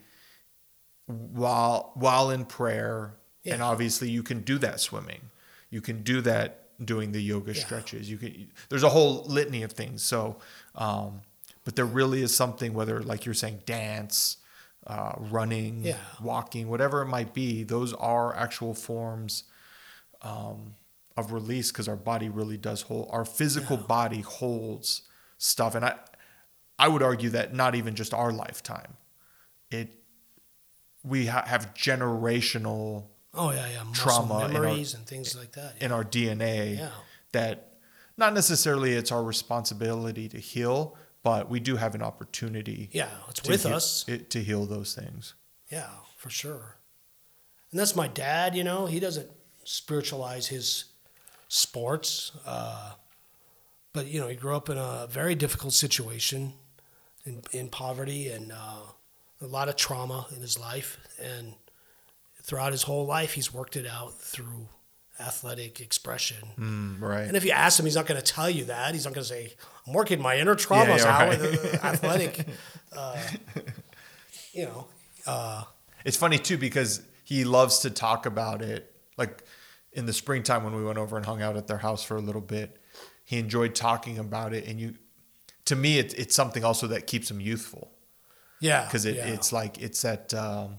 while 1.10 1.92
while 1.94 2.30
in 2.30 2.44
prayer, 2.44 3.14
and 3.44 3.62
obviously 3.62 4.10
you 4.10 4.22
can 4.22 4.40
do 4.40 4.58
that 4.58 4.80
swimming. 4.80 5.30
You 5.70 5.80
can 5.80 6.02
do 6.02 6.20
that 6.22 6.68
doing 6.84 7.12
the 7.12 7.20
yoga 7.22 7.52
Yeah. 7.54 7.62
stretches. 7.64 8.10
You 8.10 8.16
can. 8.16 8.50
There's 8.68 8.82
a 8.82 8.88
whole 8.90 9.24
litany 9.24 9.62
of 9.62 9.72
things. 9.72 10.02
So, 10.02 10.38
um, 10.74 11.22
but 11.64 11.76
there 11.76 11.84
really 11.84 12.22
is 12.22 12.34
something, 12.34 12.72
whether 12.74 13.02
like 13.02 13.24
you're 13.26 13.34
saying, 13.34 13.62
dance, 13.66 14.38
uh, 14.86 15.12
running, 15.18 15.84
Yeah. 15.84 15.98
walking, 16.22 16.68
whatever 16.68 17.02
it 17.02 17.06
might 17.06 17.34
be. 17.34 17.64
Those 17.64 17.92
are 17.94 18.34
actual 18.34 18.74
forms 18.74 19.44
um, 20.22 20.74
of 21.16 21.32
release 21.32 21.70
because 21.70 21.88
our 21.88 21.96
body 21.96 22.28
really 22.28 22.56
does 22.56 22.82
hold. 22.82 23.08
Our 23.10 23.24
physical 23.24 23.76
body 23.76 24.20
holds 24.22 25.02
stuff, 25.38 25.74
and 25.74 25.84
I, 25.84 25.96
I 26.78 26.88
would 26.88 27.02
argue 27.02 27.30
that 27.30 27.54
not 27.54 27.74
even 27.74 27.94
just 27.94 28.12
our 28.14 28.32
lifetime, 28.32 28.96
it. 29.70 29.96
We 31.02 31.26
ha- 31.26 31.44
have 31.46 31.74
generational 31.74 33.06
Oh 33.32 33.50
yeah, 33.52 33.68
yeah, 33.70 33.82
muscle 33.84 34.04
Trauma 34.04 34.34
in 34.46 34.56
our- 34.56 34.62
memories 34.62 34.94
and 34.94 35.06
things 35.06 35.34
like 35.36 35.52
that. 35.52 35.80
in 35.80 35.92
our 35.92 36.04
DNA 36.04 36.76
Yeah. 36.78 36.90
that 37.32 37.78
not 38.16 38.34
necessarily 38.34 38.92
it's 38.92 39.10
our 39.12 39.22
responsibility 39.22 40.28
to 40.28 40.38
heal, 40.38 40.96
but 41.22 41.48
we 41.48 41.60
do 41.60 41.76
have 41.76 41.94
an 41.94 42.02
opportunity 42.02 42.90
Yeah, 42.92 43.08
it's 43.28 43.42
with 43.48 43.62
heal- 43.64 43.74
us. 43.76 44.04
it- 44.08 44.30
to 44.30 44.42
heal 44.42 44.66
those 44.66 44.94
things. 44.94 45.34
Yeah, 45.70 45.90
for 46.16 46.28
sure. 46.30 46.76
And 47.70 47.78
that's 47.78 47.94
my 47.94 48.08
dad. 48.08 48.54
You 48.56 48.64
know, 48.64 48.86
he 48.86 48.98
doesn't 49.00 49.30
spiritualize 49.64 50.48
his 50.48 50.86
sports, 51.48 52.32
uh, 52.44 52.94
but 53.92 54.06
you 54.06 54.20
know, 54.20 54.28
he 54.28 54.34
grew 54.36 54.56
up 54.56 54.68
in 54.68 54.76
a 54.76 55.06
very 55.08 55.34
difficult 55.34 55.72
situation, 55.72 56.54
in 57.24 57.42
in 57.52 57.68
poverty 57.68 58.28
and 58.28 58.50
uh, 58.52 58.82
a 59.40 59.46
lot 59.46 59.68
of 59.68 59.76
trauma 59.76 60.26
in 60.34 60.40
his 60.40 60.58
life, 60.58 60.98
and 61.22 61.54
throughout 62.42 62.72
his 62.72 62.82
whole 62.82 63.06
life, 63.06 63.32
he's 63.32 63.52
worked 63.52 63.76
it 63.76 63.86
out 63.86 64.20
through 64.20 64.68
athletic 65.18 65.80
expression. 65.80 66.48
Mm, 66.58 67.00
right. 67.00 67.26
And 67.26 67.36
if 67.36 67.44
you 67.44 67.50
ask 67.50 67.78
him, 67.78 67.86
he's 67.86 67.96
not 67.96 68.06
going 68.06 68.20
to 68.20 68.32
tell 68.32 68.48
you 68.50 68.64
that. 68.64 68.94
He's 68.94 69.04
not 69.04 69.14
going 69.14 69.24
to 69.24 69.28
say, 69.28 69.54
"I'm 69.86 69.92
working 69.92 70.20
my 70.20 70.38
inner 70.38 70.54
traumas 70.54 70.98
yeah, 70.98 71.16
out 71.16 71.28
right. 71.28 71.40
with 71.40 71.84
athletic." 71.84 72.46
Uh, 72.92 73.16
you 74.52 74.64
know, 74.64 74.88
uh, 75.24 75.62
It's 76.04 76.16
funny 76.16 76.38
too 76.38 76.58
because 76.58 77.02
he 77.22 77.44
loves 77.44 77.78
to 77.78 77.90
talk 77.90 78.26
about 78.26 78.62
it. 78.62 78.92
Like 79.16 79.44
in 79.92 80.06
the 80.06 80.12
springtime 80.12 80.64
when 80.64 80.74
we 80.74 80.82
went 80.82 80.98
over 80.98 81.16
and 81.16 81.24
hung 81.24 81.40
out 81.40 81.56
at 81.56 81.68
their 81.68 81.78
house 81.78 82.02
for 82.02 82.16
a 82.16 82.20
little 82.20 82.40
bit, 82.40 82.80
he 83.24 83.38
enjoyed 83.38 83.76
talking 83.76 84.18
about 84.18 84.52
it. 84.52 84.66
And 84.66 84.80
you, 84.80 84.94
to 85.66 85.76
me, 85.76 86.00
it, 86.00 86.18
it's 86.18 86.34
something 86.34 86.64
also 86.64 86.88
that 86.88 87.06
keeps 87.06 87.30
him 87.30 87.40
youthful 87.40 87.89
yeah, 88.60 88.84
because 88.84 89.04
it, 89.04 89.16
yeah. 89.16 89.26
it's 89.26 89.52
like 89.52 89.80
it's 89.80 90.02
that. 90.02 90.32
Um, 90.34 90.76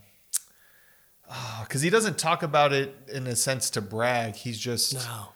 because 1.62 1.82
he 1.82 1.90
doesn't 1.90 2.18
talk 2.18 2.44
about 2.44 2.74
it 2.74 2.94
in 3.14 3.26
a 3.26 3.36
sense 3.36 3.70
to 3.72 3.82
brag. 3.82 4.36
He's 4.36 4.60
just 4.60 4.96
no, 4.96 5.30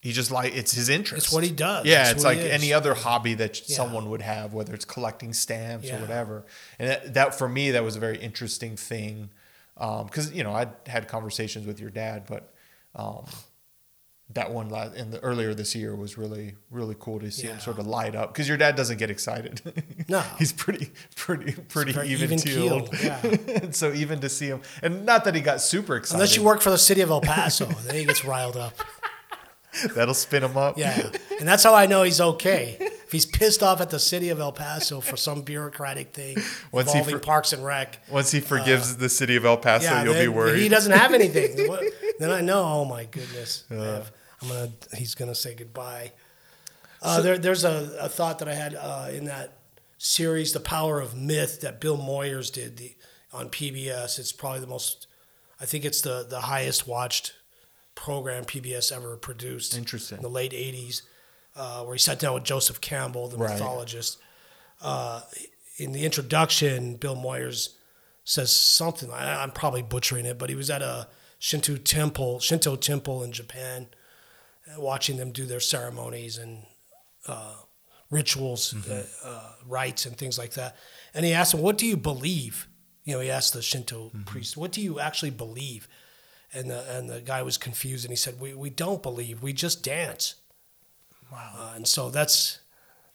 he 0.00 0.12
just 0.12 0.30
like 0.30 0.54
it's 0.54 0.72
his 0.72 0.88
interest. 0.88 1.26
It's 1.26 1.34
what 1.34 1.42
he 1.42 1.50
does. 1.50 1.86
Yeah, 1.86 2.02
It's 2.02 2.12
it's 2.12 2.24
like 2.24 2.38
any 2.38 2.72
other 2.72 2.94
hobby 2.94 3.34
that 3.34 3.68
Yeah. 3.68 3.76
someone 3.76 4.10
would 4.10 4.22
have, 4.22 4.52
whether 4.52 4.72
it's 4.74 4.84
collecting 4.84 5.32
stamps 5.32 5.90
or 5.90 5.96
whatever. 5.98 6.44
And 6.78 6.88
that, 6.88 7.14
that 7.14 7.34
for 7.34 7.48
me, 7.48 7.72
that 7.72 7.82
was 7.82 7.96
a 7.96 8.00
very 8.00 8.18
interesting 8.18 8.76
thing 8.76 9.30
because 9.74 10.32
you 10.32 10.44
know 10.44 10.52
I 10.52 10.68
had 10.86 11.08
conversations 11.08 11.66
with 11.66 11.80
your 11.80 11.90
dad, 11.90 12.24
but 12.28 12.52
um, 12.94 13.24
that 14.34 14.50
one 14.50 14.66
in 14.96 15.10
the 15.12 15.20
earlier 15.20 15.54
this 15.54 15.74
year 15.74 15.94
was 15.94 16.18
really 16.18 16.54
really 16.70 16.96
cool 16.98 17.20
to 17.20 17.30
see 17.30 17.46
him 17.46 17.58
sort 17.60 17.78
of 17.78 17.86
light 17.86 18.14
up 18.16 18.32
because 18.32 18.48
your 18.48 18.56
dad 18.56 18.74
doesn't 18.76 18.98
get 18.98 19.10
excited. 19.10 19.60
No. 20.08 20.20
he's 20.38 20.52
pretty 20.52 20.90
pretty 21.16 21.52
pretty 21.68 21.92
very 21.92 22.08
even 22.08 22.38
keeled. 22.38 22.92
even-keeled, 22.94 23.48
yeah. 23.48 23.70
so 23.70 23.92
even 23.92 24.20
to 24.20 24.28
see 24.28 24.48
him, 24.48 24.60
and 24.82 25.06
not 25.06 25.24
that 25.24 25.34
he 25.34 25.40
got 25.40 25.60
super 25.62 25.96
excited. 25.96 26.16
unless 26.16 26.36
you 26.36 26.42
work 26.42 26.60
for 26.60 26.68
the 26.70 26.76
city 26.78 27.00
of 27.00 27.10
El 27.10 27.22
Paso, 27.22 27.64
then 27.86 27.94
he 27.94 28.04
gets 28.04 28.22
riled 28.24 28.56
up. 28.56 28.74
that'll 29.94 30.14
spin 30.14 30.42
him 30.44 30.56
up. 30.56 30.76
Yeah, 30.78 31.10
and 31.38 31.48
that's 31.48 31.62
how 31.64 31.74
I 31.74 31.86
know 31.86 32.02
he's 32.02 32.20
okay. 32.20 32.76
If 32.80 33.12
he's 33.12 33.26
pissed 33.26 33.62
off 33.62 33.80
at 33.80 33.90
the 33.90 33.98
city 33.98 34.28
of 34.30 34.40
El 34.40 34.52
Paso 34.52 35.00
for 35.00 35.16
some 35.16 35.42
bureaucratic 35.42 36.12
thing 36.12 36.36
Once 36.72 36.92
he 36.92 36.98
involving 36.98 37.18
for- 37.20 37.24
Parks 37.24 37.52
and 37.52 37.64
Rec, 37.64 37.98
Once 38.10 38.30
he 38.30 38.38
uh, 38.38 38.42
forgives 38.42 38.96
the 38.96 39.08
city 39.08 39.36
of 39.36 39.44
El 39.44 39.56
Paso, 39.56 39.84
yeah, 39.86 40.04
you'll 40.04 40.14
be 40.14 40.28
worried. 40.28 40.60
he 40.60 40.68
doesn't 40.68 40.92
have 40.92 41.12
anything. 41.14 41.56
Then 42.18 42.30
I 42.30 42.40
know, 42.40 42.62
oh 42.62 42.84
my 42.84 43.04
goodness, 43.04 43.64
uh, 43.70 43.74
have- 43.74 44.12
I'm 44.44 44.48
gonna 44.50 44.70
he's 44.96 45.14
gonna 45.14 45.34
say 45.34 45.54
goodbye. 45.54 46.12
Uh, 47.02 47.20
there, 47.20 47.36
there's 47.38 47.64
a, 47.64 47.96
a 48.00 48.08
thought 48.08 48.38
that 48.38 48.48
I 48.48 48.54
had 48.54 48.74
uh, 48.74 49.08
in 49.12 49.24
that 49.26 49.58
series, 49.98 50.52
The 50.54 50.60
Power 50.60 51.00
of 51.00 51.14
Myth, 51.14 51.60
that 51.60 51.78
Bill 51.80 51.98
Moyers 51.98 52.50
did 52.52 52.78
the, 52.78 52.94
on 53.32 53.50
PBS. 53.50 54.18
It's 54.18 54.32
probably 54.32 54.60
the 54.60 54.66
most, 54.66 55.06
I 55.60 55.66
think 55.66 55.84
it's 55.84 56.00
the, 56.00 56.24
the 56.28 56.40
highest 56.40 56.88
watched 56.88 57.34
program 57.94 58.44
PBS 58.44 58.90
ever 58.90 59.16
produced. 59.18 59.76
Interesting. 59.76 60.16
In 60.18 60.22
the 60.22 60.30
late 60.30 60.52
80s, 60.52 61.02
uh, 61.56 61.82
where 61.84 61.94
he 61.94 61.98
sat 61.98 62.18
down 62.18 62.32
with 62.32 62.44
Joseph 62.44 62.80
Campbell, 62.80 63.28
the 63.28 63.36
Right. 63.36 63.50
mythologist. 63.52 64.16
Uh, 64.80 65.20
in 65.76 65.92
the 65.92 66.06
introduction, 66.06 66.96
Bill 66.96 67.16
Moyers 67.16 67.74
says 68.24 68.50
something. 68.50 69.10
I, 69.10 69.42
I'm 69.42 69.50
probably 69.50 69.82
butchering 69.82 70.24
it, 70.24 70.38
but 70.38 70.48
he 70.48 70.56
was 70.56 70.70
at 70.70 70.80
a 70.80 71.08
Shinto 71.38 71.76
temple, 71.76 72.40
Shinto 72.40 72.76
temple 72.76 73.22
in 73.22 73.30
Japan, 73.32 73.88
watching 74.78 75.16
them 75.16 75.32
do 75.32 75.46
their 75.46 75.60
ceremonies 75.60 76.38
and 76.38 76.64
uh, 77.26 77.54
rituals, 78.10 78.74
uh, 78.88 79.04
uh, 79.24 79.52
rites, 79.66 80.06
and 80.06 80.16
things 80.16 80.38
like 80.38 80.52
that. 80.54 80.76
And 81.14 81.24
he 81.24 81.32
asked 81.32 81.54
him, 81.54 81.60
"What 81.60 81.78
do 81.78 81.86
you 81.86 81.96
believe?" 81.96 82.68
You 83.04 83.14
know, 83.14 83.20
he 83.20 83.30
asked 83.30 83.52
the 83.52 83.62
Shinto 83.62 84.10
priest, 84.26 84.56
"What 84.56 84.72
do 84.72 84.80
you 84.80 85.00
actually 85.00 85.30
believe?" 85.30 85.88
And 86.52 86.70
the 86.70 86.84
and 86.96 87.08
the 87.08 87.20
guy 87.20 87.42
was 87.42 87.56
confused, 87.58 88.04
and 88.04 88.12
he 88.12 88.16
said, 88.16 88.40
"We 88.40 88.54
we 88.54 88.70
don't 88.70 89.02
believe. 89.02 89.42
We 89.42 89.52
just 89.52 89.82
dance." 89.82 90.36
Wow. 91.30 91.52
Uh, 91.56 91.72
and 91.76 91.88
so 91.88 92.10
that's 92.10 92.60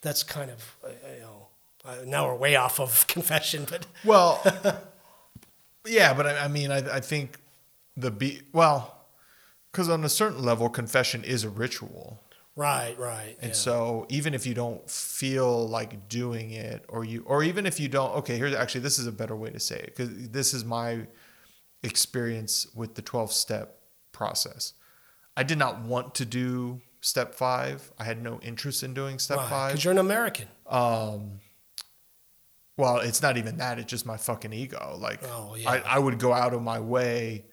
that's 0.02 0.22
kind 0.22 0.50
of 0.50 0.76
uh, 0.84 0.88
you 1.14 1.20
know. 1.20 1.46
Uh, 1.82 1.96
now 2.04 2.26
we're 2.26 2.34
way 2.34 2.56
off 2.56 2.78
of 2.78 3.06
confession, 3.14 3.66
but 3.68 3.86
Well, 4.04 4.42
yeah, 5.86 6.12
but 6.12 6.26
I, 6.26 6.44
I 6.44 6.48
mean, 6.48 6.70
I, 6.70 6.96
I 6.96 7.00
think 7.00 7.38
the 7.96 8.10
be 8.10 8.42
well, 8.52 8.99
because 9.70 9.88
on 9.88 10.04
a 10.04 10.08
certain 10.08 10.42
level, 10.42 10.68
confession 10.68 11.24
is 11.24 11.44
a 11.44 11.48
ritual. 11.48 12.22
Right, 12.56 12.98
right. 12.98 13.36
And 13.40 13.50
yeah. 13.50 13.54
so 13.56 14.06
even 14.08 14.34
if 14.34 14.46
you 14.46 14.54
don't 14.54 14.88
feel 14.90 15.66
like 15.68 16.08
doing 16.08 16.50
it 16.50 16.84
or 16.88 17.04
you 17.04 17.22
or 17.24 17.42
even 17.42 17.64
if 17.64 17.78
you 17.80 17.88
don't 17.88 18.14
okay, 18.16 18.36
here's 18.36 18.54
actually 18.54 18.82
this 18.82 18.98
is 18.98 19.06
a 19.06 19.12
better 19.12 19.36
way 19.36 19.50
to 19.50 19.60
say 19.60 19.76
it 19.76 19.94
cuz 19.94 20.28
this 20.30 20.52
is 20.52 20.64
my 20.64 21.06
experience 21.82 22.66
with 22.74 22.96
the 22.96 23.02
12 23.02 23.32
step 23.32 23.78
process. 24.12 24.74
I 25.36 25.42
did 25.42 25.58
not 25.58 25.80
want 25.80 26.14
to 26.16 26.24
do 26.24 26.82
step 27.00 27.34
5. 27.34 27.92
I 27.98 28.04
had 28.04 28.22
no 28.22 28.40
interest 28.40 28.82
in 28.82 28.94
doing 28.94 29.18
step 29.18 29.38
5. 29.38 29.70
Because 29.70 29.84
you're 29.84 29.92
an 29.92 29.98
American. 29.98 30.48
Um, 30.66 31.40
well, 32.76 32.98
it's 32.98 33.22
not 33.22 33.36
even 33.36 33.58
that. 33.58 33.78
It's 33.78 33.90
just 33.90 34.06
my 34.06 34.16
fucking 34.16 34.52
ego. 34.52 34.96
Like, 34.98 35.20
Oh, 35.24 35.54
yeah. 35.54 35.70
I, 35.70 35.96
I 35.96 35.98
would 35.98 36.18
go 36.18 36.32
out 36.32 36.52
of 36.52 36.62
my 36.62 36.80
way, 36.80 37.44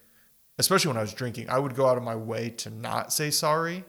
especially 0.59 0.89
when 0.89 0.97
I 0.97 1.01
was 1.01 1.13
drinking, 1.13 1.49
I 1.49 1.59
would 1.59 1.75
go 1.75 1.87
out 1.87 1.97
of 1.97 2.03
my 2.03 2.15
way 2.15 2.49
to 2.49 2.69
not 2.69 3.13
say 3.13 3.29
sorry 3.31 3.83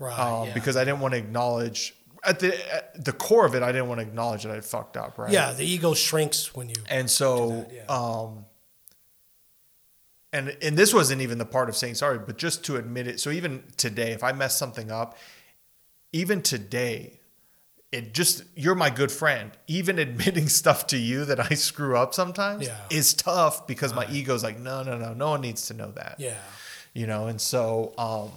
Right. 0.00 0.16
um, 0.18 0.48
yeah. 0.48 0.54
because 0.54 0.76
I 0.76 0.84
didn't 0.84 1.00
want 1.00 1.14
to 1.14 1.18
acknowledge, 1.18 1.92
at 2.22 2.38
the, 2.38 2.74
at 2.74 3.04
the 3.04 3.12
core 3.12 3.44
of 3.46 3.54
it, 3.56 3.62
I 3.64 3.72
didn't 3.72 3.88
want 3.88 4.00
to 4.00 4.06
acknowledge 4.06 4.44
that 4.44 4.52
I 4.52 4.60
fucked 4.60 4.96
up, 4.96 5.18
right? 5.18 5.32
yeah, 5.32 5.52
the 5.52 5.64
ego 5.64 5.92
shrinks 5.94 6.54
when 6.54 6.68
you. 6.68 6.76
And 6.88 7.10
so, 7.10 7.66
that, 7.68 7.72
yeah. 7.74 7.84
um, 7.88 8.44
and 10.32 10.56
and 10.60 10.76
this 10.76 10.92
wasn't 10.92 11.22
even 11.22 11.38
the 11.38 11.46
part 11.46 11.68
of 11.68 11.76
saying 11.76 11.94
sorry, 11.94 12.18
but 12.18 12.36
just 12.36 12.62
to 12.66 12.76
admit 12.76 13.06
it. 13.06 13.18
So 13.18 13.30
even 13.30 13.62
today, 13.76 14.12
if 14.12 14.22
I 14.22 14.32
mess 14.32 14.58
something 14.58 14.90
up, 14.90 15.16
even 16.12 16.42
today, 16.42 17.17
it 17.90 18.12
just 18.14 18.44
you're 18.54 18.74
my 18.74 18.90
good 18.90 19.10
friend. 19.10 19.50
Even 19.66 19.98
admitting 20.06 20.48
stuff 20.48 20.86
to 20.88 20.98
you 20.98 21.24
that 21.24 21.40
I 21.40 21.54
screw 21.54 21.96
up 21.96 22.12
sometimes 22.14 22.66
Yeah. 22.66 22.76
is 22.90 23.14
tough 23.14 23.66
because 23.66 23.94
my 23.94 24.06
ego's 24.10 24.42
like, 24.44 24.58
no, 24.58 24.82
no, 24.82 24.98
no, 24.98 25.14
no 25.14 25.30
one 25.30 25.40
needs 25.40 25.66
to 25.68 25.74
know 25.74 25.90
that 25.92 26.16
Yeah. 26.18 26.36
you 26.92 27.06
know 27.06 27.26
and 27.28 27.40
so 27.40 27.94
um 27.98 28.30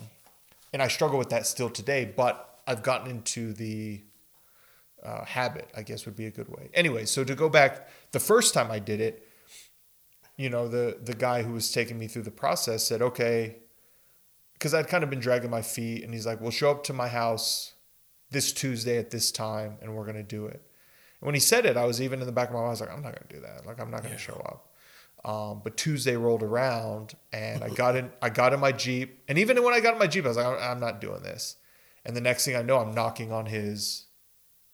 and 0.74 0.82
i 0.82 0.88
struggle 0.88 1.18
with 1.20 1.30
that 1.30 1.46
still 1.48 1.70
today 1.70 2.06
but 2.06 2.60
i've 2.68 2.82
gotten 2.84 3.10
into 3.10 3.52
the 3.54 4.02
uh, 5.04 5.26
habit 5.26 5.68
i 5.76 5.82
guess 5.82 6.06
would 6.06 6.16
be 6.16 6.26
a 6.28 6.32
good 6.32 6.48
way 6.50 6.70
anyway 6.74 7.04
so 7.06 7.24
to 7.24 7.34
go 7.36 7.50
back 7.50 7.88
the 8.12 8.20
first 8.20 8.54
time 8.54 8.70
i 8.72 8.78
did 8.80 9.02
it 9.02 9.28
you 10.38 10.50
know 10.50 10.68
the 10.68 10.98
the 11.04 11.14
guy 11.14 11.42
who 11.44 11.54
was 11.54 11.72
taking 11.72 11.98
me 12.00 12.08
through 12.08 12.22
the 12.22 12.32
process 12.32 12.84
said 12.86 13.02
okay 13.02 13.56
because 14.54 14.74
i'd 14.74 14.88
kind 14.88 15.04
of 15.04 15.10
been 15.10 15.20
dragging 15.20 15.50
my 15.50 15.62
feet 15.62 16.04
and 16.04 16.14
he's 16.14 16.26
like 16.26 16.40
we'll 16.40 16.52
show 16.52 16.72
up 16.72 16.84
to 16.84 16.94
my 16.94 17.08
house 17.08 17.74
this 18.32 18.52
tuesday 18.52 18.98
at 18.98 19.12
this 19.12 19.32
time 19.32 19.78
and 19.82 19.96
we're 19.96 20.06
going 20.06 20.16
to 20.16 20.24
do 20.24 20.46
it 20.46 20.62
and 21.20 21.28
when 21.28 21.36
he 21.36 21.40
said 21.40 21.66
it 21.66 21.78
i 21.78 21.86
was 21.86 22.02
even 22.02 22.20
in 22.20 22.26
the 22.26 22.32
back 22.32 22.50
of 22.50 22.54
my 22.54 22.60
mind 22.60 22.68
i 22.68 22.72
was 22.72 22.82
like 22.82 22.92
i'm 22.92 23.04
not 23.04 23.14
going 23.14 23.28
to 23.28 23.36
do 23.36 23.42
that 23.42 23.66
like 23.66 23.80
i'm 23.80 23.92
not 23.92 24.02
going 24.02 24.14
to 24.14 24.20
show 24.20 24.42
up 24.46 24.72
um, 25.24 25.62
but 25.64 25.78
Tuesday 25.78 26.16
rolled 26.16 26.44
around 26.44 27.14
and 27.32 27.64
I 27.64 27.70
got 27.76 27.96
in 27.96 28.12
I 28.22 28.30
got 28.30 28.54
in 28.54 28.60
my 28.60 28.72
Jeep. 28.72 29.24
And 29.28 29.38
even 29.38 29.62
when 29.64 29.74
I 29.74 29.80
got 29.80 29.94
in 29.94 30.00
my 30.00 30.08
Jeep, 30.08 30.26
I 30.26 30.30
was 30.30 30.38
like, 30.38 30.62
I'm, 30.62 30.80
not 30.80 31.02
doing 31.02 31.22
this. 31.22 31.58
And 32.06 32.16
the 32.16 32.22
next 32.22 32.46
thing 32.46 32.56
I 32.56 32.62
know, 32.62 32.80
I'm 32.80 32.94
knocking 32.94 33.32
on 33.32 33.46
his 33.46 34.06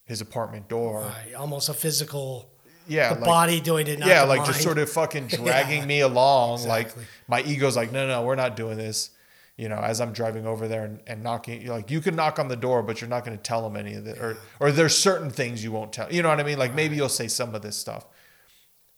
his 0.05 0.21
apartment 0.21 0.69
door. 0.69 1.01
Right. 1.01 1.33
Almost 1.35 1.69
a 1.69 1.73
physical. 1.73 2.49
Yeah. 2.87 3.09
the 3.09 3.19
like, 3.19 3.25
body 3.25 3.59
doing 3.59 3.87
it. 3.87 3.99
Not 3.99 4.07
yeah, 4.07 4.23
like 4.23 4.45
just 4.45 4.61
sort 4.61 4.77
of 4.77 4.89
fucking 4.89 5.27
dragging 5.27 5.85
me 5.85 5.99
along. 5.99 6.59
exactly. 6.59 7.01
Like 7.01 7.09
my 7.27 7.51
ego's 7.51 7.75
like, 7.75 7.91
no, 7.91 8.07
no, 8.07 8.23
we're 8.23 8.35
not 8.35 8.55
doing 8.55 8.77
this. 8.77 9.09
You 9.57 9.69
know, 9.69 9.79
as 9.79 9.99
I'm 9.99 10.13
driving 10.13 10.45
over 10.45 10.67
there 10.67 10.85
and, 10.85 11.01
and 11.07 11.23
knocking, 11.23 11.63
you're 11.63 11.75
like, 11.75 11.89
you 11.89 11.99
can 11.99 12.15
knock 12.15 12.37
on 12.37 12.47
the 12.47 12.55
door, 12.55 12.83
but 12.83 13.01
you're 13.01 13.09
not 13.09 13.25
going 13.25 13.35
to 13.35 13.41
tell 13.41 13.63
them 13.67 13.75
any 13.75 13.95
of 13.95 14.05
it. 14.05 14.19
Or, 14.19 14.37
or 14.59 14.71
there's 14.71 14.95
certain 14.95 15.31
things 15.31 15.63
you 15.63 15.71
won't 15.71 15.91
tell. 15.91 16.13
You 16.13 16.21
know 16.21 16.29
what 16.29 16.39
I 16.39 16.43
mean? 16.43 16.59
Like 16.59 16.75
maybe 16.75 16.95
you'll 16.95 17.09
say 17.09 17.27
some 17.27 17.55
of 17.55 17.63
this 17.63 17.75
stuff. 17.75 18.05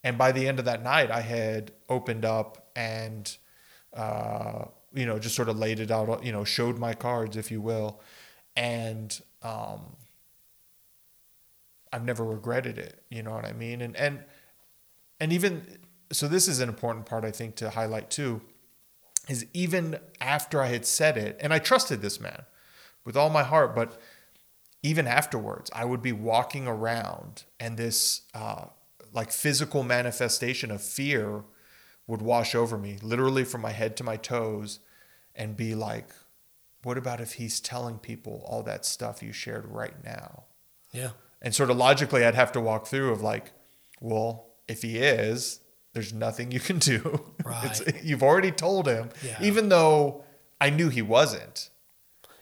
And 0.03 0.17
by 0.17 0.33
the 0.33 0.47
end 0.47 0.59
of 0.59 0.65
that 0.65 0.83
night, 0.83 1.11
I 1.11 1.21
had 1.21 1.71
opened 1.87 2.25
up 2.25 2.71
and, 2.75 3.33
uh, 3.93 4.65
you 4.93 5.05
know, 5.05 5.17
just 5.17 5.35
sort 5.35 5.47
of 5.47 5.57
laid 5.57 5.79
it 5.79 5.91
out, 5.91 6.25
you 6.25 6.33
know, 6.33 6.43
showed 6.43 6.77
my 6.77 6.93
cards, 6.93 7.37
if 7.37 7.51
you 7.51 7.61
will. 7.61 8.01
And, 8.55 9.17
um, 9.41 9.95
I've 11.93 12.03
never 12.03 12.25
regretted 12.25 12.77
it. 12.77 13.01
You 13.09 13.23
know 13.23 13.31
what 13.31 13.45
I 13.45 13.53
mean? 13.53 13.81
And, 13.81 13.95
and, 13.95 14.19
and 15.21 15.31
even, 15.31 15.65
so 16.11 16.27
this 16.27 16.47
is 16.47 16.59
an 16.59 16.67
important 16.69 17.05
part, 17.05 17.23
I 17.23 17.31
think, 17.31 17.55
to 17.55 17.69
highlight 17.69 18.09
too, 18.09 18.41
is 19.29 19.45
even 19.53 19.99
after 20.19 20.61
I 20.61 20.67
had 20.67 20.85
said 20.85 21.17
it, 21.17 21.37
and 21.39 21.53
I 21.53 21.59
trusted 21.59 22.01
this 22.01 22.19
man 22.19 22.43
with 23.05 23.15
all 23.15 23.29
my 23.29 23.43
heart, 23.43 23.75
but 23.75 23.99
even 24.81 25.07
afterwards, 25.07 25.69
I 25.73 25.85
would 25.85 26.01
be 26.01 26.11
walking 26.11 26.67
around 26.67 27.43
and 27.59 27.77
this, 27.77 28.21
uh, 28.33 28.65
like 29.13 29.31
physical 29.31 29.83
manifestation 29.83 30.71
of 30.71 30.81
fear 30.81 31.43
would 32.07 32.21
wash 32.21 32.55
over 32.55 32.77
me, 32.77 32.97
literally 33.01 33.43
from 33.43 33.61
my 33.61 33.71
head 33.71 33.95
to 33.97 34.03
my 34.03 34.17
toes, 34.17 34.79
and 35.35 35.55
be 35.55 35.75
like, 35.75 36.09
what 36.83 36.97
about 36.97 37.21
if 37.21 37.33
he's 37.33 37.59
telling 37.59 37.99
people 37.99 38.43
all 38.47 38.63
that 38.63 38.85
stuff 38.85 39.21
you 39.21 39.31
shared 39.31 39.67
right 39.67 40.03
now? 40.03 40.45
Yeah. 40.91 41.11
And 41.41 41.53
sort 41.53 41.69
of 41.69 41.77
logically, 41.77 42.25
I'd 42.25 42.35
have 42.35 42.51
to 42.53 42.61
walk 42.61 42.87
through 42.87 43.11
of 43.11 43.21
like, 43.21 43.51
well, 43.99 44.47
if 44.67 44.81
he 44.81 44.97
is, 44.97 45.59
there's 45.93 46.13
nothing 46.13 46.51
you 46.51 46.59
can 46.59 46.79
do. 46.79 47.25
Right. 47.43 47.81
It's, 47.81 48.03
you've 48.03 48.21
already 48.21 48.51
told 48.51 48.87
him, 48.87 49.09
Yeah. 49.23 49.37
even 49.41 49.69
though 49.69 50.23
I 50.61 50.69
knew 50.69 50.89
he 50.89 51.01
wasn't. 51.01 51.69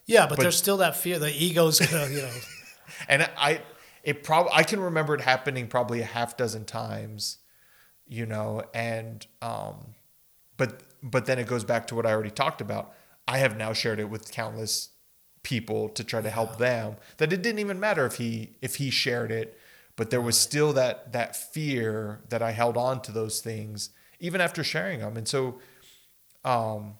Yeah, 0.05 0.25
but, 0.27 0.35
But- 0.37 0.43
there's 0.43 0.57
still 0.57 0.77
that 0.77 0.97
fear. 0.97 1.17
The 1.19 1.31
ego's 1.31 1.79
gonna, 1.79 2.07
you 2.09 2.21
know. 2.23 2.31
And 3.07 3.29
I, 3.37 3.61
it 4.03 4.23
probably, 4.23 4.51
I 4.53 4.63
can 4.63 4.79
remember 4.79 5.13
it 5.13 5.21
happening 5.21 5.67
probably 5.67 6.01
a 6.01 6.05
half 6.05 6.35
dozen 6.35 6.65
times, 6.65 7.37
you 8.07 8.25
know, 8.25 8.63
and, 8.73 9.25
um, 9.41 9.93
but, 10.57 10.81
but 11.03 11.25
then 11.25 11.37
it 11.37 11.45
goes 11.47 11.63
back 11.63 11.87
to 11.87 11.95
what 11.95 12.05
I 12.05 12.11
already 12.11 12.31
talked 12.31 12.59
about. 12.59 12.93
I 13.27 13.37
have 13.37 13.55
now 13.55 13.71
shared 13.73 13.99
it 13.99 14.09
with 14.09 14.31
countless 14.31 14.89
people 15.43 15.89
to 15.89 16.03
try 16.03 16.21
to 16.21 16.29
help 16.29 16.57
them 16.57 16.95
that 17.17 17.31
it 17.31 17.41
didn't 17.41 17.59
even 17.59 17.79
matter 17.79 18.05
if 18.05 18.15
he, 18.15 18.55
if 18.61 18.75
he 18.77 18.89
shared 18.89 19.31
it, 19.31 19.57
but 19.97 20.09
there 20.09 20.21
was 20.21 20.37
still 20.37 20.71
that, 20.73 21.11
that 21.11 21.35
fear 21.35 22.21
that 22.29 22.41
I 22.41 22.51
held 22.51 22.77
on 22.77 23.01
to 23.01 23.11
those 23.11 23.41
things 23.41 23.89
even 24.19 24.39
after 24.41 24.63
sharing 24.63 24.99
them. 25.01 25.17
And 25.17 25.27
so, 25.27 25.59
um, 26.45 26.93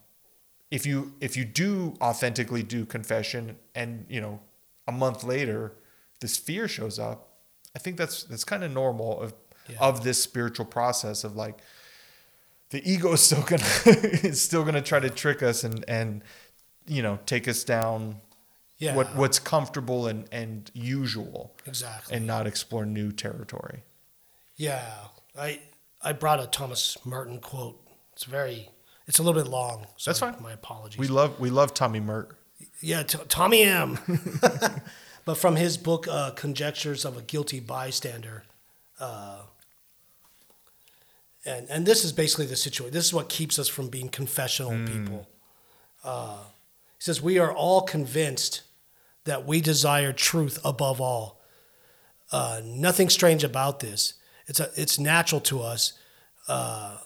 if 0.69 0.85
you 0.85 1.13
if 1.21 1.37
you 1.37 1.45
do 1.45 1.95
authentically 2.01 2.61
do 2.61 2.85
confession 2.85 3.55
and 3.73 4.05
you 4.09 4.19
know 4.19 4.41
a 4.85 4.91
month 4.91 5.23
later 5.23 5.71
this 6.19 6.35
fear 6.37 6.67
shows 6.67 6.99
up 6.99 7.29
i 7.73 7.79
think 7.79 7.95
that's 7.95 8.25
that's 8.25 8.43
kind 8.43 8.65
of 8.65 8.71
normal 8.73 9.21
of 9.21 9.33
Yeah. 9.69 9.77
of 9.79 10.03
this 10.03 10.21
spiritual 10.21 10.65
process 10.65 11.23
of 11.23 11.37
like 11.37 11.59
the 12.71 12.81
ego 12.89 13.13
is 13.13 13.21
still 13.21 13.43
gonna 13.43 13.63
is 13.85 14.41
still 14.41 14.65
gonna 14.65 14.81
try 14.81 14.99
to 14.99 15.09
trick 15.09 15.41
us 15.41 15.63
and 15.63 15.85
and 15.87 16.21
you 16.85 17.01
know 17.01 17.17
take 17.25 17.47
us 17.47 17.63
down 17.63 18.19
Yeah. 18.80 18.95
what 18.95 19.15
what's 19.15 19.39
comfortable 19.39 20.05
and 20.07 20.25
and 20.32 20.69
usual 20.73 21.55
exactly. 21.65 22.15
and 22.15 22.28
not 22.28 22.45
explore 22.45 22.86
new 22.86 23.11
territory 23.11 23.84
Yeah, 24.55 24.86
I 25.38 25.61
I 26.01 26.13
brought 26.13 26.39
a 26.39 26.47
Thomas 26.47 26.97
Merton 27.03 27.39
quote. 27.39 27.82
It's 28.13 28.23
very, 28.23 28.69
it's 29.07 29.19
a 29.19 29.23
little 29.23 29.39
bit 29.41 29.49
long. 29.49 29.88
So 29.97 30.09
That's 30.09 30.19
fine. 30.19 30.36
My 30.41 30.53
apologies. 30.53 30.99
we 30.99 31.07
love 31.07 31.39
we 31.39 31.49
love 31.49 31.73
tommy 31.73 31.99
mert 31.99 32.38
yeah, 32.82 33.03
t- 33.03 33.17
Tommy 33.28 33.63
M. 33.63 33.97
but 35.25 35.38
from 35.38 35.55
his 35.55 35.78
book, 35.78 36.07
uh, 36.07 36.32
Conjectures 36.32 37.05
of 37.05 37.17
a 37.17 37.21
Guilty 37.21 37.59
Bystander. 37.59 38.43
Uh, 38.99 39.41
and, 41.45 41.67
and 41.69 41.86
this 41.86 42.03
is 42.03 42.11
basically 42.11 42.45
the 42.45 42.55
situation. 42.55 42.93
This 42.93 43.05
is 43.05 43.13
what 43.13 43.30
keeps 43.30 43.57
us 43.57 43.67
from 43.67 43.89
being 43.89 44.09
confessional 44.09 44.71
people. 44.86 45.28
Uh, 46.03 46.38
he 46.97 47.03
says, 47.03 47.21
We 47.21 47.39
are 47.39 47.51
all 47.51 47.82
convinced 47.82 48.61
that 49.28 49.45
we 49.45 49.61
desire 49.61 50.11
truth 50.11 50.59
above 50.65 50.99
all. 50.99 51.39
Uh, 52.32 52.61
nothing 52.65 53.09
strange 53.09 53.43
about 53.43 53.80
this. 53.80 54.15
It's, 54.47 54.59
a, 54.59 54.69
it's 54.75 54.97
natural 54.97 55.41
to 55.41 55.61
us 55.61 55.93
uh, 56.47 56.97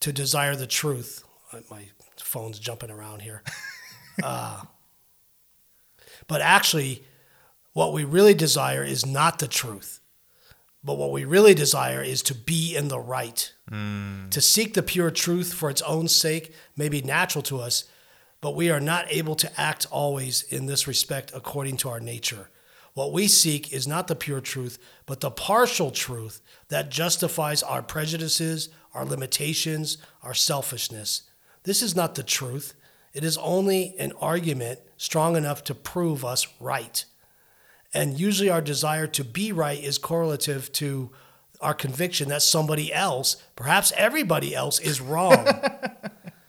to 0.00 0.12
desire 0.12 0.56
the 0.56 0.66
truth. 0.66 1.22
Uh, 1.52 1.58
My 1.70 1.82
phone's 2.16 2.58
jumping 2.58 2.90
around 2.90 3.20
here. 3.22 3.42
Uh, 4.22 4.60
but 6.26 6.42
actually, 6.42 7.02
what 7.72 7.94
we 7.94 8.04
really 8.04 8.34
desire 8.34 8.84
is 8.84 9.06
not 9.06 9.38
the 9.38 9.48
truth. 9.48 10.00
But 10.84 10.98
what 10.98 11.10
we 11.10 11.24
really 11.24 11.54
desire 11.54 12.02
is 12.02 12.20
to 12.24 12.34
be 12.34 12.76
in 12.76 12.88
the 12.88 12.98
right. 12.98 13.50
To 14.30 14.40
seek 14.42 14.74
the 14.74 14.82
pure 14.82 15.10
truth 15.10 15.54
for 15.54 15.70
its 15.70 15.80
own 15.82 16.06
sake 16.08 16.52
may 16.76 16.90
be 16.90 17.00
natural 17.00 17.40
to 17.44 17.60
us, 17.60 17.84
but 18.40 18.56
we 18.56 18.70
are 18.70 18.80
not 18.80 19.06
able 19.10 19.34
to 19.36 19.60
act 19.60 19.86
always 19.90 20.42
in 20.42 20.66
this 20.66 20.86
respect 20.86 21.32
according 21.34 21.76
to 21.78 21.88
our 21.88 22.00
nature. 22.00 22.48
What 22.94 23.12
we 23.12 23.28
seek 23.28 23.72
is 23.72 23.86
not 23.86 24.08
the 24.08 24.16
pure 24.16 24.40
truth, 24.40 24.78
but 25.06 25.20
the 25.20 25.30
partial 25.30 25.90
truth 25.90 26.40
that 26.68 26.90
justifies 26.90 27.62
our 27.62 27.82
prejudices, 27.82 28.68
our 28.94 29.04
limitations, 29.04 29.98
our 30.22 30.34
selfishness. 30.34 31.22
This 31.62 31.82
is 31.82 31.94
not 31.94 32.14
the 32.14 32.22
truth. 32.22 32.74
It 33.12 33.24
is 33.24 33.38
only 33.38 33.94
an 33.98 34.12
argument 34.20 34.80
strong 34.96 35.36
enough 35.36 35.62
to 35.64 35.74
prove 35.74 36.24
us 36.24 36.46
right. 36.58 37.04
And 37.92 38.18
usually 38.18 38.50
our 38.50 38.60
desire 38.60 39.06
to 39.08 39.24
be 39.24 39.52
right 39.52 39.82
is 39.82 39.98
correlative 39.98 40.72
to 40.72 41.10
our 41.60 41.74
conviction 41.74 42.28
that 42.30 42.42
somebody 42.42 42.92
else, 42.92 43.36
perhaps 43.54 43.92
everybody 43.96 44.54
else, 44.54 44.78
is 44.80 45.00
wrong. 45.00 45.46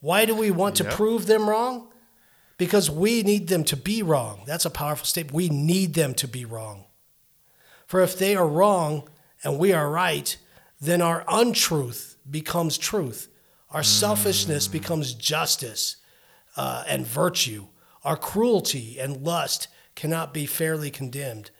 Why 0.00 0.24
do 0.24 0.34
we 0.34 0.50
want 0.50 0.76
to 0.76 0.84
prove 0.84 1.26
them 1.26 1.48
wrong? 1.48 1.88
because 2.58 2.90
we 2.90 3.22
need 3.22 3.46
them 3.46 3.64
to 3.64 3.76
be 3.76 4.02
wrong. 4.02 4.42
That's 4.44 4.66
a 4.66 4.70
powerful 4.70 5.06
statement. 5.06 5.34
We 5.34 5.48
need 5.48 5.94
them 5.94 6.12
to 6.14 6.28
be 6.28 6.44
wrong. 6.44 6.84
For 7.86 8.00
if 8.00 8.18
they 8.18 8.36
are 8.36 8.46
wrong 8.46 9.08
and 9.42 9.58
we 9.58 9.72
are 9.72 9.88
right, 9.88 10.36
then 10.80 11.00
our 11.00 11.24
untruth 11.28 12.16
becomes 12.28 12.76
truth. 12.76 13.28
Our 13.70 13.82
selfishness 13.82 14.68
becomes 14.68 15.14
justice 15.14 15.96
uh, 16.56 16.84
and 16.86 17.06
virtue. 17.06 17.66
Our 18.04 18.16
cruelty 18.16 18.98
and 18.98 19.22
lust 19.22 19.68
cannot 19.94 20.34
be 20.34 20.44
fairly 20.44 20.90
condemned. 20.90 21.50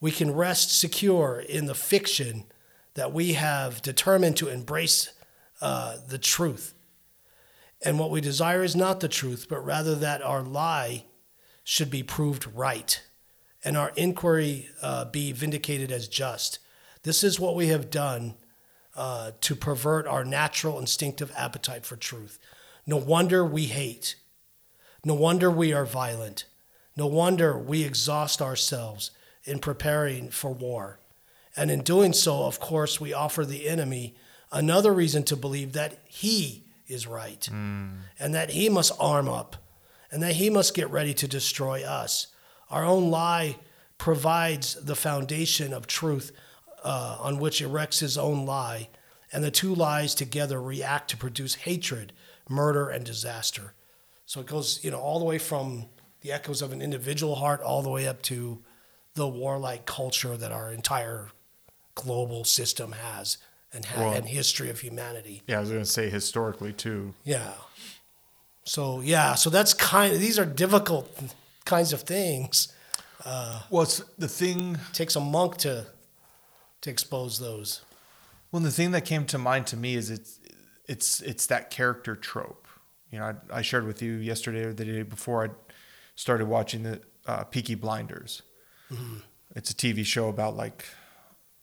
We 0.00 0.10
can 0.10 0.34
rest 0.34 0.78
secure 0.78 1.44
in 1.46 1.66
the 1.66 1.74
fiction 1.74 2.44
that 2.94 3.12
we 3.12 3.34
have 3.34 3.82
determined 3.82 4.36
to 4.38 4.48
embrace 4.48 5.12
uh, 5.60 5.96
the 6.08 6.18
truth. 6.18 6.74
And 7.84 7.98
what 7.98 8.10
we 8.10 8.22
desire 8.22 8.64
is 8.64 8.74
not 8.74 9.00
the 9.00 9.08
truth, 9.08 9.46
but 9.48 9.64
rather 9.64 9.94
that 9.94 10.22
our 10.22 10.42
lie 10.42 11.04
should 11.62 11.90
be 11.90 12.02
proved 12.02 12.46
right 12.54 13.02
and 13.62 13.76
our 13.76 13.92
inquiry 13.96 14.68
uh, 14.82 15.04
be 15.04 15.32
vindicated 15.32 15.92
as 15.92 16.08
just. 16.08 16.58
This 17.02 17.22
is 17.22 17.38
what 17.38 17.54
we 17.54 17.68
have 17.68 17.90
done 17.90 18.34
uh, 18.96 19.32
to 19.42 19.54
pervert 19.54 20.06
our 20.06 20.24
natural 20.24 20.78
instinctive 20.78 21.30
appetite 21.36 21.84
for 21.84 21.96
truth. 21.96 22.38
No 22.86 22.96
wonder 22.96 23.44
we 23.44 23.66
hate. 23.66 24.16
No 25.04 25.14
wonder 25.14 25.50
we 25.50 25.72
are 25.72 25.84
violent. 25.84 26.46
No 26.96 27.06
wonder 27.06 27.58
we 27.58 27.82
exhaust 27.82 28.40
ourselves 28.40 29.10
in 29.44 29.58
preparing 29.58 30.30
for 30.30 30.50
war. 30.50 31.00
And 31.56 31.70
in 31.70 31.82
doing 31.82 32.12
so, 32.12 32.44
of 32.44 32.60
course, 32.60 33.00
we 33.00 33.12
offer 33.12 33.44
the 33.44 33.68
enemy 33.68 34.14
another 34.50 34.92
reason 34.92 35.22
to 35.24 35.36
believe 35.36 35.72
that 35.72 35.98
he 36.06 36.63
is 36.86 37.06
right 37.06 37.48
and 38.18 38.34
that 38.34 38.50
he 38.50 38.68
must 38.68 38.92
arm 39.00 39.28
up 39.28 39.56
and 40.10 40.22
that 40.22 40.34
he 40.34 40.50
must 40.50 40.74
get 40.74 40.90
ready 40.90 41.14
to 41.14 41.26
destroy 41.26 41.82
us. 41.82 42.28
Our 42.70 42.84
own 42.84 43.10
lie 43.10 43.56
provides 43.98 44.74
the 44.74 44.94
foundation 44.94 45.72
of 45.72 45.86
truth 45.86 46.32
uh, 46.84 47.16
on 47.20 47.38
which 47.38 47.60
erects 47.60 48.00
his 48.00 48.18
own 48.18 48.44
lie, 48.44 48.88
and 49.32 49.42
the 49.42 49.50
two 49.50 49.74
lies 49.74 50.14
together 50.14 50.60
react 50.60 51.10
to 51.10 51.16
produce 51.16 51.54
hatred, 51.54 52.12
murder, 52.48 52.88
and 52.88 53.04
disaster. 53.04 53.74
So 54.26 54.40
it 54.40 54.46
goes, 54.46 54.84
you 54.84 54.90
know, 54.90 55.00
all 55.00 55.18
the 55.18 55.24
way 55.24 55.38
from 55.38 55.86
the 56.20 56.32
echoes 56.32 56.62
of 56.62 56.72
an 56.72 56.82
individual 56.82 57.36
heart 57.36 57.60
all 57.60 57.82
the 57.82 57.90
way 57.90 58.06
up 58.06 58.22
to 58.22 58.62
the 59.14 59.28
warlike 59.28 59.86
culture 59.86 60.36
that 60.36 60.52
our 60.52 60.72
entire 60.72 61.30
global 61.94 62.44
system 62.44 62.92
has 62.92 63.38
and, 63.74 63.84
ha- 63.84 64.00
Well- 64.00 64.12
and 64.14 64.26
history 64.26 64.70
of 64.70 64.80
humanity. 64.80 65.42
Yeah, 65.46 65.58
I 65.58 65.60
was 65.60 65.70
going 65.70 65.82
to 65.82 65.86
say 65.86 66.08
historically 66.08 66.72
too. 66.72 67.14
Yeah. 67.24 67.52
So 68.64 69.00
yeah, 69.02 69.34
so 69.34 69.50
that's 69.50 69.74
kind 69.74 70.14
of 70.14 70.20
these 70.20 70.38
are 70.38 70.46
difficult 70.46 71.10
kinds 71.66 71.92
of 71.92 72.02
things. 72.02 72.68
Well, 73.26 73.82
it's 73.82 73.98
the 74.18 74.28
thing. 74.28 74.78
takes 74.92 75.16
a 75.16 75.20
monk 75.20 75.56
to 75.58 75.86
to 76.82 76.90
expose 76.90 77.38
those. 77.38 77.82
Well, 78.52 78.62
the 78.62 78.70
thing 78.70 78.92
that 78.92 79.04
came 79.04 79.24
to 79.26 79.38
mind 79.38 79.66
to 79.68 79.76
me 79.76 79.94
is 79.96 80.10
it's 80.10 80.38
it's 80.88 81.20
it's 81.20 81.46
that 81.46 81.70
character 81.70 82.16
trope. 82.16 82.66
You 83.10 83.18
know, 83.18 83.34
I, 83.50 83.58
I 83.58 83.62
shared 83.62 83.86
with 83.86 84.00
you 84.02 84.12
yesterday 84.14 84.64
or 84.64 84.72
the 84.72 84.84
day 84.84 85.02
before 85.02 85.44
I 85.44 85.50
started 86.14 86.46
watching 86.46 86.82
the 86.84 87.00
uh, 87.26 87.44
Peaky 87.44 87.74
Blinders. 87.74 88.42
It's 89.56 89.70
a 89.70 89.74
TV 89.74 90.04
show 90.06 90.28
about 90.28 90.56
like 90.56 90.84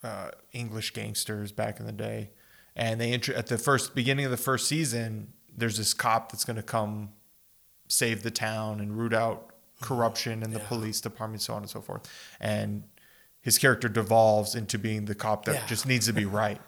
uh, 0.04 0.32
English 0.54 0.91
gangsters 0.93 1.52
back 1.52 1.80
in 1.80 1.86
the 1.86 1.91
day, 1.91 2.30
and 2.76 2.99
they 2.99 3.12
intro- 3.12 3.36
at 3.36 3.47
the 3.47 3.58
first 3.58 3.93
beginning 3.95 4.26
of 4.26 4.32
the 4.32 4.38
first 4.38 4.68
season, 4.68 5.34
there's 5.56 5.78
this 5.78 5.93
cop 5.93 6.32
that's 6.32 6.43
going 6.45 6.56
to 6.58 6.64
come 6.64 7.10
save 7.88 8.24
the 8.24 8.32
town 8.32 8.80
and 8.80 8.97
root 8.97 9.14
out 9.14 9.49
corruption 9.82 10.43
in 10.43 10.52
the 10.52 10.60
Yeah. 10.60 10.68
police 10.68 11.02
department, 11.02 11.41
so 11.41 11.54
on 11.54 11.64
and 11.64 11.70
so 11.70 11.82
forth. 11.82 12.08
And 12.39 12.84
his 13.41 13.58
character 13.58 13.89
devolves 13.89 14.56
into 14.56 14.78
being 14.80 15.06
the 15.06 15.16
cop 15.16 15.45
that 15.45 15.56
Yeah. 15.56 15.66
just 15.68 15.86
needs 15.86 16.06
to 16.06 16.14
be 16.14 16.26
right. 16.26 16.62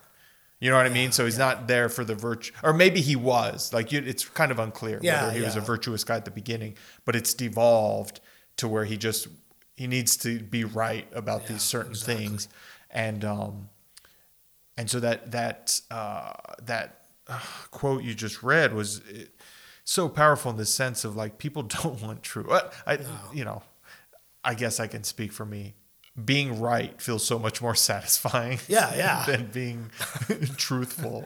You 0.60 0.70
know 0.70 0.78
what 0.78 0.86
I 0.86 0.90
mean? 0.90 1.12
So 1.12 1.26
he's 1.26 1.38
not 1.38 1.68
there 1.68 1.90
for 1.90 2.04
the 2.06 2.16
virtue, 2.16 2.54
or 2.64 2.74
maybe 2.74 3.02
he 3.02 3.16
was. 3.16 3.72
Like 3.74 3.92
you, 3.92 4.00
it's 4.00 4.26
kind 4.26 4.52
of 4.52 4.60
unclear 4.60 5.00
Yeah, 5.02 5.26
whether 5.28 5.38
he 5.38 5.44
was 5.44 5.56
a 5.56 5.62
virtuous 5.62 6.04
guy 6.04 6.16
at 6.16 6.26
the 6.26 6.32
beginning, 6.32 6.76
but 7.06 7.16
it's 7.16 7.34
devolved 7.34 8.20
to 8.58 8.68
where 8.68 8.86
he 8.86 8.98
just 8.98 9.28
he 9.76 9.88
needs 9.88 10.16
to 10.18 10.40
be 10.40 10.64
right 10.64 11.08
about 11.14 11.42
Yeah, 11.44 11.48
these 11.54 11.64
certain 11.64 11.92
exactly. 11.94 12.16
things, 12.28 12.48
and 12.94 13.26
um, 13.26 13.70
and 14.78 14.90
so 14.90 15.00
that 15.02 15.32
that 15.32 15.82
uh, 15.92 16.32
that 16.62 17.06
uh, 17.28 17.40
quote 17.72 18.04
you 18.04 18.14
just 18.14 18.44
read 18.44 18.74
was 18.74 19.02
uh, 19.02 19.26
so 19.84 20.08
powerful 20.08 20.52
in 20.52 20.58
the 20.58 20.66
sense 20.66 21.04
of 21.04 21.16
like 21.16 21.38
people 21.38 21.64
don't 21.84 22.02
want 22.02 22.24
truth. 22.24 22.48
I, 22.50 22.94
I 22.94 23.00
you 23.34 23.44
know, 23.44 23.64
I 24.44 24.54
guess 24.54 24.80
I 24.80 24.88
can 24.88 25.04
speak 25.04 25.34
for 25.34 25.46
me. 25.46 25.74
Being 26.24 26.62
right 26.62 27.02
feels 27.02 27.26
so 27.26 27.40
much 27.40 27.60
more 27.60 27.74
satisfying. 27.92 28.60
Yeah, 28.68 28.96
yeah. 28.96 29.26
than 29.28 29.48
being 29.48 29.90
truthful. 30.58 31.26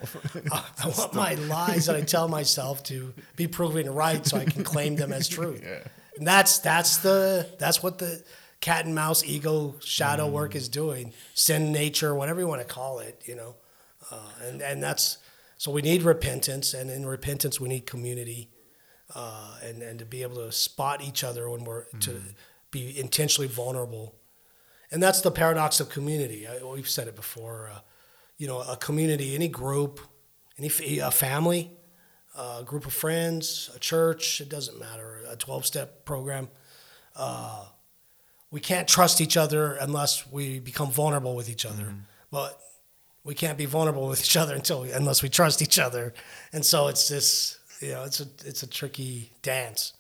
I 0.49 0.88
want 0.88 1.13
my 1.13 1.34
lies 1.34 1.88
that 1.88 1.97
I 1.97 2.01
tell 2.01 2.30
myself 2.30 2.84
to 2.84 3.13
be 3.36 3.47
proven 3.47 3.89
right 3.89 4.26
so 4.26 4.38
I 4.38 4.45
can 4.45 4.63
claim 4.63 4.95
them 4.95 5.11
as 5.11 5.28
truth. 5.28 5.61
And 6.18 6.26
that's 6.26 6.59
that's 6.59 6.97
the 6.97 7.49
that's 7.59 7.84
what 7.84 7.97
the 7.97 8.24
cat 8.62 8.86
and 8.86 8.95
mouse 8.95 9.24
ego 9.24 9.76
shadow 9.80 10.28
work 10.28 10.55
is 10.55 10.70
doing. 10.70 11.14
Sin 11.34 11.72
nature, 11.72 12.16
whatever 12.16 12.39
you 12.39 12.47
want 12.47 12.62
to 12.62 12.68
call 12.68 12.99
it, 12.99 13.22
you 13.26 13.36
know. 13.36 13.55
Uh, 14.12 14.30
and 14.43 14.62
and 14.62 14.82
that's 14.82 15.18
so 15.58 15.72
we 15.72 15.82
need 15.82 16.03
repentance, 16.03 16.74
and 16.74 16.89
in 16.89 17.05
repentance 17.05 17.60
we 17.60 17.68
need 17.68 17.86
community, 17.86 18.49
uh, 19.16 19.58
and 19.64 19.82
and 19.82 19.99
to 19.99 20.05
be 20.05 20.22
able 20.22 20.38
to 20.38 20.51
spot 20.51 21.01
each 21.01 21.24
other 21.24 21.49
when 21.49 21.64
we're 21.64 21.86
to 22.01 22.22
be 22.72 22.97
intentionally 22.99 23.47
vulnerable, 23.47 24.16
and 24.91 25.01
that's 25.01 25.22
the 25.22 25.32
paradox 25.32 25.80
of 25.80 25.89
community. 25.89 26.47
I, 26.47 26.64
we've 26.64 26.89
said 26.89 27.08
it 27.08 27.16
before. 27.16 27.72
Uh, 27.74 27.80
you 28.38 28.47
know, 28.47 28.62
a 28.62 28.78
community, 28.78 29.34
any 29.34 29.47
group, 29.47 29.99
any 30.58 30.70
a 30.99 31.12
family, 31.12 31.72
a 32.38 32.64
group 32.64 32.86
of 32.86 32.93
friends, 32.93 33.70
a 33.76 33.80
church, 33.80 34.41
it 34.41 34.49
doesn't 34.49 34.80
matter, 34.80 35.24
a 35.28 35.36
12 35.36 35.66
step 35.66 36.05
program. 36.05 36.49
Uh, 37.16 37.66
we 38.51 38.59
can't 38.59 38.87
trust 38.87 39.19
each 39.21 39.37
other 39.37 39.73
unless 39.73 40.29
we 40.31 40.59
become 40.59 40.91
vulnerable 40.91 41.35
with 41.35 41.49
each 41.49 41.65
other. 41.65 41.83
Mm-hmm. 41.83 41.99
But 42.31 42.59
we 43.23 43.35
can't 43.35 43.57
be 43.57 43.65
vulnerable 43.65 44.07
with 44.07 44.21
each 44.21 44.37
other 44.37 44.55
until 44.55 44.81
we, 44.81 44.91
unless 44.91 45.21
we 45.21 45.29
trust 45.29 45.61
each 45.61 45.77
other. 45.79 46.13
And 46.53 46.65
so 46.65 46.87
it's 46.87 47.09
this, 47.09 47.59
you 47.81 47.91
know, 47.91 48.03
it's 48.03 48.21
a 48.21 48.27
it's 48.45 48.63
a 48.63 48.67
tricky 48.67 49.33
dance. 49.41 49.93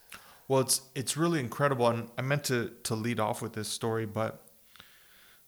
Well, 0.47 0.61
it's 0.61 0.81
it's 0.95 1.17
really 1.17 1.41
incredible, 1.41 1.87
and 1.87 2.09
I 2.17 2.21
meant 2.21 2.45
to 2.45 2.71
to 2.83 2.95
lead 2.95 3.19
off 3.19 3.41
with 3.41 3.53
this 3.53 3.67
story, 3.67 4.05
but 4.05 4.41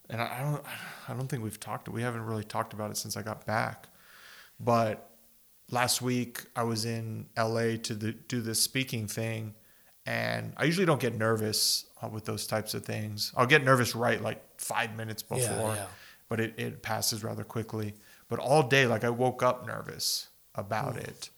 and 0.10 0.22
I 0.22 0.42
don't 0.42 0.64
I 1.08 1.14
don't 1.14 1.28
think 1.28 1.42
we've 1.42 1.60
talked 1.60 1.88
we 1.88 2.02
haven't 2.02 2.26
really 2.26 2.44
talked 2.44 2.74
about 2.74 2.92
it 2.92 2.98
since 2.98 3.16
I 3.16 3.22
got 3.22 3.46
back, 3.46 3.88
but 4.60 5.10
last 5.72 6.02
week 6.02 6.44
I 6.56 6.64
was 6.64 6.84
in 6.84 7.28
L.A. 7.38 7.78
to 7.78 7.94
the, 7.94 8.12
do 8.12 8.42
this 8.42 8.62
speaking 8.62 9.08
thing, 9.08 9.56
and 10.06 10.54
I 10.58 10.66
usually 10.66 10.86
don't 10.86 11.00
get 11.00 11.16
nervous 11.16 11.86
Uh, 12.02 12.08
with 12.08 12.24
those 12.24 12.48
types 12.48 12.74
of 12.74 12.86
things. 12.86 13.34
I'll 13.36 13.46
get 13.46 13.64
nervous 13.64 13.94
right 13.94 14.22
like 14.22 14.42
five 14.58 14.96
minutes 14.96 15.22
before, 15.22 15.74
Yeah, 15.74 15.76
yeah. 15.76 15.86
but 16.30 16.40
it 16.40 16.54
it 16.58 16.82
passes 16.82 17.26
rather 17.26 17.44
quickly. 17.44 17.94
But 18.30 18.40
all 18.40 18.64
day, 18.64 18.88
like 18.88 19.04
I 19.04 19.10
woke 19.10 19.44
up 19.44 19.68
nervous 19.68 20.30
about 20.56 20.94
hmm. 20.94 21.00
it. 21.00 21.30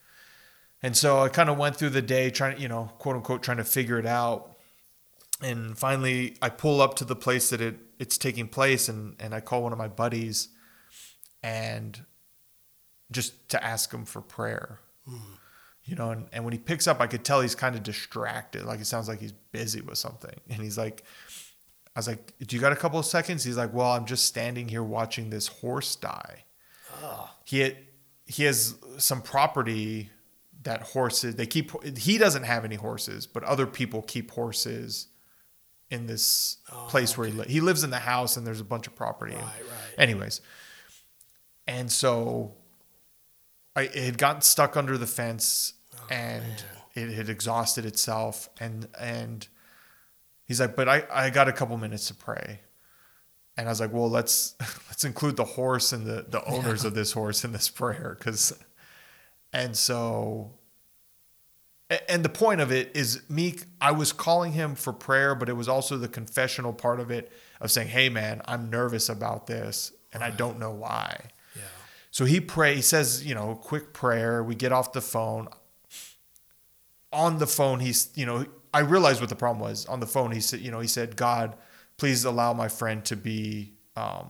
And 0.83 0.95
so 0.95 1.19
I 1.19 1.29
kind 1.29 1.49
of 1.49 1.57
went 1.57 1.77
through 1.77 1.91
the 1.91 2.01
day 2.01 2.29
trying 2.29 2.57
to, 2.57 2.61
you 2.61 2.67
know, 2.67 2.91
quote 2.99 3.15
unquote, 3.15 3.41
trying 3.41 3.57
to 3.57 3.63
figure 3.63 3.97
it 3.97 4.05
out. 4.05 4.55
And 5.41 5.77
finally, 5.77 6.37
I 6.41 6.49
pull 6.49 6.81
up 6.81 6.95
to 6.95 7.05
the 7.05 7.15
place 7.15 7.49
that 7.49 7.61
it 7.61 7.79
it's 7.97 8.17
taking 8.17 8.47
place, 8.47 8.87
and 8.87 9.15
and 9.19 9.33
I 9.33 9.39
call 9.39 9.63
one 9.63 9.71
of 9.71 9.79
my 9.79 9.87
buddies, 9.87 10.49
and 11.41 12.05
just 13.11 13.49
to 13.49 13.63
ask 13.63 13.91
him 13.91 14.05
for 14.05 14.21
prayer, 14.21 14.79
hmm. 15.07 15.17
You 15.91 15.97
know. 15.97 16.11
And, 16.11 16.25
and 16.31 16.43
when 16.43 16.53
he 16.53 16.59
picks 16.59 16.87
up, 16.87 17.01
I 17.01 17.07
could 17.07 17.23
tell 17.23 17.41
he's 17.41 17.53
kind 17.53 17.75
of 17.75 17.83
distracted, 17.83 18.63
like 18.63 18.79
it 18.79 18.87
sounds 18.87 19.07
like 19.07 19.19
he's 19.19 19.33
busy 19.51 19.81
with 19.81 19.97
something. 19.97 20.33
And 20.49 20.61
he's 20.61 20.77
like, 20.77 21.03
I 21.95 21.99
was 21.99 22.07
like, 22.07 22.33
"Do 22.39 22.55
you 22.55 22.61
got 22.61 22.71
a 22.71 22.77
couple 22.77 22.97
of 22.97 23.05
seconds?" 23.05 23.43
He's 23.43 23.57
like, 23.57 23.73
"Well, 23.73 23.91
I'm 23.91 24.05
just 24.05 24.25
standing 24.25 24.69
here 24.69 24.81
watching 24.81 25.29
this 25.29 25.47
horse 25.47 25.95
die." 25.97 26.45
He 27.43 27.59
had, 27.59 27.77
he 28.25 28.43
has 28.43 28.75
some 28.97 29.21
property 29.21 30.09
that 30.63 30.81
horses 30.81 31.35
they 31.35 31.45
keep. 31.45 31.97
He 31.97 32.17
doesn't 32.17 32.43
have 32.43 32.63
any 32.63 32.75
horses, 32.75 33.27
but 33.27 33.43
other 33.43 33.67
people 33.67 34.01
keep 34.01 34.31
horses 34.31 35.07
in 35.89 36.07
this 36.07 36.57
oh, 36.71 36.85
place 36.87 37.17
where 37.17 37.27
he 37.27 37.33
li- 37.33 37.49
he 37.49 37.59
lives 37.59 37.83
in 37.83 37.89
the 37.89 37.99
house, 37.99 38.37
and 38.37 38.47
there's 38.47 38.61
a 38.61 38.65
bunch 38.65 38.87
of 38.87 38.95
property. 38.95 39.35
Right, 39.35 39.43
right. 39.43 39.99
Anyways, 39.99 40.39
and 41.67 41.91
so 41.91 42.53
I 43.75 43.83
it 43.83 43.95
had 43.95 44.17
gotten 44.17 44.41
stuck 44.41 44.77
under 44.77 44.97
the 44.97 45.07
fence, 45.07 45.73
Oh, 45.95 46.05
and 46.09 46.63
it 46.93 47.13
had 47.13 47.29
exhausted 47.29 47.85
itself, 47.85 48.49
and 48.59 48.87
and 48.99 49.47
he's 50.45 50.59
like, 50.59 50.75
but 50.75 50.87
I 50.89 51.03
I 51.11 51.29
got 51.29 51.47
a 51.47 51.53
couple 51.53 51.77
minutes 51.77 52.07
to 52.07 52.13
pray. 52.13 52.61
And 53.57 53.67
I 53.67 53.71
was 53.71 53.81
like, 53.81 53.91
well, 53.93 54.09
let's 54.09 54.55
let's 54.87 55.03
include 55.03 55.35
the 55.35 55.43
horse 55.43 55.93
and 55.93 56.05
the 56.05 56.25
the 56.27 56.43
owners 56.45 56.85
of 56.85 56.93
this 56.93 57.11
horse 57.11 57.43
in 57.43 57.51
this 57.51 57.69
prayer, 57.69 58.15
because, 58.17 58.57
and 59.53 59.75
so 59.75 60.53
And 62.09 62.23
the 62.23 62.29
point 62.29 62.61
of 62.61 62.71
it 62.71 62.95
is 62.95 63.21
meek 63.29 63.65
I 63.81 63.91
was 63.91 64.13
calling 64.13 64.53
him 64.53 64.75
for 64.75 64.93
prayer, 64.93 65.35
but 65.35 65.49
it 65.49 65.53
was 65.57 65.67
also 65.67 65.97
the 65.97 66.07
confessional 66.07 66.71
part 66.71 67.01
of 67.01 67.11
it 67.11 67.29
of 67.59 67.69
saying, 67.69 67.89
"Hey 67.89 68.07
man, 68.07 68.41
I'm 68.45 68.69
nervous 68.69 69.09
about 69.09 69.47
this 69.47 69.91
and 70.13 70.23
I 70.23 70.29
don't 70.31 70.57
know 70.57 70.71
why." 70.71 71.25
Yeah. 71.53 71.63
So 72.09 72.23
he 72.23 72.39
pray 72.39 72.75
he 72.75 72.81
says, 72.81 73.25
you 73.25 73.35
know, 73.35 73.55
quick 73.55 73.91
prayer, 73.91 74.41
we 74.41 74.55
get 74.55 74.71
off 74.71 74.93
the 74.93 75.01
phone. 75.01 75.49
On 77.13 77.37
the 77.39 77.47
phone 77.47 77.79
he's, 77.79 78.09
you 78.15 78.25
know, 78.25 78.45
I 78.73 78.79
realized 78.79 79.19
what 79.19 79.29
the 79.29 79.35
problem 79.35 79.59
was. 79.59 79.85
On 79.87 79.99
the 79.99 80.07
phone 80.07 80.31
he 80.31 80.39
said, 80.39 80.61
you 80.61 80.71
know, 80.71 80.79
he 80.79 80.87
said, 80.87 81.15
"God, 81.17 81.55
please 81.97 82.23
allow 82.25 82.53
my 82.53 82.67
friend 82.67 83.03
to 83.05 83.15
be 83.15 83.73
um 83.95 84.27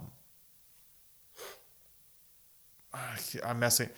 I'm 3.45 3.59
messing 3.59 3.89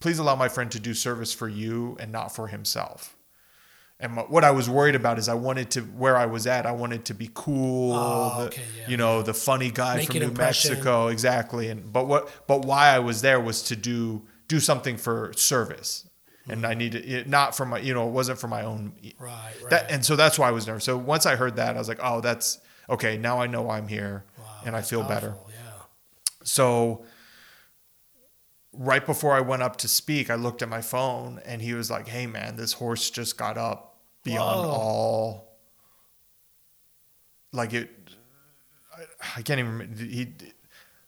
please 0.00 0.18
allow 0.18 0.34
my 0.34 0.48
friend 0.48 0.70
to 0.72 0.80
do 0.80 0.94
service 0.94 1.32
for 1.34 1.46
you 1.46 1.94
and 2.00 2.10
not 2.10 2.34
for 2.34 2.46
himself. 2.46 3.16
And 4.02 4.16
what 4.16 4.44
I 4.44 4.50
was 4.50 4.66
worried 4.66 4.94
about 4.94 5.18
is 5.18 5.28
I 5.28 5.34
wanted 5.34 5.70
to 5.72 5.82
where 5.82 6.16
I 6.16 6.24
was 6.24 6.46
at. 6.46 6.64
I 6.64 6.72
wanted 6.72 7.04
to 7.04 7.14
be 7.14 7.30
cool, 7.34 7.92
Oh, 7.94 8.34
the- 8.38 8.46
okay, 8.46 8.62
yeah. 8.78 8.88
you 8.88 8.96
know, 8.96 9.20
the 9.20 9.34
funny 9.34 9.70
guy 9.70 9.96
Make 9.96 10.06
from 10.06 10.20
New 10.20 10.24
impression. 10.24 10.70
Mexico, 10.70 11.08
exactly. 11.08 11.68
And 11.68 11.92
but 11.92 12.06
what 12.06 12.30
but 12.46 12.64
why 12.64 12.88
I 12.88 12.98
was 13.00 13.20
there 13.20 13.38
was 13.40 13.60
to 13.64 13.76
do 13.76 14.22
do 14.50 14.58
something 14.58 14.96
for 14.96 15.32
service, 15.36 16.08
and 16.48 16.66
I 16.66 16.74
needed 16.74 17.04
it 17.06 17.28
not 17.28 17.56
for 17.56 17.64
my 17.64 17.78
you 17.78 17.94
know 17.94 18.08
it 18.08 18.12
wasn't 18.12 18.38
for 18.40 18.48
my 18.48 18.62
own 18.64 18.92
Right, 19.18 19.54
right. 19.62 19.70
that 19.70 19.90
and 19.90 20.04
so 20.04 20.16
that's 20.16 20.38
why 20.38 20.48
I 20.48 20.50
was 20.50 20.66
nervous. 20.66 20.84
So 20.84 20.98
once 20.98 21.24
I 21.24 21.36
heard 21.36 21.54
that, 21.56 21.76
I 21.76 21.78
was 21.78 21.88
like, 21.88 22.00
oh, 22.02 22.20
that's 22.20 22.58
okay. 22.88 23.16
Now 23.16 23.40
I 23.40 23.46
know 23.46 23.70
I'm 23.70 23.86
here, 23.86 24.24
Wow, 24.36 24.44
and 24.66 24.74
I 24.74 24.82
feel 24.82 25.04
better. 25.04 25.36
Yeah. 25.48 25.82
So 26.42 27.04
right 28.72 29.06
before 29.06 29.34
I 29.34 29.40
went 29.40 29.62
up 29.62 29.76
to 29.76 29.88
speak, 29.88 30.30
I 30.30 30.34
looked 30.34 30.62
at 30.62 30.68
my 30.68 30.80
phone 30.80 31.40
and 31.46 31.62
he 31.62 31.74
was 31.74 31.90
like, 31.90 32.08
"Hey 32.08 32.26
man, 32.26 32.56
this 32.56 32.72
horse 32.74 33.08
just 33.10 33.36
got 33.38 33.56
up 33.56 34.00
beyond 34.24 34.60
Whoa. 34.66 34.70
all 34.74 35.58
like 37.52 37.72
it 37.72 37.88
I, 38.96 39.38
I 39.38 39.42
can't 39.42 39.60
even 39.60 39.72
remember 39.78 40.02
he 40.04 40.32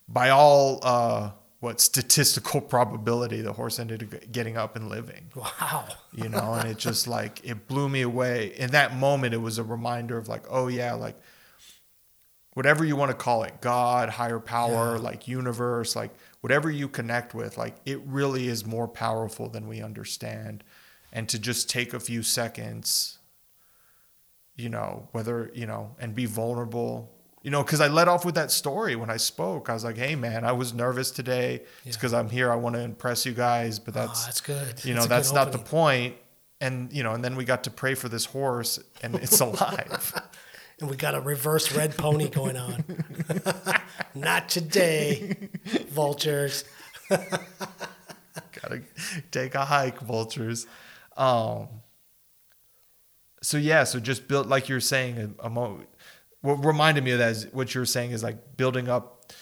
by 0.09 0.31
all 0.31 0.79
uh 0.83 1.31
what 1.63 1.81
statistical 1.81 2.61
probability 2.75 3.41
the 3.41 3.53
horse 3.53 3.79
ended 3.79 4.03
up 4.03 4.33
getting 4.33 4.57
up 4.57 4.75
and 4.75 4.89
living. 4.89 5.31
Wow. 5.37 5.87
you 6.13 6.29
know 6.29 6.55
and 6.55 6.69
it 6.69 6.77
just 6.77 7.07
like 7.19 7.41
it 7.45 7.69
blew 7.69 7.89
me 7.89 8.03
away. 8.03 8.53
In 8.57 8.73
that 8.73 8.97
moment 8.97 9.33
it 9.33 9.39
was 9.39 9.59
a 9.59 9.63
reminder 9.63 10.19
of 10.19 10.27
like 10.27 10.43
oh 10.51 10.67
yeah 10.67 10.95
like 10.95 11.17
whatever 12.55 12.85
you 12.85 12.97
want 12.97 13.13
to 13.13 13.17
call 13.17 13.45
it 13.45 13.61
god 13.61 14.11
higher 14.11 14.41
power 14.41 14.99
like 14.99 15.27
universe 15.27 15.97
like 15.97 16.11
whatever 16.41 16.69
you 16.69 16.89
connect 16.89 17.33
with 17.33 17.57
like 17.57 17.77
it 17.87 18.01
really 18.05 18.49
is 18.49 18.67
more 18.67 18.89
powerful 18.89 19.49
than 19.49 19.69
we 19.69 19.81
understand. 19.81 20.65
And 21.13 21.29
to 21.29 21.39
just 21.39 21.71
take 21.71 21.95
a 21.95 22.01
few 22.01 22.25
seconds 22.25 23.19
you 24.57 24.69
know 24.69 25.09
whether 25.13 25.51
you 25.55 25.67
know 25.67 25.95
and 26.01 26.13
be 26.13 26.27
vulnerable 26.27 27.09
you 27.43 27.51
know 27.51 27.63
because 27.63 27.81
i 27.81 27.89
let 27.89 28.09
off 28.09 28.25
with 28.25 28.35
that 28.37 28.51
story 28.51 28.95
when 28.97 29.11
i 29.11 29.17
spoke 29.17 29.69
i 29.69 29.75
was 29.75 29.85
like 29.85 29.97
hey 29.97 30.15
man 30.15 30.45
i 30.45 30.53
was 30.53 30.73
nervous 30.73 31.11
today 31.11 31.61
it's 31.85 31.97
because 31.97 32.15
i'm 32.15 32.29
here 32.31 32.51
i 32.53 32.55
want 32.55 32.75
to 32.75 32.81
impress 32.81 33.27
you 33.27 33.33
guys 33.33 33.79
but 33.79 33.95
That's, 33.95 34.25
that's 34.27 34.41
that's 34.41 34.41
good. 34.41 34.85
you 34.85 34.95
know 34.95 35.03
good 35.03 35.11
that's 35.11 35.33
not 35.33 35.47
the 35.53 35.59
opening. 35.59 35.67
point 35.67 36.15
and 36.61 36.93
you 36.93 37.03
know 37.03 37.13
and 37.13 37.25
then 37.25 37.35
we 37.37 37.45
got 37.45 37.65
to 37.65 37.71
pray 37.71 37.95
for 37.95 38.09
this 38.09 38.25
horse 38.27 38.79
and 39.03 39.15
it's 39.17 39.41
alive 39.47 40.15
And 40.81 40.91
we 40.91 40.97
got 40.97 41.15
a 41.15 41.21
reverse 41.21 41.71
red 41.77 41.97
pony 41.97 42.29
going 42.29 42.57
on. 42.57 42.83
not 44.17 44.49
today, 44.49 45.37
vultures. 45.91 46.65
gotta 47.09 48.81
take 49.31 49.55
a 49.55 49.65
hike 49.65 50.01
vultures 50.01 50.67
um 51.17 51.69
so 53.43 53.59
yeah 53.59 53.85
so 53.85 54.01
just 54.01 54.27
build 54.29 54.47
like 54.49 54.69
you're 54.69 54.81
saying 54.81 55.35
a, 55.41 55.47
a 55.47 55.51
mo- 55.51 55.81
what 56.43 56.65
reminded 56.65 57.03
me 57.05 57.13
of 57.13 57.19
that 57.19 57.31
is 57.31 57.47
what 57.53 57.75
you're 57.75 57.87
saying 57.87 58.11
is 58.11 58.23
like 58.23 58.57
building 58.57 58.89
up 58.89 59.33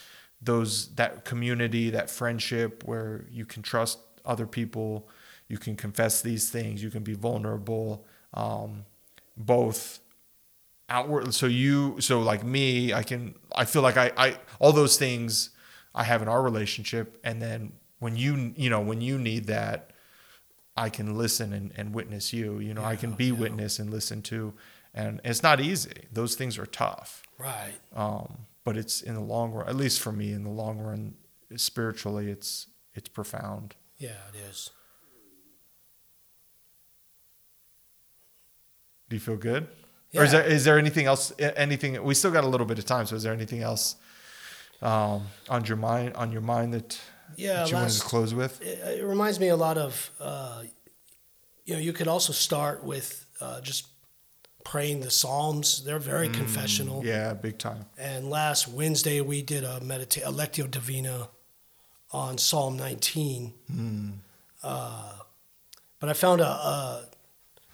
those 0.40 0.94
that 0.94 1.24
community 1.24 1.90
that 1.90 2.09
friendship 2.09 2.84
where 2.84 3.26
you 3.30 3.44
can 3.44 3.62
trust 3.62 3.98
other 4.24 4.46
people 4.46 5.09
you 5.48 5.59
can 5.59 5.76
confess 5.76 6.22
these 6.22 6.48
things 6.48 6.82
you 6.82 6.90
can 6.90 7.03
be 7.03 7.14
vulnerable 7.14 8.07
um 8.34 8.84
both 9.36 10.01
outward 10.88 11.34
so 11.34 11.46
you 11.46 12.01
so 12.01 12.20
like 12.20 12.44
me 12.44 12.92
i 12.92 13.03
can 13.03 13.34
i 13.55 13.64
feel 13.64 13.82
like 13.82 13.96
i 13.96 14.12
i 14.16 14.36
all 14.59 14.72
those 14.72 14.96
things 14.96 15.51
i 15.94 16.05
have 16.05 16.22
in 16.22 16.28
our 16.28 16.42
relationship 16.42 17.18
and 17.24 17.40
then 17.40 17.72
when 17.98 18.16
you 18.16 18.53
you 18.57 18.70
know 18.70 18.80
when 18.80 19.01
you 19.01 19.18
need 19.18 19.46
that 19.46 19.90
i 20.76 20.88
can 20.88 21.16
listen 21.16 21.53
and, 21.53 21.72
and 21.76 21.94
witness 21.94 22.32
you 22.32 22.59
you 22.59 22.74
know 22.74 22.84
i 22.84 22.96
can 22.96 23.12
be 23.12 23.30
witness 23.30 23.78
and 23.78 23.90
listen 23.90 24.20
to 24.20 24.53
and 24.95 25.20
it's 25.24 25.43
not 25.43 25.61
easy. 25.61 26.07
Those 26.12 26.34
things 26.34 26.59
are 26.59 26.66
tough. 26.66 27.22
Right. 27.38 27.74
um 27.95 28.47
but 28.64 28.76
it's 28.76 29.01
in 29.01 29.14
the 29.14 29.20
long 29.20 29.53
run 29.53 29.66
at 29.68 29.74
least 29.76 30.01
for 30.01 30.12
me 30.12 30.32
in 30.32 30.45
the 30.45 30.51
long 30.51 30.78
run 30.78 31.14
spiritually 31.57 32.30
it's 32.30 32.66
it's 32.95 33.09
profound. 33.09 33.74
Yeah, 33.99 34.11
it 34.32 34.38
is. 34.51 34.70
do 39.09 39.16
you 39.16 39.20
feel 39.20 39.36
good? 39.36 39.66
Or 40.14 40.24
is 40.24 40.32
there 40.32 40.45
is 40.45 40.64
there 40.64 40.78
anything 40.78 41.07
else 41.07 41.32
anything 41.38 42.03
we 42.03 42.14
still 42.14 42.30
got 42.32 42.45
a 42.45 42.49
little 42.49 42.66
bit 42.66 42.78
of 42.78 42.84
time 42.84 43.07
so 43.07 43.14
is 43.16 43.22
there 43.22 43.32
anything 43.32 43.62
else 43.62 43.97
um 44.82 45.26
on 45.49 45.64
your 45.64 45.76
mind 45.76 46.14
on 46.14 46.32
your 46.32 46.41
mind 46.41 46.74
that, 46.74 47.01
Yeah, 47.36 47.61
that 47.61 47.70
you 47.70 47.76
wanted 47.76 47.93
to 47.93 48.01
close 48.03 48.34
with? 48.34 48.61
It, 48.61 49.01
it 49.01 49.05
reminds 49.05 49.38
me 49.38 49.49
a 49.49 49.57
lot 49.57 49.78
of, 49.78 50.11
uh, 50.20 50.62
you 51.64 51.74
know, 51.74 51.80
you 51.80 51.93
could 51.93 52.09
also 52.09 52.32
start 52.32 52.82
with 52.82 53.26
uh, 53.41 53.61
just 53.61 53.86
praying 54.70 55.00
the 55.00 55.10
Psalms. 55.10 55.82
They're 55.82 55.98
very 55.98 56.28
confessional. 56.28 57.02
Mm, 57.02 57.06
yeah 57.06 57.34
big 57.34 57.58
time 57.58 57.86
And 57.98 58.30
last 58.30 58.68
Wednesday 58.68 59.20
we 59.20 59.42
did 59.42 59.64
a 59.64 59.80
medita- 59.80 60.24
a 60.24 60.32
lectio 60.32 60.70
divina 60.70 61.28
on 62.12 62.38
Psalm 62.38 62.76
19. 62.76 63.52
Hmm. 63.66 64.10
Uh, 64.62 65.14
but 65.98 66.08
I 66.08 66.12
found 66.12 66.40
a, 66.40 66.46
a 66.46 67.04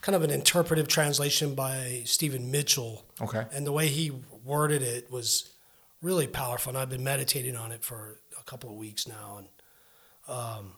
kind 0.01 0.17
of 0.17 0.23
an 0.23 0.31
interpretive 0.31 0.89
translation 0.89 1.55
by 1.55 2.01
Stephen 2.07 2.51
Mitchell, 2.51 3.05
okay 3.21 3.45
and 3.53 3.67
the 3.67 3.73
way 3.73 3.89
he 3.89 4.11
worded 4.43 4.81
it 4.81 5.11
was 5.11 5.53
really 6.01 6.27
powerful. 6.27 6.71
And 6.71 6.79
I've 6.79 6.89
been 6.89 7.05
meditating 7.05 7.57
on 7.57 7.73
it 7.73 7.85
for 7.85 8.21
a 8.41 8.45
couple 8.45 8.71
of 8.71 8.77
weeks 8.77 9.07
now. 9.07 9.41
And 9.41 9.49
um, 10.29 10.73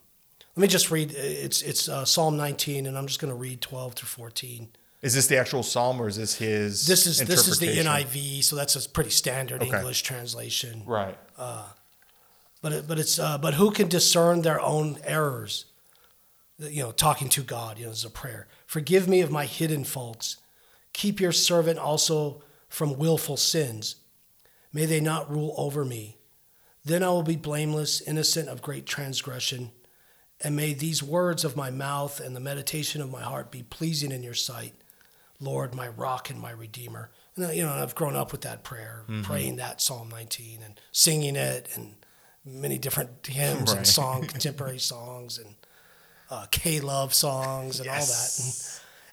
let 0.57 0.63
me 0.63 0.69
just 0.69 0.91
read. 0.91 1.13
It's 1.13 1.63
it's 1.63 1.89
uh, 1.89 2.05
Psalm 2.05 2.37
19, 2.37 2.87
and 2.87 2.99
I'm 2.99 3.07
just 3.07 3.21
going 3.21 3.33
to 3.33 3.39
read 3.39 3.61
12 3.61 3.95
to 3.97 4.07
14. 4.07 4.69
Is 5.03 5.15
this 5.15 5.27
the 5.27 5.37
actual 5.37 5.63
psalm 5.63 6.01
or 6.01 6.09
is 6.09 6.17
this 6.17 6.35
his 6.35 6.87
This 6.87 7.07
is 7.07 7.19
this 7.25 7.47
is 7.49 7.59
the? 7.59 7.69
NIV, 7.69 8.43
so 8.45 8.57
that's 8.57 8.75
a 8.75 8.89
pretty 8.89 9.11
standard 9.11 9.63
Okay. 9.63 9.77
English 9.77 10.03
translation. 10.03 10.83
right 10.87 11.19
But 12.61 12.73
it, 12.73 12.89
but 12.89 12.99
it's 12.99 13.19
uh, 13.19 13.39
but 13.39 13.55
who 13.55 13.71
can 13.71 13.89
discern 13.89 14.43
their 14.43 14.61
own 14.61 14.99
errors? 15.05 15.67
You 16.59 16.83
know, 16.83 16.91
talking 16.93 17.29
to 17.31 17.43
God. 17.43 17.79
You 17.79 17.87
know, 17.87 17.93
as 17.93 18.05
a 18.05 18.11
prayer. 18.11 18.49
Forgive 18.67 19.07
me 19.09 19.21
of 19.21 19.31
my 19.31 19.47
hidden 19.47 19.85
faults. 19.85 20.39
Keep 20.93 21.21
your 21.21 21.31
servant 21.31 21.79
also 21.79 22.43
from 22.69 22.99
willful 22.99 23.37
sins. 23.37 23.97
May 24.73 24.85
they 24.87 25.01
not 25.01 25.31
rule 25.31 25.55
over 25.57 25.85
me. 25.85 26.17
Then 26.85 27.03
I 27.03 27.09
will 27.11 27.23
be 27.23 27.37
blameless, 27.37 28.01
innocent 28.01 28.49
of 28.49 28.63
great 28.63 28.87
transgression. 28.87 29.71
And 30.41 30.57
may 30.57 30.73
these 30.73 31.03
words 31.03 31.45
of 31.45 31.57
my 31.57 31.71
mouth 31.71 32.21
and 32.21 32.35
the 32.35 32.41
meditation 32.41 33.01
of 33.03 33.11
my 33.11 33.23
heart 33.23 33.51
be 33.51 33.63
pleasing 33.63 34.11
in 34.13 34.23
your 34.23 34.35
sight, 34.35 34.75
Lord, 35.41 35.75
my 35.75 35.89
rock 35.89 36.31
and 36.31 36.41
my 36.41 36.51
redeemer. 36.51 37.11
And, 37.37 37.55
you 37.57 37.65
know, 37.65 37.73
I've 37.73 37.95
grown 37.95 38.17
up 38.17 38.33
with 38.33 38.41
that 38.43 38.65
prayer, 38.65 39.05
praying 39.23 39.57
that 39.57 39.81
Psalm 39.81 40.09
19 40.09 40.61
and 40.65 40.81
singing 40.93 41.37
it 41.37 41.69
and 41.75 41.95
many 42.45 42.79
different 42.79 43.27
hymns 43.27 43.73
and 43.73 43.87
song, 43.87 44.23
contemporary 44.27 44.79
songs 44.79 45.39
and 45.39 45.55
uh, 46.31 46.47
K 46.51 46.81
love 46.81 47.15
songs 47.15 47.81
and 47.81 47.89
all 47.89 47.95
that. 47.95 48.41
And, 48.43 48.55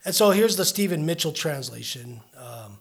and 0.05 0.15
so 0.15 0.31
here's 0.31 0.55
the 0.55 0.65
Stephen 0.65 1.05
Mitchell 1.05 1.31
translation. 1.31 2.21
Um, 2.37 2.79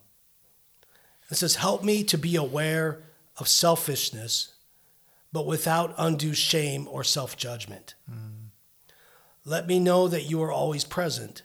it 1.30 1.36
says, 1.36 1.56
Help 1.56 1.84
me 1.84 2.04
to 2.04 2.18
be 2.18 2.36
aware 2.36 3.02
of 3.36 3.48
selfishness, 3.48 4.54
but 5.32 5.46
without 5.46 5.94
undue 5.98 6.34
shame 6.34 6.88
or 6.90 7.04
self 7.04 7.36
judgment. 7.36 7.94
Let 9.44 9.66
me 9.66 9.78
know 9.78 10.08
that 10.08 10.22
you 10.22 10.42
are 10.42 10.52
always 10.52 10.84
present 10.84 11.42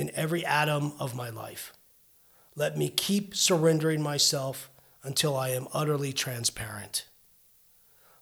in 0.00 0.10
every 0.14 0.44
atom 0.44 0.94
of 0.98 1.14
my 1.14 1.28
life. 1.28 1.72
Let 2.56 2.76
me 2.76 2.88
keep 2.88 3.34
surrendering 3.34 4.02
myself 4.02 4.70
until 5.02 5.36
I 5.36 5.50
am 5.50 5.68
utterly 5.72 6.12
transparent. 6.12 7.06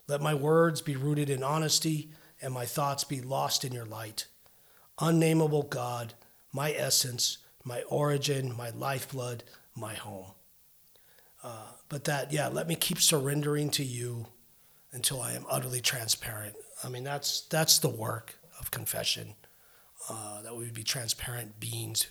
Let 0.07 0.21
my 0.21 0.33
words 0.33 0.81
be 0.81 0.95
rooted 0.95 1.29
in 1.29 1.43
honesty 1.43 2.11
and 2.41 2.53
my 2.53 2.65
thoughts 2.65 3.03
be 3.03 3.21
lost 3.21 3.63
in 3.63 3.71
your 3.71 3.85
light. 3.85 4.27
Unnamable 4.99 5.69
God, 5.69 6.13
my 6.51 6.73
essence, 6.73 7.37
my 7.63 7.81
origin, 7.83 8.55
my 8.55 8.69
lifeblood, 8.71 9.43
my 9.75 9.93
home. 9.93 10.31
Uh, 11.43 11.71
but 11.87 12.03
that, 12.03 12.33
yeah, 12.33 12.47
let 12.49 12.67
me 12.67 12.75
keep 12.75 12.99
surrendering 12.99 13.69
to 13.71 13.83
you 13.83 14.27
until 14.91 15.21
I 15.21 15.33
am 15.33 15.45
utterly 15.49 15.81
transparent. 15.81 16.55
I 16.83 16.89
mean, 16.89 17.03
that's 17.03 17.41
that's 17.41 17.79
the 17.79 17.89
work 17.89 18.35
of 18.59 18.71
confession, 18.71 19.35
uh, 20.09 20.41
that 20.41 20.55
we 20.55 20.63
would 20.65 20.73
be 20.73 20.83
transparent 20.83 21.59
beings 21.59 22.07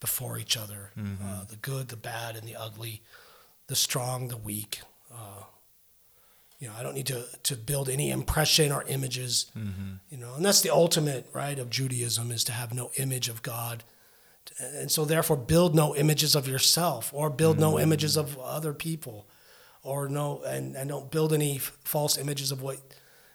before 0.00 0.38
each 0.38 0.56
other, 0.56 0.90
uh, 0.96 1.44
the 1.44 1.56
good, 1.56 1.88
the 1.88 1.96
bad, 1.96 2.36
and 2.36 2.46
the 2.46 2.54
ugly, 2.56 3.02
the 3.66 3.74
strong, 3.76 4.28
the 4.28 4.36
weak. 4.36 4.80
Uh, 5.12 5.42
you 6.60 6.68
know, 6.68 6.74
I 6.78 6.82
don't 6.82 6.94
need 6.94 7.06
to, 7.06 7.24
to 7.44 7.56
build 7.56 7.88
any 7.88 8.10
impression 8.10 8.72
or 8.72 8.82
images, 8.88 9.46
you 10.10 10.16
know, 10.18 10.34
and 10.34 10.44
that's 10.44 10.60
the 10.60 10.70
ultimate, 10.70 11.28
right, 11.32 11.58
of 11.58 11.70
Judaism 11.70 12.30
is 12.32 12.42
to 12.44 12.52
have 12.52 12.74
no 12.74 12.90
image 12.96 13.28
of 13.28 13.42
God. 13.42 13.84
And 14.60 14.90
so, 14.90 15.04
therefore, 15.04 15.36
build 15.36 15.74
no 15.74 15.94
images 15.94 16.34
of 16.34 16.48
yourself 16.48 17.12
or 17.14 17.30
build 17.30 17.58
no 17.60 17.78
images 17.78 18.16
of 18.16 18.36
other 18.38 18.72
people 18.72 19.26
or 19.84 20.08
no, 20.08 20.42
and, 20.44 20.74
and 20.74 20.88
don't 20.88 21.10
build 21.10 21.32
any 21.32 21.56
f- 21.56 21.76
false 21.84 22.18
images 22.18 22.50
of 22.50 22.60
what 22.62 22.78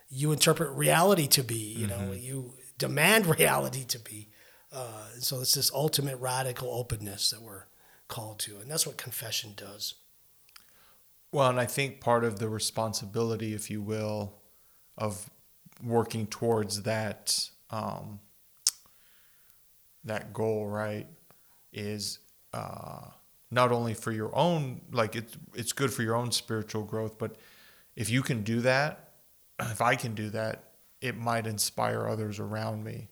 you 0.10 0.32
interpret 0.32 0.70
reality 0.72 1.28
to 1.28 1.43
be, 1.43 1.56
you 1.78 1.88
know, 1.88 2.12
you 2.14 2.54
demand 2.78 3.26
reality 3.39 3.84
to 3.86 3.99
be. 3.99 4.30
Uh, 4.71 5.05
so, 5.19 5.41
it's 5.41 5.53
this 5.53 5.71
ultimate 5.71 6.17
radical 6.17 6.69
openness 6.71 7.30
that 7.30 7.41
we're 7.41 7.65
called 8.07 8.39
to. 8.39 8.57
And 8.57 8.69
that's 8.69 8.88
what 8.88 8.97
confession 8.97 9.53
does. 9.55 9.95
Well, 11.32 11.49
and 11.49 11.59
I 11.59 11.65
think 11.65 11.99
part 11.99 12.24
of 12.24 12.38
the 12.38 12.47
responsibility, 12.47 13.53
if 13.53 13.71
you 13.71 13.82
will, 13.82 14.36
of 14.97 15.30
working 15.84 16.28
towards 16.28 16.84
that 16.84 17.49
um, 17.71 18.19
that 20.03 20.32
goal, 20.34 20.67
right, 20.67 21.07
is 21.71 22.19
uh, 22.53 23.07
not 23.49 23.71
only 23.71 23.95
for 23.95 24.11
your 24.11 24.36
own 24.36 24.82
like 24.91 25.15
it's 25.15 25.36
it's 25.55 25.74
good 25.74 25.91
for 25.91 26.03
your 26.03 26.15
own 26.15 26.32
spiritual 26.32 26.84
growth, 26.84 27.17
but 27.17 27.36
if 27.95 28.11
you 28.11 28.21
can 28.21 28.43
do 28.43 28.61
that, 28.61 29.13
if 29.59 29.82
I 29.82 29.95
can 29.95 30.13
do 30.13 30.30
that, 30.30 30.72
it 31.04 31.18
might 31.18 31.45
inspire 31.47 32.08
others 32.08 32.39
around 32.39 32.84
me 32.84 33.10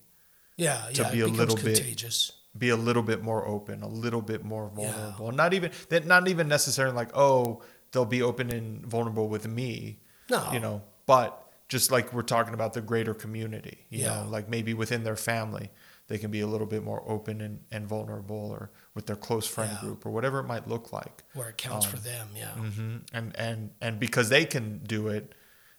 Yeah, 0.56 0.80
To 0.94 1.02
yeah, 1.02 1.10
be 1.10 1.20
a 1.20 1.26
little 1.26 1.56
bit- 1.56 1.76
contagious. 1.78 2.32
be 2.56 2.68
a 2.70 2.76
little 2.76 3.02
bit 3.02 3.22
more 3.22 3.46
open, 3.46 3.82
a 3.82 3.88
little 3.88 4.20
bit 4.22 4.44
more 4.44 4.68
vulnerable. 4.68 5.32
Not 5.32 5.54
even 5.54 5.70
that 5.90 6.06
not 6.06 6.28
even 6.28 6.46
necessarily 6.48 6.94
like, 6.94 7.10
oh, 7.16 7.62
they'll 7.92 8.04
be 8.18 8.22
open 8.22 8.50
and 8.50 8.84
vulnerable 8.86 9.28
with 9.28 9.46
me. 9.48 10.00
No. 10.30 10.50
You 10.52 10.60
know, 10.60 10.82
but 11.06 11.28
just 11.68 11.90
like 11.90 12.12
we're 12.12 12.22
talking 12.36 12.54
about 12.54 12.72
the 12.74 12.80
greater 12.82 13.14
community, 13.14 13.86
you 13.88 14.00
Yeah. 14.00 14.22
know, 14.24 14.28
like 14.28 14.48
maybe 14.48 14.74
within 14.74 15.04
their 15.04 15.16
family, 15.16 15.70
they 16.08 16.18
can 16.18 16.30
be 16.30 16.40
a 16.40 16.46
little 16.46 16.66
bit 16.66 16.82
more 16.84 17.02
open 17.08 17.40
and, 17.40 17.60
and 17.70 17.86
vulnerable 17.88 18.50
or 18.50 18.70
with 18.94 19.06
their 19.06 19.16
close 19.16 19.46
friend 19.46 19.70
Yeah. 19.72 19.80
group 19.80 20.04
or 20.06 20.10
whatever 20.10 20.38
it 20.40 20.46
might 20.54 20.68
look 20.68 20.92
like. 20.92 21.22
where 21.32 21.48
it 21.48 21.56
counts 21.56 21.86
Um, 21.86 21.92
for 21.92 21.98
them. 21.98 22.28
Yeah. 22.36 22.52
hmm 22.52 22.96
And 23.14 23.34
and 23.36 23.70
and 23.80 23.98
because 23.98 24.28
they 24.28 24.44
can 24.44 24.80
do 24.96 25.08
it, 25.08 25.34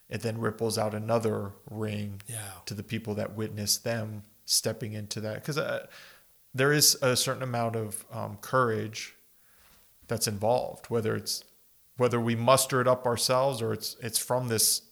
it 0.08 0.20
then 0.22 0.38
ripples 0.38 0.76
out 0.78 0.94
another 0.94 1.52
ring 1.70 2.20
Yeah. 2.26 2.38
to 2.66 2.74
the 2.74 2.82
people 2.82 3.14
that 3.14 3.34
witness 3.34 3.76
them 3.78 4.22
stepping 4.44 4.92
into 4.92 5.20
that 5.22 5.36
because 5.36 5.56
uh, 5.58 5.86
there 6.54 6.72
is 6.72 6.96
a 7.02 7.16
certain 7.16 7.42
amount 7.42 7.76
of 7.76 8.04
um, 8.12 8.36
courage 8.40 9.14
that's 10.06 10.28
involved 10.28 10.86
whether 10.90 11.16
it's 11.16 11.42
whether 11.96 12.20
we 12.20 12.34
muster 12.34 12.80
it 12.80 12.86
up 12.88 13.06
ourselves 13.06 13.62
or 13.62 13.72
it's 13.72 13.96
it's 14.02 14.18
from 14.18 14.48
this 14.48 14.82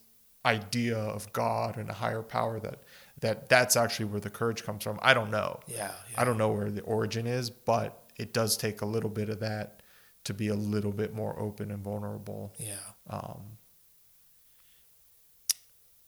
idea 0.46 0.96
of 0.96 1.30
god 1.32 1.76
and 1.76 1.90
a 1.90 1.92
higher 1.92 2.22
power 2.22 2.58
that 2.58 2.82
that 3.20 3.48
that's 3.50 3.76
actually 3.76 4.06
where 4.06 4.20
the 4.20 4.30
courage 4.30 4.64
comes 4.64 4.82
from 4.82 4.98
i 5.02 5.12
don't 5.12 5.30
know 5.30 5.60
Yeah. 5.68 5.90
yeah. 6.10 6.20
i 6.20 6.24
don't 6.24 6.38
know 6.38 6.48
where 6.48 6.70
the 6.70 6.80
origin 6.82 7.26
is 7.26 7.50
but 7.50 8.02
it 8.16 8.32
does 8.32 8.56
take 8.56 8.80
a 8.80 8.86
little 8.86 9.10
bit 9.10 9.28
of 9.28 9.40
that 9.40 9.82
to 10.24 10.32
be 10.34 10.48
a 10.48 10.54
little 10.54 10.92
bit 10.92 11.14
more 11.14 11.38
open 11.38 11.70
and 11.70 11.84
vulnerable 11.84 12.54
Yeah. 12.58 12.74
um, 13.10 13.58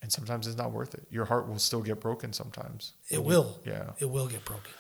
and 0.05 0.13
sometimes 0.13 0.47
it's 0.47 0.59
not 0.59 0.71
worth 0.71 0.93
it. 0.93 1.03
Your 1.11 1.25
heart 1.25 1.49
will 1.49 1.59
still 1.59 1.81
get 1.81 1.99
broken 1.99 2.35
sometimes. 2.35 2.93
It 3.09 3.25
will. 3.25 3.59
Yeah. 3.65 3.93
It 3.99 4.11
will 4.11 4.27
get 4.29 4.45
broken. 4.45 4.71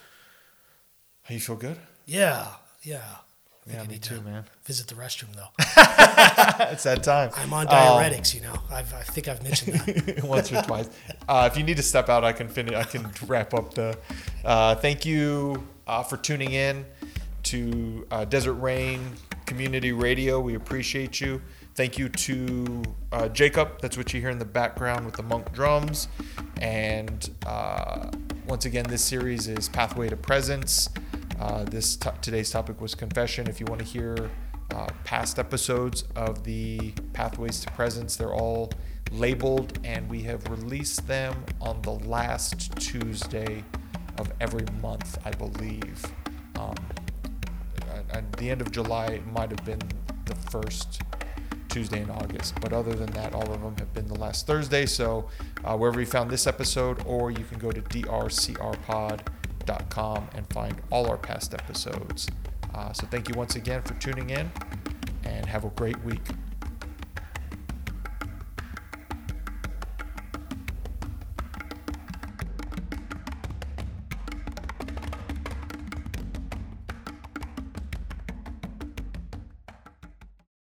You 1.30 1.40
feel 1.40 1.56
good? 1.56 1.78
Yeah. 2.04 2.46
Yeah. 2.82 2.98
I 2.98 3.70
think 3.70 3.76
Yeah, 3.78 3.82
me 3.84 3.88
need 3.94 4.02
too, 4.02 4.16
to 4.16 4.20
man. 4.20 4.44
visit 4.66 4.86
the 4.88 4.94
restroom 4.94 5.34
though. 5.34 5.48
it's 6.70 6.82
that 6.82 7.02
time. 7.02 7.30
I'm 7.38 7.50
on 7.54 7.66
Um, 7.68 7.72
diuretics, 7.74 8.34
you 8.34 8.42
know. 8.42 8.52
I've, 8.70 8.92
I 8.92 9.00
think 9.00 9.28
I've 9.28 9.42
mentioned 9.42 9.80
that. 9.80 10.24
once 10.34 10.52
or 10.52 10.60
twice. 10.60 10.90
Uh, 11.26 11.48
if 11.50 11.56
you 11.56 11.64
need 11.64 11.78
to 11.78 11.82
step 11.82 12.10
out, 12.10 12.22
I 12.22 12.32
can 12.34 12.48
finish. 12.50 12.74
I 12.74 12.84
can 12.84 13.10
wrap 13.26 13.54
up 13.54 13.72
the. 13.72 13.96
Uh, 14.44 14.74
thank 14.74 15.06
you 15.06 15.66
uh, 15.86 16.02
for 16.02 16.18
tuning 16.18 16.52
in 16.52 16.84
to 17.44 18.06
uh, 18.10 18.26
Desert 18.26 18.54
Rain 18.54 19.00
Community 19.46 19.92
Radio. 19.92 20.38
We 20.40 20.54
appreciate 20.56 21.18
you. 21.18 21.40
Thank 21.74 21.98
you 21.98 22.08
to 22.08 22.84
uh, 23.10 23.28
Jacob. 23.30 23.80
That's 23.80 23.96
what 23.96 24.14
you 24.14 24.20
hear 24.20 24.30
in 24.30 24.38
the 24.38 24.44
background 24.44 25.06
with 25.06 25.16
the 25.16 25.24
monk 25.24 25.52
drums. 25.52 26.06
And 26.60 27.28
uh, 27.44 28.12
once 28.46 28.64
again, 28.64 28.84
this 28.84 29.02
series 29.02 29.48
is 29.48 29.68
Pathway 29.68 30.08
to 30.08 30.16
Presence. 30.16 30.88
Uh, 31.40 31.64
this 31.64 31.96
to- 31.96 32.14
today's 32.22 32.48
topic 32.48 32.80
was 32.80 32.94
confession. 32.94 33.48
If 33.48 33.58
you 33.58 33.66
want 33.66 33.80
to 33.80 33.84
hear 33.84 34.30
uh, 34.72 34.86
past 35.02 35.40
episodes 35.40 36.04
of 36.14 36.44
the 36.44 36.92
Pathways 37.12 37.58
to 37.62 37.72
Presence, 37.72 38.14
they're 38.14 38.32
all 38.32 38.70
labeled, 39.10 39.80
and 39.82 40.08
we 40.08 40.22
have 40.22 40.48
released 40.48 41.08
them 41.08 41.34
on 41.60 41.82
the 41.82 41.90
last 41.90 42.70
Tuesday 42.76 43.64
of 44.18 44.32
every 44.40 44.64
month, 44.80 45.18
I 45.24 45.32
believe. 45.32 46.04
Um, 46.54 46.76
at, 47.90 48.18
at 48.18 48.32
the 48.34 48.48
end 48.48 48.60
of 48.60 48.70
July, 48.70 49.06
it 49.06 49.26
might 49.26 49.50
have 49.50 49.64
been 49.64 49.82
the 50.26 50.36
first 50.36 51.02
Tuesday 51.74 52.00
in 52.02 52.10
August. 52.10 52.54
But 52.60 52.72
other 52.72 52.94
than 52.94 53.10
that, 53.14 53.34
all 53.34 53.52
of 53.52 53.60
them 53.60 53.74
have 53.78 53.92
been 53.92 54.06
the 54.06 54.14
last 54.14 54.46
Thursday. 54.46 54.86
So 54.86 55.28
uh, 55.64 55.76
wherever 55.76 55.98
you 55.98 56.06
found 56.06 56.30
this 56.30 56.46
episode, 56.46 57.04
or 57.04 57.32
you 57.32 57.44
can 57.44 57.58
go 57.58 57.72
to 57.72 57.82
drcrpod.com 57.82 59.18
and 60.36 60.48
find 60.52 60.80
all 60.90 61.08
our 61.08 61.16
past 61.16 61.52
episodes. 61.52 62.28
Uh, 62.72 62.92
so 62.92 63.08
thank 63.08 63.28
you 63.28 63.34
once 63.34 63.56
again 63.56 63.82
for 63.82 63.94
tuning 63.94 64.30
in, 64.30 64.52
and 65.24 65.46
have 65.46 65.64
a 65.64 65.70
great 65.70 66.00
week. 66.04 66.22